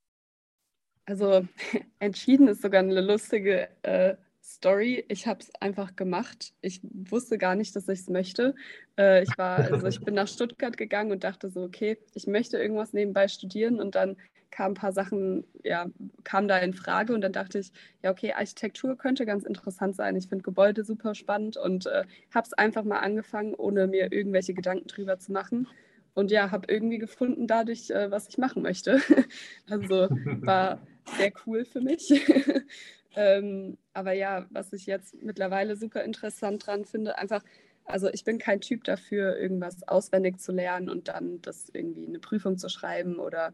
Also 1.06 1.48
entschieden 2.00 2.48
ist 2.48 2.62
sogar 2.62 2.80
eine 2.80 3.02
lustige 3.02 3.68
äh, 3.84 4.16
Story. 4.42 5.06
Ich 5.08 5.28
habe 5.28 5.40
es 5.42 5.54
einfach 5.60 5.96
gemacht. 5.96 6.54
Ich 6.62 6.82
wusste 6.84 7.38
gar 7.38 7.56
nicht, 7.56 7.76
dass 7.76 7.88
ich 7.88 8.00
es 8.00 8.10
möchte. 8.10 8.56
Äh, 8.98 9.24
ich 9.24 9.38
war, 9.38 9.60
also 9.72 9.88
ich 9.88 10.00
bin 10.06 10.16
nach 10.16 10.28
Stuttgart 10.28 10.78
gegangen 10.78 11.12
und 11.12 11.24
dachte 11.24 11.50
so, 11.50 11.64
okay, 11.64 11.98
ich 12.14 12.28
möchte 12.28 12.58
irgendwas 12.58 12.94
nebenbei 12.94 13.28
studieren 13.28 13.80
und 13.80 13.96
dann 13.96 14.18
kamen 14.52 14.74
ein 14.74 14.80
paar 14.80 14.94
Sachen, 14.94 15.46
ja, 15.64 15.88
kamen 16.24 16.48
da 16.48 16.58
in 16.58 16.74
Frage 16.74 17.14
und 17.14 17.22
dann 17.22 17.34
dachte 17.34 17.60
ich, 17.60 17.72
ja, 18.04 18.12
okay, 18.12 18.34
Architektur 18.34 18.98
könnte 18.98 19.26
ganz 19.26 19.44
interessant 19.44 19.96
sein. 19.96 20.16
Ich 20.16 20.28
finde 20.28 20.44
Gebäude 20.44 20.84
super 20.84 21.16
spannend 21.16 21.58
und 21.58 21.88
äh, 21.88 22.04
habe 22.34 22.46
es 22.46 22.54
einfach 22.54 22.84
mal 22.84 23.00
angefangen, 23.00 23.56
ohne 23.56 23.88
mir 23.88 24.12
irgendwelche 24.12 24.54
Gedanken 24.54 24.88
drüber 24.88 25.18
zu 25.18 25.32
machen. 25.32 25.68
Und 26.14 26.30
ja, 26.30 26.52
habe 26.52 26.68
irgendwie 26.72 26.98
gefunden 26.98 27.48
dadurch, 27.48 27.90
äh, 27.90 28.12
was 28.12 28.28
ich 28.28 28.38
machen 28.38 28.62
möchte. 28.62 29.00
also 29.70 30.10
war 30.42 30.86
sehr 31.18 31.32
cool 31.46 31.64
für 31.66 31.82
mich. 31.82 32.12
ähm, 33.16 33.78
aber 33.94 34.12
ja, 34.12 34.46
was 34.50 34.74
ich 34.74 34.86
jetzt 34.86 35.16
mittlerweile 35.24 35.78
super 35.78 36.04
interessant 36.04 36.68
dran 36.68 36.84
finde, 36.86 37.18
einfach, 37.18 37.44
also 37.86 38.10
ich 38.10 38.26
bin 38.26 38.40
kein 38.40 38.60
Typ 38.62 38.84
dafür, 38.84 39.38
irgendwas 39.38 39.88
auswendig 39.88 40.40
zu 40.40 40.52
lernen 40.52 40.90
und 40.90 41.08
dann 41.08 41.42
das 41.42 41.70
irgendwie 41.74 42.08
eine 42.08 42.20
Prüfung 42.20 42.58
zu 42.58 42.68
schreiben 42.68 43.18
oder 43.18 43.54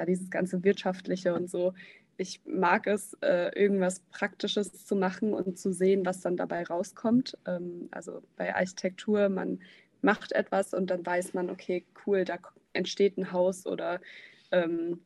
ja, 0.00 0.06
dieses 0.06 0.30
ganze 0.30 0.64
Wirtschaftliche 0.64 1.34
und 1.34 1.50
so. 1.50 1.74
Ich 2.16 2.40
mag 2.46 2.86
es, 2.86 3.14
äh, 3.22 3.50
irgendwas 3.54 4.00
Praktisches 4.10 4.86
zu 4.86 4.96
machen 4.96 5.34
und 5.34 5.58
zu 5.58 5.72
sehen, 5.72 6.06
was 6.06 6.20
dann 6.20 6.36
dabei 6.36 6.64
rauskommt. 6.64 7.36
Ähm, 7.46 7.88
also 7.90 8.22
bei 8.36 8.54
Architektur, 8.54 9.28
man 9.28 9.60
macht 10.00 10.32
etwas 10.32 10.72
und 10.72 10.90
dann 10.90 11.04
weiß 11.04 11.34
man, 11.34 11.50
okay, 11.50 11.84
cool, 12.06 12.24
da 12.24 12.38
entsteht 12.72 13.18
ein 13.18 13.32
Haus 13.32 13.66
oder 13.66 14.00
ähm, 14.52 15.00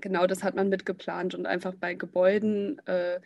genau 0.00 0.26
das 0.26 0.42
hat 0.42 0.56
man 0.56 0.68
mitgeplant 0.68 1.34
und 1.36 1.46
einfach 1.46 1.74
bei 1.74 1.94
Gebäuden 1.94 2.84
äh, 2.86 3.20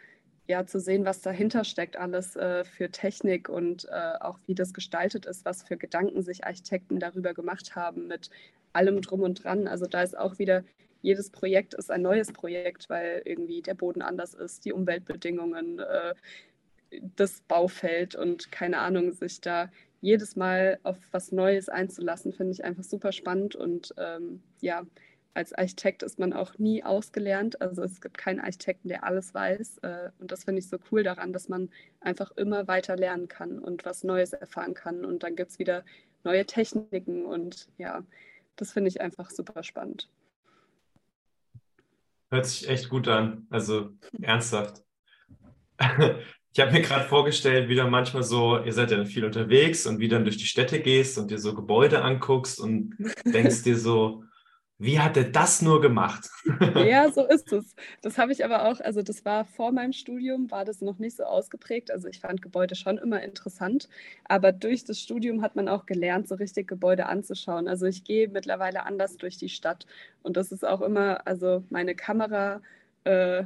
ja 0.48 0.66
zu 0.66 0.80
sehen, 0.80 1.06
was 1.06 1.22
dahinter 1.22 1.64
steckt, 1.64 1.96
alles 1.96 2.36
äh, 2.36 2.64
für 2.64 2.90
Technik 2.90 3.48
und 3.48 3.86
äh, 3.90 4.18
auch 4.20 4.38
wie 4.46 4.54
das 4.54 4.74
gestaltet 4.74 5.24
ist, 5.24 5.46
was 5.46 5.62
für 5.62 5.78
Gedanken 5.78 6.22
sich 6.22 6.44
Architekten 6.44 7.00
darüber 7.00 7.32
gemacht 7.32 7.74
haben 7.74 8.06
mit 8.06 8.28
allem 8.74 9.00
drum 9.00 9.22
und 9.22 9.42
dran. 9.42 9.66
Also 9.66 9.86
da 9.86 10.02
ist 10.02 10.16
auch 10.16 10.38
wieder 10.38 10.62
jedes 11.03 11.30
Projekt 11.30 11.74
ist 11.74 11.90
ein 11.90 12.03
neues 12.03 12.32
Projekt, 12.32 12.88
weil 12.88 13.22
irgendwie 13.24 13.62
der 13.62 13.74
Boden 13.74 14.03
anders 14.03 14.34
ist, 14.34 14.64
die 14.64 14.72
Umweltbedingungen, 14.72 15.78
äh, 15.78 16.14
das 17.16 17.40
Baufeld 17.42 18.14
und 18.14 18.53
keine 18.53 18.78
Ahnung, 18.78 19.12
sich 19.12 19.40
da 19.40 19.70
jedes 20.01 20.36
Mal 20.36 20.78
auf 20.82 20.99
was 21.11 21.32
Neues 21.32 21.68
einzulassen, 21.68 22.32
finde 22.32 22.53
ich 22.53 22.64
einfach 22.64 22.84
super 22.84 23.12
spannend 23.12 23.57
und 23.57 23.94
ähm, 23.99 24.42
ja, 24.61 24.86
als 25.36 25.53
Architekt 25.53 26.03
ist 26.03 26.18
man 26.18 26.32
auch 26.32 26.57
nie 26.59 26.82
ausgelernt. 26.82 27.61
Also 27.61 27.82
es 27.82 28.01
gibt 28.01 28.16
keinen 28.16 28.40
Architekten, 28.40 28.88
der 28.88 29.05
alles 29.05 29.34
weiß. 29.34 29.78
Äh, 29.82 30.11
und 30.18 30.32
das 30.32 30.44
finde 30.44 30.61
ich 30.61 30.68
so 30.68 30.78
cool 30.90 31.03
daran, 31.03 31.34
dass 31.34 31.51
man 31.51 31.68
einfach 32.01 32.30
immer 32.32 32.66
weiter 32.68 32.97
lernen 32.97 33.28
kann 33.28 33.59
und 33.59 33.84
was 33.84 34.03
Neues 34.03 34.32
erfahren 34.32 34.72
kann. 34.72 35.05
Und 35.05 35.22
dann 35.22 35.36
gibt 35.36 35.51
es 35.51 35.59
wieder 35.59 35.84
neue 36.24 36.47
Techniken 36.47 37.26
und 37.26 37.68
ja, 37.76 38.03
das 38.57 38.72
finde 38.72 38.88
ich 38.88 39.03
einfach 39.03 39.30
super 39.30 39.62
spannend. 39.62 40.09
Hört 42.30 42.46
sich 42.46 42.68
echt 42.68 42.88
gut 42.88 43.08
an. 43.08 43.46
Also 43.50 43.90
ernsthaft. 44.20 44.82
Ich 46.56 46.62
habe 46.62 46.72
mir 46.72 46.80
gerade 46.80 47.06
vorgestellt, 47.06 47.68
wie 47.68 47.74
du 47.74 47.86
manchmal 47.86 48.22
so, 48.22 48.58
ihr 48.58 48.72
seid 48.72 48.90
ja 48.90 49.04
viel 49.04 49.26
unterwegs 49.26 49.86
und 49.86 49.98
wie 49.98 50.08
dann 50.08 50.24
durch 50.24 50.38
die 50.38 50.46
Städte 50.46 50.80
gehst 50.80 51.18
und 51.18 51.30
dir 51.30 51.38
so 51.38 51.54
Gebäude 51.54 52.00
anguckst 52.00 52.58
und 52.58 52.96
denkst 53.26 53.62
dir 53.62 53.76
so, 53.76 54.24
wie 54.78 55.00
hat 55.00 55.16
er 55.16 55.24
das 55.24 55.62
nur 55.62 55.80
gemacht? 55.80 56.28
ja, 56.74 57.10
so 57.12 57.24
ist 57.26 57.52
es. 57.52 57.74
Das 58.02 58.18
habe 58.18 58.32
ich 58.32 58.44
aber 58.44 58.66
auch, 58.68 58.80
also 58.80 59.02
das 59.02 59.24
war 59.24 59.44
vor 59.44 59.72
meinem 59.72 59.92
Studium, 59.92 60.50
war 60.50 60.64
das 60.64 60.82
noch 60.82 60.98
nicht 60.98 61.16
so 61.16 61.24
ausgeprägt. 61.24 61.90
Also 61.90 62.08
ich 62.08 62.20
fand 62.20 62.42
Gebäude 62.42 62.74
schon 62.74 62.98
immer 62.98 63.22
interessant, 63.22 63.88
aber 64.24 64.52
durch 64.52 64.84
das 64.84 65.00
Studium 65.00 65.40
hat 65.40 65.56
man 65.56 65.68
auch 65.68 65.86
gelernt, 65.86 66.28
so 66.28 66.34
richtig 66.34 66.68
Gebäude 66.68 67.06
anzuschauen. 67.06 67.68
Also 67.68 67.86
ich 67.86 68.04
gehe 68.04 68.28
mittlerweile 68.28 68.84
anders 68.84 69.16
durch 69.16 69.38
die 69.38 69.48
Stadt 69.48 69.86
und 70.22 70.36
das 70.36 70.52
ist 70.52 70.66
auch 70.66 70.82
immer, 70.82 71.26
also 71.26 71.64
meine 71.70 71.94
Kamera. 71.94 72.60
Äh, 73.04 73.44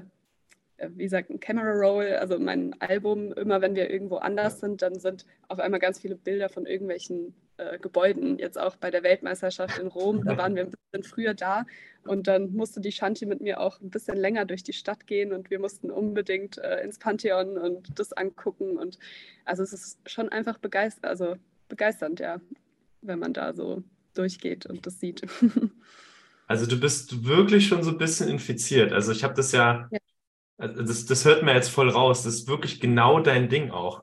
wie 0.97 1.05
gesagt, 1.05 1.29
ein 1.29 1.41
Camera 1.41 1.73
Roll, 1.73 2.15
also 2.15 2.39
mein 2.39 2.75
Album, 2.81 3.33
immer 3.35 3.61
wenn 3.61 3.75
wir 3.75 3.91
irgendwo 3.91 4.17
anders 4.17 4.61
sind, 4.61 4.81
dann 4.81 4.99
sind 4.99 5.27
auf 5.49 5.59
einmal 5.59 5.79
ganz 5.79 6.01
viele 6.01 6.17
Bilder 6.17 6.49
von 6.49 6.65
irgendwelchen 6.65 7.35
äh, 7.61 7.79
Gebäuden. 7.79 8.39
Jetzt 8.39 8.59
auch 8.59 8.77
bei 8.77 8.91
der 8.91 9.03
Weltmeisterschaft 9.03 9.79
in 9.79 9.89
Rom, 9.89 10.25
da 10.25 10.37
waren 10.37 10.55
wir 10.55 10.65
ein 10.65 10.71
bisschen 10.71 11.05
früher 11.09 11.35
da 11.35 11.67
und 12.05 12.27
dann 12.27 12.53
musste 12.53 12.81
die 12.81 12.93
Shanti 12.93 13.27
mit 13.27 13.41
mir 13.41 13.61
auch 13.61 13.81
ein 13.81 13.91
bisschen 13.91 14.17
länger 14.17 14.45
durch 14.47 14.63
die 14.63 14.73
Stadt 14.73 15.07
gehen 15.07 15.33
und 15.33 15.51
wir 15.51 15.59
mussten 15.59 15.91
unbedingt 15.91 16.59
äh, 16.59 16.83
ins 16.83 16.99
Pantheon 16.99 17.59
und 17.59 17.99
das 17.99 18.13
angucken 18.13 18.79
und 18.79 18.99
also 19.45 19.63
es 19.63 19.73
ist 19.73 19.99
schon 20.07 20.29
einfach 20.29 20.59
begeistert, 20.59 21.05
also 21.05 21.37
begeisternd, 21.69 22.21
ja, 22.21 22.41
wenn 23.03 23.19
man 23.19 23.33
da 23.33 23.53
so 23.53 23.83
durchgeht 24.15 24.67
und 24.67 24.87
das 24.87 25.01
sieht. 25.01 25.23
Also 26.47 26.67
du 26.67 26.81
bist 26.81 27.25
wirklich 27.25 27.69
schon 27.69 27.85
so 27.85 27.93
ein 27.93 27.99
bisschen 27.99 28.29
infiziert. 28.29 28.93
Also 28.93 29.13
ich 29.13 29.23
habe 29.23 29.35
das 29.35 29.53
ja, 29.53 29.89
ja. 29.93 29.99
Also 30.59 30.83
das, 30.83 31.07
das 31.07 31.25
hört 31.25 31.45
mir 31.45 31.55
jetzt 31.55 31.71
voll 31.71 31.89
raus. 31.89 32.25
Das 32.25 32.35
ist 32.35 32.49
wirklich 32.49 32.81
genau 32.81 33.21
dein 33.21 33.49
Ding 33.49 33.71
auch. 33.71 34.03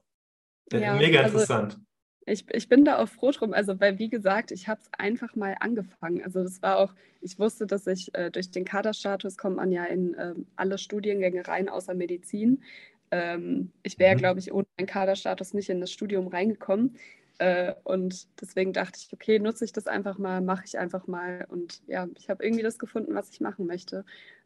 Äh, 0.71 0.79
ja, 0.79 0.95
Mega 0.95 1.19
also 1.19 1.33
interessant. 1.33 1.73
Also 1.73 1.86
ich, 2.27 2.45
ich 2.53 2.67
bin 2.67 2.83
da 2.83 2.99
auch 2.99 3.07
froh 3.07 3.31
drum, 3.31 3.53
also 3.53 3.79
weil 3.79 3.99
wie 3.99 4.09
gesagt, 4.09 4.51
ich 4.51 4.67
habe 4.67 4.81
es 4.81 4.89
einfach 4.97 5.35
mal 5.35 5.55
angefangen. 5.59 6.21
Also 6.23 6.43
das 6.43 6.61
war 6.61 6.77
auch, 6.77 6.93
ich 7.21 7.39
wusste, 7.39 7.65
dass 7.65 7.87
ich 7.87 8.13
äh, 8.15 8.29
durch 8.29 8.51
den 8.51 8.65
Kaderstatus 8.65 9.37
kommt 9.37 9.55
man 9.55 9.71
ja 9.71 9.85
in 9.85 10.13
äh, 10.15 10.33
alle 10.57 10.77
Studiengänge 10.77 11.47
rein, 11.47 11.69
außer 11.69 11.93
Medizin. 11.93 12.63
Ähm, 13.11 13.71
ich 13.81 13.97
wäre, 13.97 14.15
mhm. 14.15 14.19
glaube 14.19 14.39
ich, 14.41 14.51
ohne 14.51 14.67
einen 14.75 14.87
Kaderstatus 14.87 15.53
nicht 15.53 15.69
in 15.69 15.79
das 15.79 15.91
Studium 15.91 16.27
reingekommen. 16.27 16.97
Äh, 17.37 17.73
und 17.85 18.27
deswegen 18.41 18.73
dachte 18.73 18.99
ich, 19.01 19.13
okay, 19.13 19.39
nutze 19.39 19.63
ich 19.63 19.71
das 19.71 19.87
einfach 19.87 20.17
mal, 20.17 20.41
mache 20.41 20.65
ich 20.65 20.77
einfach 20.77 21.07
mal. 21.07 21.45
Und 21.49 21.81
ja, 21.87 22.07
ich 22.17 22.29
habe 22.29 22.43
irgendwie 22.43 22.63
das 22.63 22.77
gefunden, 22.77 23.15
was 23.15 23.29
ich 23.29 23.39
machen 23.39 23.67
möchte. 23.67 24.03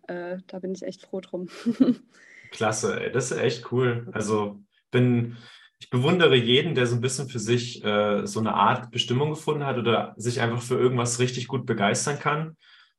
Äh, 0.07 0.37
da 0.45 0.59
bin 0.59 0.73
ich 0.73 0.83
echt 0.83 1.01
froh 1.01 1.19
drum. 1.19 1.49
Klasse, 2.51 3.01
ey, 3.01 3.11
das 3.11 3.31
ist 3.31 3.39
echt 3.39 3.71
cool. 3.71 4.07
Also 4.11 4.59
bin 4.91 5.37
ich 5.81 5.89
bewundere 5.89 6.35
jeden, 6.35 6.75
der 6.75 6.85
so 6.85 6.95
ein 6.95 7.01
bisschen 7.01 7.27
für 7.27 7.39
sich 7.39 7.83
äh, 7.83 8.27
so 8.27 8.39
eine 8.39 8.53
Art 8.53 8.91
Bestimmung 8.91 9.31
gefunden 9.31 9.65
hat 9.65 9.79
oder 9.79 10.13
sich 10.15 10.39
einfach 10.39 10.61
für 10.61 10.75
irgendwas 10.75 11.19
richtig 11.19 11.47
gut 11.47 11.65
begeistern 11.65 12.19
kann. 12.19 12.55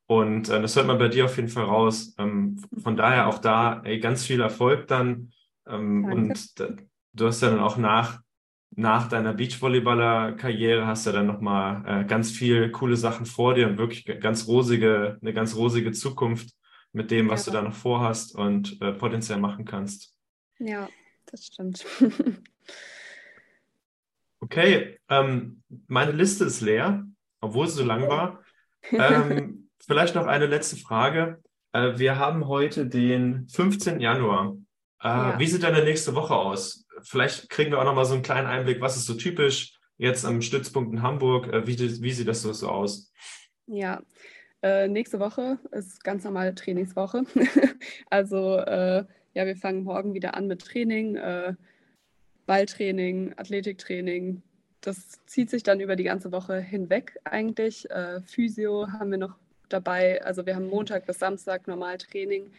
Und 0.06 0.48
äh, 0.48 0.60
das 0.60 0.74
hört 0.74 0.88
man 0.88 0.98
bei 0.98 1.06
dir 1.06 1.26
auf 1.26 1.36
jeden 1.36 1.48
Fall 1.48 1.64
raus. 1.64 2.12
Ähm, 2.18 2.60
von 2.82 2.96
daher 2.96 3.28
auch 3.28 3.38
da 3.38 3.80
ey, 3.84 4.00
ganz 4.00 4.26
viel 4.26 4.40
Erfolg 4.40 4.88
dann. 4.88 5.30
Ähm, 5.64 6.04
und 6.04 6.54
du 7.12 7.26
hast 7.26 7.40
ja 7.40 7.50
dann 7.50 7.60
auch 7.60 7.76
nach, 7.76 8.20
nach 8.74 9.08
deiner 9.08 9.32
Beachvolleyballer-Karriere 9.32 10.84
hast 10.84 11.06
ja 11.06 11.12
dann 11.12 11.26
nochmal 11.28 11.84
äh, 11.86 12.04
ganz 12.04 12.32
viel 12.32 12.72
coole 12.72 12.96
Sachen 12.96 13.26
vor 13.26 13.54
dir 13.54 13.68
und 13.68 13.78
wirklich 13.78 14.04
ganz 14.20 14.48
rosige, 14.48 15.18
eine 15.22 15.32
ganz 15.32 15.54
rosige 15.54 15.92
Zukunft 15.92 16.50
mit 16.92 17.12
dem, 17.12 17.30
was 17.30 17.46
ja. 17.46 17.52
du 17.52 17.58
da 17.58 17.62
noch 17.62 17.76
vorhast 17.76 18.34
und 18.34 18.82
äh, 18.82 18.92
potenziell 18.92 19.38
machen 19.38 19.66
kannst. 19.66 20.16
Ja, 20.58 20.88
das 21.26 21.46
stimmt. 21.46 21.84
Okay, 24.42 24.98
ähm, 25.08 25.62
meine 25.86 26.10
Liste 26.10 26.44
ist 26.44 26.62
leer, 26.62 27.06
obwohl 27.40 27.68
sie 27.68 27.76
so 27.76 27.84
lang 27.84 28.08
war. 28.08 28.42
Ähm, 28.90 29.70
vielleicht 29.86 30.16
noch 30.16 30.26
eine 30.26 30.46
letzte 30.46 30.76
Frage. 30.76 31.40
Äh, 31.70 31.96
wir 31.98 32.18
haben 32.18 32.48
heute 32.48 32.86
den 32.86 33.46
15. 33.48 34.00
Januar. 34.00 34.56
Äh, 35.00 35.06
ja. 35.06 35.38
Wie 35.38 35.46
sieht 35.46 35.62
deine 35.62 35.84
nächste 35.84 36.16
Woche 36.16 36.34
aus? 36.34 36.86
Vielleicht 37.02 37.50
kriegen 37.50 37.70
wir 37.70 37.78
auch 37.78 37.84
noch 37.84 37.94
mal 37.94 38.04
so 38.04 38.14
einen 38.14 38.24
kleinen 38.24 38.48
Einblick, 38.48 38.80
was 38.80 38.96
ist 38.96 39.06
so 39.06 39.14
typisch 39.14 39.78
jetzt 39.96 40.24
am 40.24 40.42
Stützpunkt 40.42 40.92
in 40.92 41.02
Hamburg? 41.02 41.46
Äh, 41.46 41.64
wie, 41.68 41.78
wie 41.78 42.12
sieht 42.12 42.26
das 42.26 42.42
so, 42.42 42.68
aus? 42.68 43.12
Ja, 43.66 44.02
Äh, 44.64 44.86
nächste 44.88 45.18
Woche 45.18 45.58
ist 45.70 46.02
ganz 46.04 46.24
normale 46.24 46.54
Trainingswoche. 46.54 47.24
also 48.10 48.58
äh, 48.58 49.04
ja, 49.34 49.46
wir 49.46 49.56
fangen 49.56 49.84
morgen 49.84 50.14
wieder 50.14 50.34
an 50.34 50.46
mit 50.46 50.62
Training, 50.62 51.16
äh, 51.16 51.54
Balltraining, 52.46 53.34
Athletiktraining. 53.36 54.42
Das 54.80 55.24
zieht 55.26 55.48
sich 55.50 55.62
dann 55.62 55.80
über 55.80 55.96
die 55.96 56.04
ganze 56.04 56.32
Woche 56.32 56.58
hinweg 56.58 57.18
eigentlich. 57.24 57.90
Äh, 57.90 58.20
Physio 58.22 58.88
haben 58.92 59.10
wir 59.10 59.18
noch 59.18 59.36
dabei. 59.68 60.22
Also 60.24 60.44
wir 60.44 60.56
haben 60.56 60.68
Montag 60.68 61.06
bis 61.06 61.18
Samstag 61.18 61.66
normal 61.66 61.98
Training. 61.98 62.50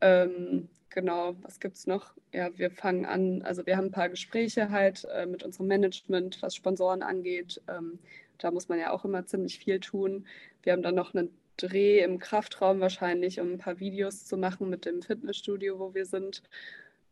Ähm, 0.00 0.68
genau, 0.90 1.34
was 1.42 1.60
gibt 1.60 1.76
es 1.76 1.86
noch? 1.86 2.14
Ja, 2.32 2.56
wir 2.56 2.70
fangen 2.70 3.04
an, 3.04 3.42
also 3.42 3.66
wir 3.66 3.76
haben 3.76 3.86
ein 3.86 3.92
paar 3.92 4.08
Gespräche 4.08 4.70
halt 4.70 5.06
äh, 5.12 5.26
mit 5.26 5.42
unserem 5.42 5.66
Management, 5.66 6.40
was 6.42 6.54
Sponsoren 6.54 7.02
angeht. 7.02 7.60
Ähm, 7.68 7.98
da 8.38 8.50
muss 8.50 8.68
man 8.68 8.78
ja 8.78 8.90
auch 8.92 9.04
immer 9.04 9.26
ziemlich 9.26 9.58
viel 9.58 9.80
tun. 9.80 10.26
Wir 10.62 10.72
haben 10.72 10.82
dann 10.82 10.94
noch 10.94 11.14
einen 11.14 11.30
Dreh 11.56 12.00
im 12.00 12.18
Kraftraum 12.18 12.80
wahrscheinlich, 12.80 13.40
um 13.40 13.52
ein 13.52 13.58
paar 13.58 13.78
Videos 13.80 14.24
zu 14.24 14.36
machen 14.36 14.70
mit 14.70 14.84
dem 14.84 15.02
Fitnessstudio, 15.02 15.78
wo 15.78 15.94
wir 15.94 16.06
sind. 16.06 16.42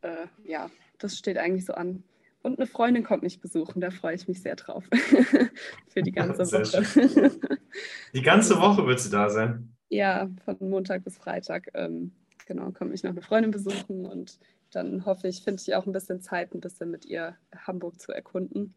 Äh, 0.02 0.26
ja, 0.44 0.70
das 0.98 1.16
steht 1.16 1.38
eigentlich 1.38 1.64
so 1.64 1.74
an. 1.74 2.02
Und 2.42 2.58
eine 2.58 2.66
Freundin 2.66 3.04
kommt 3.04 3.22
mich 3.22 3.40
besuchen, 3.40 3.80
da 3.80 3.90
freue 3.90 4.16
ich 4.16 4.26
mich 4.26 4.42
sehr 4.42 4.56
drauf. 4.56 4.84
Für 5.88 6.02
die 6.02 6.10
ganze 6.10 6.44
Woche. 6.50 7.30
die 8.12 8.22
ganze 8.22 8.56
Woche 8.60 8.84
wird 8.86 8.98
sie 8.98 9.10
da 9.10 9.30
sein? 9.30 9.72
Ja, 9.90 10.28
von 10.44 10.56
Montag 10.58 11.04
bis 11.04 11.18
Freitag. 11.18 11.68
Ähm, 11.74 12.12
genau, 12.46 12.72
kommt 12.72 12.90
mich 12.90 13.04
noch 13.04 13.10
eine 13.10 13.22
Freundin 13.22 13.52
besuchen 13.52 14.06
und 14.06 14.38
dann 14.72 15.04
hoffe 15.04 15.28
ich, 15.28 15.42
finde 15.42 15.62
ich 15.64 15.74
auch 15.74 15.86
ein 15.86 15.92
bisschen 15.92 16.20
Zeit, 16.20 16.54
ein 16.54 16.60
bisschen 16.60 16.90
mit 16.90 17.04
ihr 17.04 17.36
Hamburg 17.66 18.00
zu 18.00 18.10
erkunden. 18.10 18.74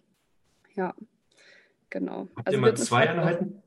Ja, 0.75 0.93
genau. 1.89 2.27
Habt 2.35 2.47
also 2.47 2.57
ihr 2.57 2.61
mal 2.61 2.77
zwei 2.77 3.09
Einheiten? 3.09 3.63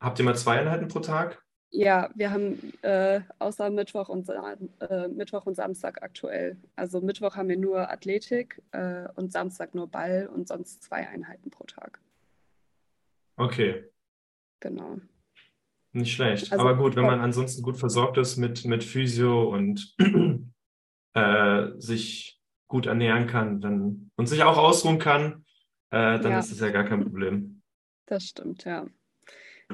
Habt 0.00 0.18
ihr 0.18 0.24
mal 0.24 0.36
zwei 0.36 0.58
Einheiten 0.60 0.88
pro 0.88 1.00
Tag? 1.00 1.42
Ja, 1.72 2.10
wir 2.16 2.32
haben 2.32 2.72
äh, 2.82 3.20
außer 3.38 3.70
Mittwoch 3.70 4.08
und, 4.08 4.28
äh, 4.28 5.08
Mittwoch 5.08 5.46
und 5.46 5.54
Samstag 5.54 6.02
aktuell. 6.02 6.56
Also 6.74 7.00
Mittwoch 7.00 7.36
haben 7.36 7.48
wir 7.48 7.58
nur 7.58 7.90
Athletik 7.90 8.60
äh, 8.72 9.06
und 9.14 9.30
Samstag 9.30 9.74
nur 9.74 9.88
Ball 9.88 10.28
und 10.34 10.48
sonst 10.48 10.82
zwei 10.82 11.06
Einheiten 11.06 11.50
pro 11.50 11.64
Tag. 11.64 12.00
Okay. 13.36 13.84
Genau. 14.58 14.98
Nicht 15.92 16.12
schlecht. 16.12 16.52
Also, 16.52 16.64
Aber 16.64 16.76
gut, 16.76 16.96
wenn 16.96 17.06
man 17.06 17.20
ansonsten 17.20 17.62
gut 17.62 17.76
versorgt 17.76 18.18
ist 18.18 18.36
mit, 18.36 18.64
mit 18.64 18.82
Physio 18.82 19.48
und 19.52 19.94
äh, 21.14 21.68
sich 21.78 22.40
gut 22.68 22.86
ernähren 22.86 23.26
kann 23.26 23.60
dann, 23.60 24.10
und 24.16 24.26
sich 24.26 24.42
auch 24.42 24.56
ausruhen 24.56 24.98
kann, 24.98 25.44
äh, 25.90 26.18
dann 26.18 26.32
ja. 26.32 26.38
ist 26.38 26.50
das 26.50 26.60
ja 26.60 26.70
gar 26.70 26.84
kein 26.84 27.02
Problem. 27.02 27.62
Das 28.06 28.24
stimmt, 28.24 28.64
ja. 28.64 28.86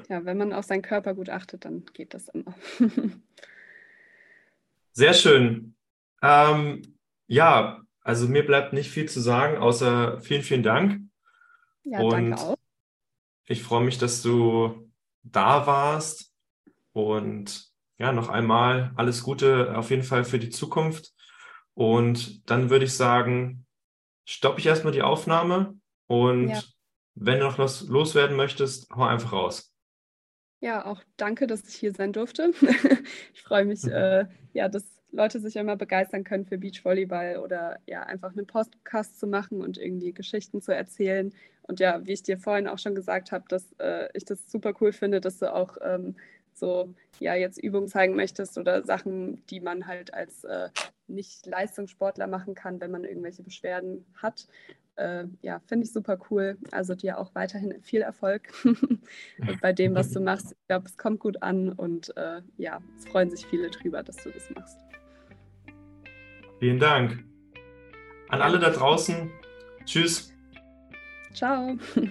Ja, 0.08 0.24
wenn 0.24 0.38
man 0.38 0.52
auf 0.52 0.64
seinen 0.64 0.82
Körper 0.82 1.14
gut 1.14 1.30
achtet, 1.30 1.64
dann 1.64 1.84
geht 1.92 2.14
das 2.14 2.28
immer. 2.28 2.54
Sehr 4.92 5.14
schön. 5.14 5.74
Ähm, 6.22 6.96
ja, 7.26 7.82
also 8.00 8.28
mir 8.28 8.46
bleibt 8.46 8.72
nicht 8.72 8.90
viel 8.90 9.08
zu 9.08 9.20
sagen, 9.20 9.58
außer 9.58 10.20
vielen, 10.20 10.42
vielen 10.42 10.62
Dank. 10.62 11.00
Ja, 11.84 12.00
Und 12.00 12.10
danke 12.12 12.40
auch. 12.40 12.56
Ich 13.46 13.62
freue 13.62 13.84
mich, 13.84 13.98
dass 13.98 14.22
du 14.22 14.90
da 15.22 15.66
warst. 15.66 16.32
Und 16.92 17.70
ja, 17.98 18.12
noch 18.12 18.28
einmal 18.28 18.92
alles 18.96 19.22
Gute 19.22 19.76
auf 19.76 19.90
jeden 19.90 20.02
Fall 20.02 20.24
für 20.24 20.38
die 20.38 20.50
Zukunft. 20.50 21.12
Und 21.74 22.50
dann 22.50 22.70
würde 22.70 22.86
ich 22.86 22.94
sagen, 22.94 23.66
stoppe 24.24 24.60
ich 24.60 24.66
erstmal 24.66 24.92
die 24.92 25.02
Aufnahme 25.02 25.78
und 26.06 26.48
ja. 26.48 26.62
wenn 27.14 27.38
du 27.38 27.46
noch 27.46 27.58
was 27.58 27.82
loswerden 27.82 28.36
möchtest, 28.36 28.90
hau 28.90 29.04
einfach 29.04 29.32
raus. 29.32 29.72
Ja, 30.60 30.86
auch 30.86 31.02
danke, 31.16 31.46
dass 31.46 31.68
ich 31.68 31.74
hier 31.74 31.92
sein 31.92 32.12
durfte. 32.12 32.52
ich 33.34 33.42
freue 33.42 33.64
mich, 33.64 33.84
äh, 33.86 34.26
ja, 34.52 34.68
dass 34.68 34.84
Leute 35.12 35.40
sich 35.40 35.56
immer 35.56 35.76
begeistern 35.76 36.24
können 36.24 36.46
für 36.46 36.58
Beachvolleyball 36.58 37.38
oder 37.38 37.78
ja, 37.86 38.02
einfach 38.02 38.32
einen 38.32 38.46
Podcast 38.46 39.18
zu 39.18 39.26
machen 39.26 39.60
und 39.60 39.78
irgendwie 39.78 40.12
Geschichten 40.12 40.60
zu 40.60 40.74
erzählen. 40.74 41.32
Und 41.62 41.80
ja, 41.80 42.04
wie 42.06 42.12
ich 42.12 42.22
dir 42.22 42.38
vorhin 42.38 42.68
auch 42.68 42.78
schon 42.78 42.94
gesagt 42.94 43.32
habe, 43.32 43.44
dass 43.48 43.72
äh, 43.78 44.08
ich 44.14 44.24
das 44.24 44.50
super 44.50 44.72
cool 44.80 44.92
finde, 44.92 45.20
dass 45.20 45.38
du 45.38 45.52
auch 45.52 45.76
ähm, 45.82 46.16
so 46.52 46.94
ja 47.18 47.34
jetzt 47.34 47.58
Übungen 47.58 47.88
zeigen 47.88 48.14
möchtest 48.14 48.56
oder 48.56 48.82
Sachen, 48.82 49.44
die 49.46 49.60
man 49.60 49.86
halt 49.86 50.14
als 50.14 50.44
äh, 50.44 50.68
Nicht-Leistungssportler 51.06 52.26
machen 52.26 52.54
kann, 52.54 52.80
wenn 52.80 52.90
man 52.90 53.04
irgendwelche 53.04 53.42
Beschwerden 53.42 54.06
hat 54.16 54.46
äh, 54.96 55.24
ja, 55.42 55.60
finde 55.66 55.86
ich 55.86 55.92
super 55.92 56.18
cool. 56.30 56.58
Also 56.72 56.94
dir 56.94 57.18
auch 57.18 57.34
weiterhin 57.34 57.80
viel 57.82 58.02
Erfolg 58.02 58.52
bei 59.60 59.72
dem, 59.72 59.94
was 59.94 60.10
du 60.10 60.20
machst. 60.20 60.52
Ich 60.52 60.66
glaube, 60.66 60.86
es 60.86 60.96
kommt 60.96 61.20
gut 61.20 61.42
an 61.42 61.72
und 61.72 62.16
äh, 62.16 62.42
ja, 62.56 62.80
es 62.98 63.06
freuen 63.06 63.30
sich 63.30 63.46
viele 63.46 63.70
drüber, 63.70 64.02
dass 64.02 64.16
du 64.16 64.30
das 64.30 64.50
machst. 64.50 64.78
Vielen 66.58 66.78
Dank. 66.78 67.24
An 68.28 68.40
alle 68.40 68.58
da 68.58 68.70
draußen. 68.70 69.30
Tschüss. 69.84 70.32
Ciao. 71.32 71.76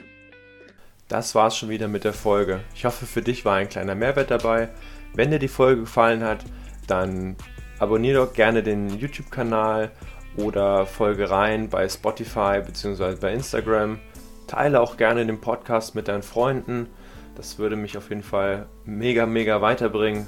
Das 1.08 1.36
war's 1.36 1.56
schon 1.56 1.70
wieder 1.70 1.88
mit 1.88 2.04
der 2.04 2.14
Folge. 2.14 2.62
Ich 2.74 2.84
hoffe, 2.84 3.06
für 3.06 3.22
dich 3.22 3.46
war 3.46 3.58
ein 3.58 3.70
kleiner 3.70 3.94
Mehrwert 3.94 4.32
dabei. 4.32 4.70
Wenn 5.14 5.30
dir 5.30 5.38
die 5.38 5.48
Folge 5.48 5.82
gefallen 5.82 6.24
hat, 6.24 6.44
dann 6.88 7.36
abonniere 7.78 8.26
doch 8.26 8.34
gerne 8.34 8.64
den 8.64 8.90
YouTube-Kanal 8.90 9.92
oder 10.38 10.86
folge 10.86 11.30
rein 11.30 11.70
bei 11.70 11.88
Spotify 11.88 12.62
bzw. 12.66 13.16
bei 13.16 13.34
Instagram. 13.34 14.00
Teile 14.48 14.82
auch 14.82 14.98
gerne 14.98 15.26
den 15.26 15.42
Podcast 15.42 15.96
mit 15.96 16.08
deinen 16.08 16.24
Freunden. 16.24 16.88
Das 17.36 17.58
würde 17.58 17.76
mich 17.76 17.98
auf 17.98 18.10
jeden 18.10 18.24
Fall 18.24 18.68
mega, 18.86 19.26
mega 19.26 19.62
weiterbringen. 19.62 20.28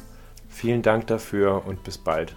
Vielen 0.49 0.82
Dank 0.82 1.08
dafür 1.08 1.66
und 1.66 1.84
bis 1.84 1.97
bald. 1.97 2.36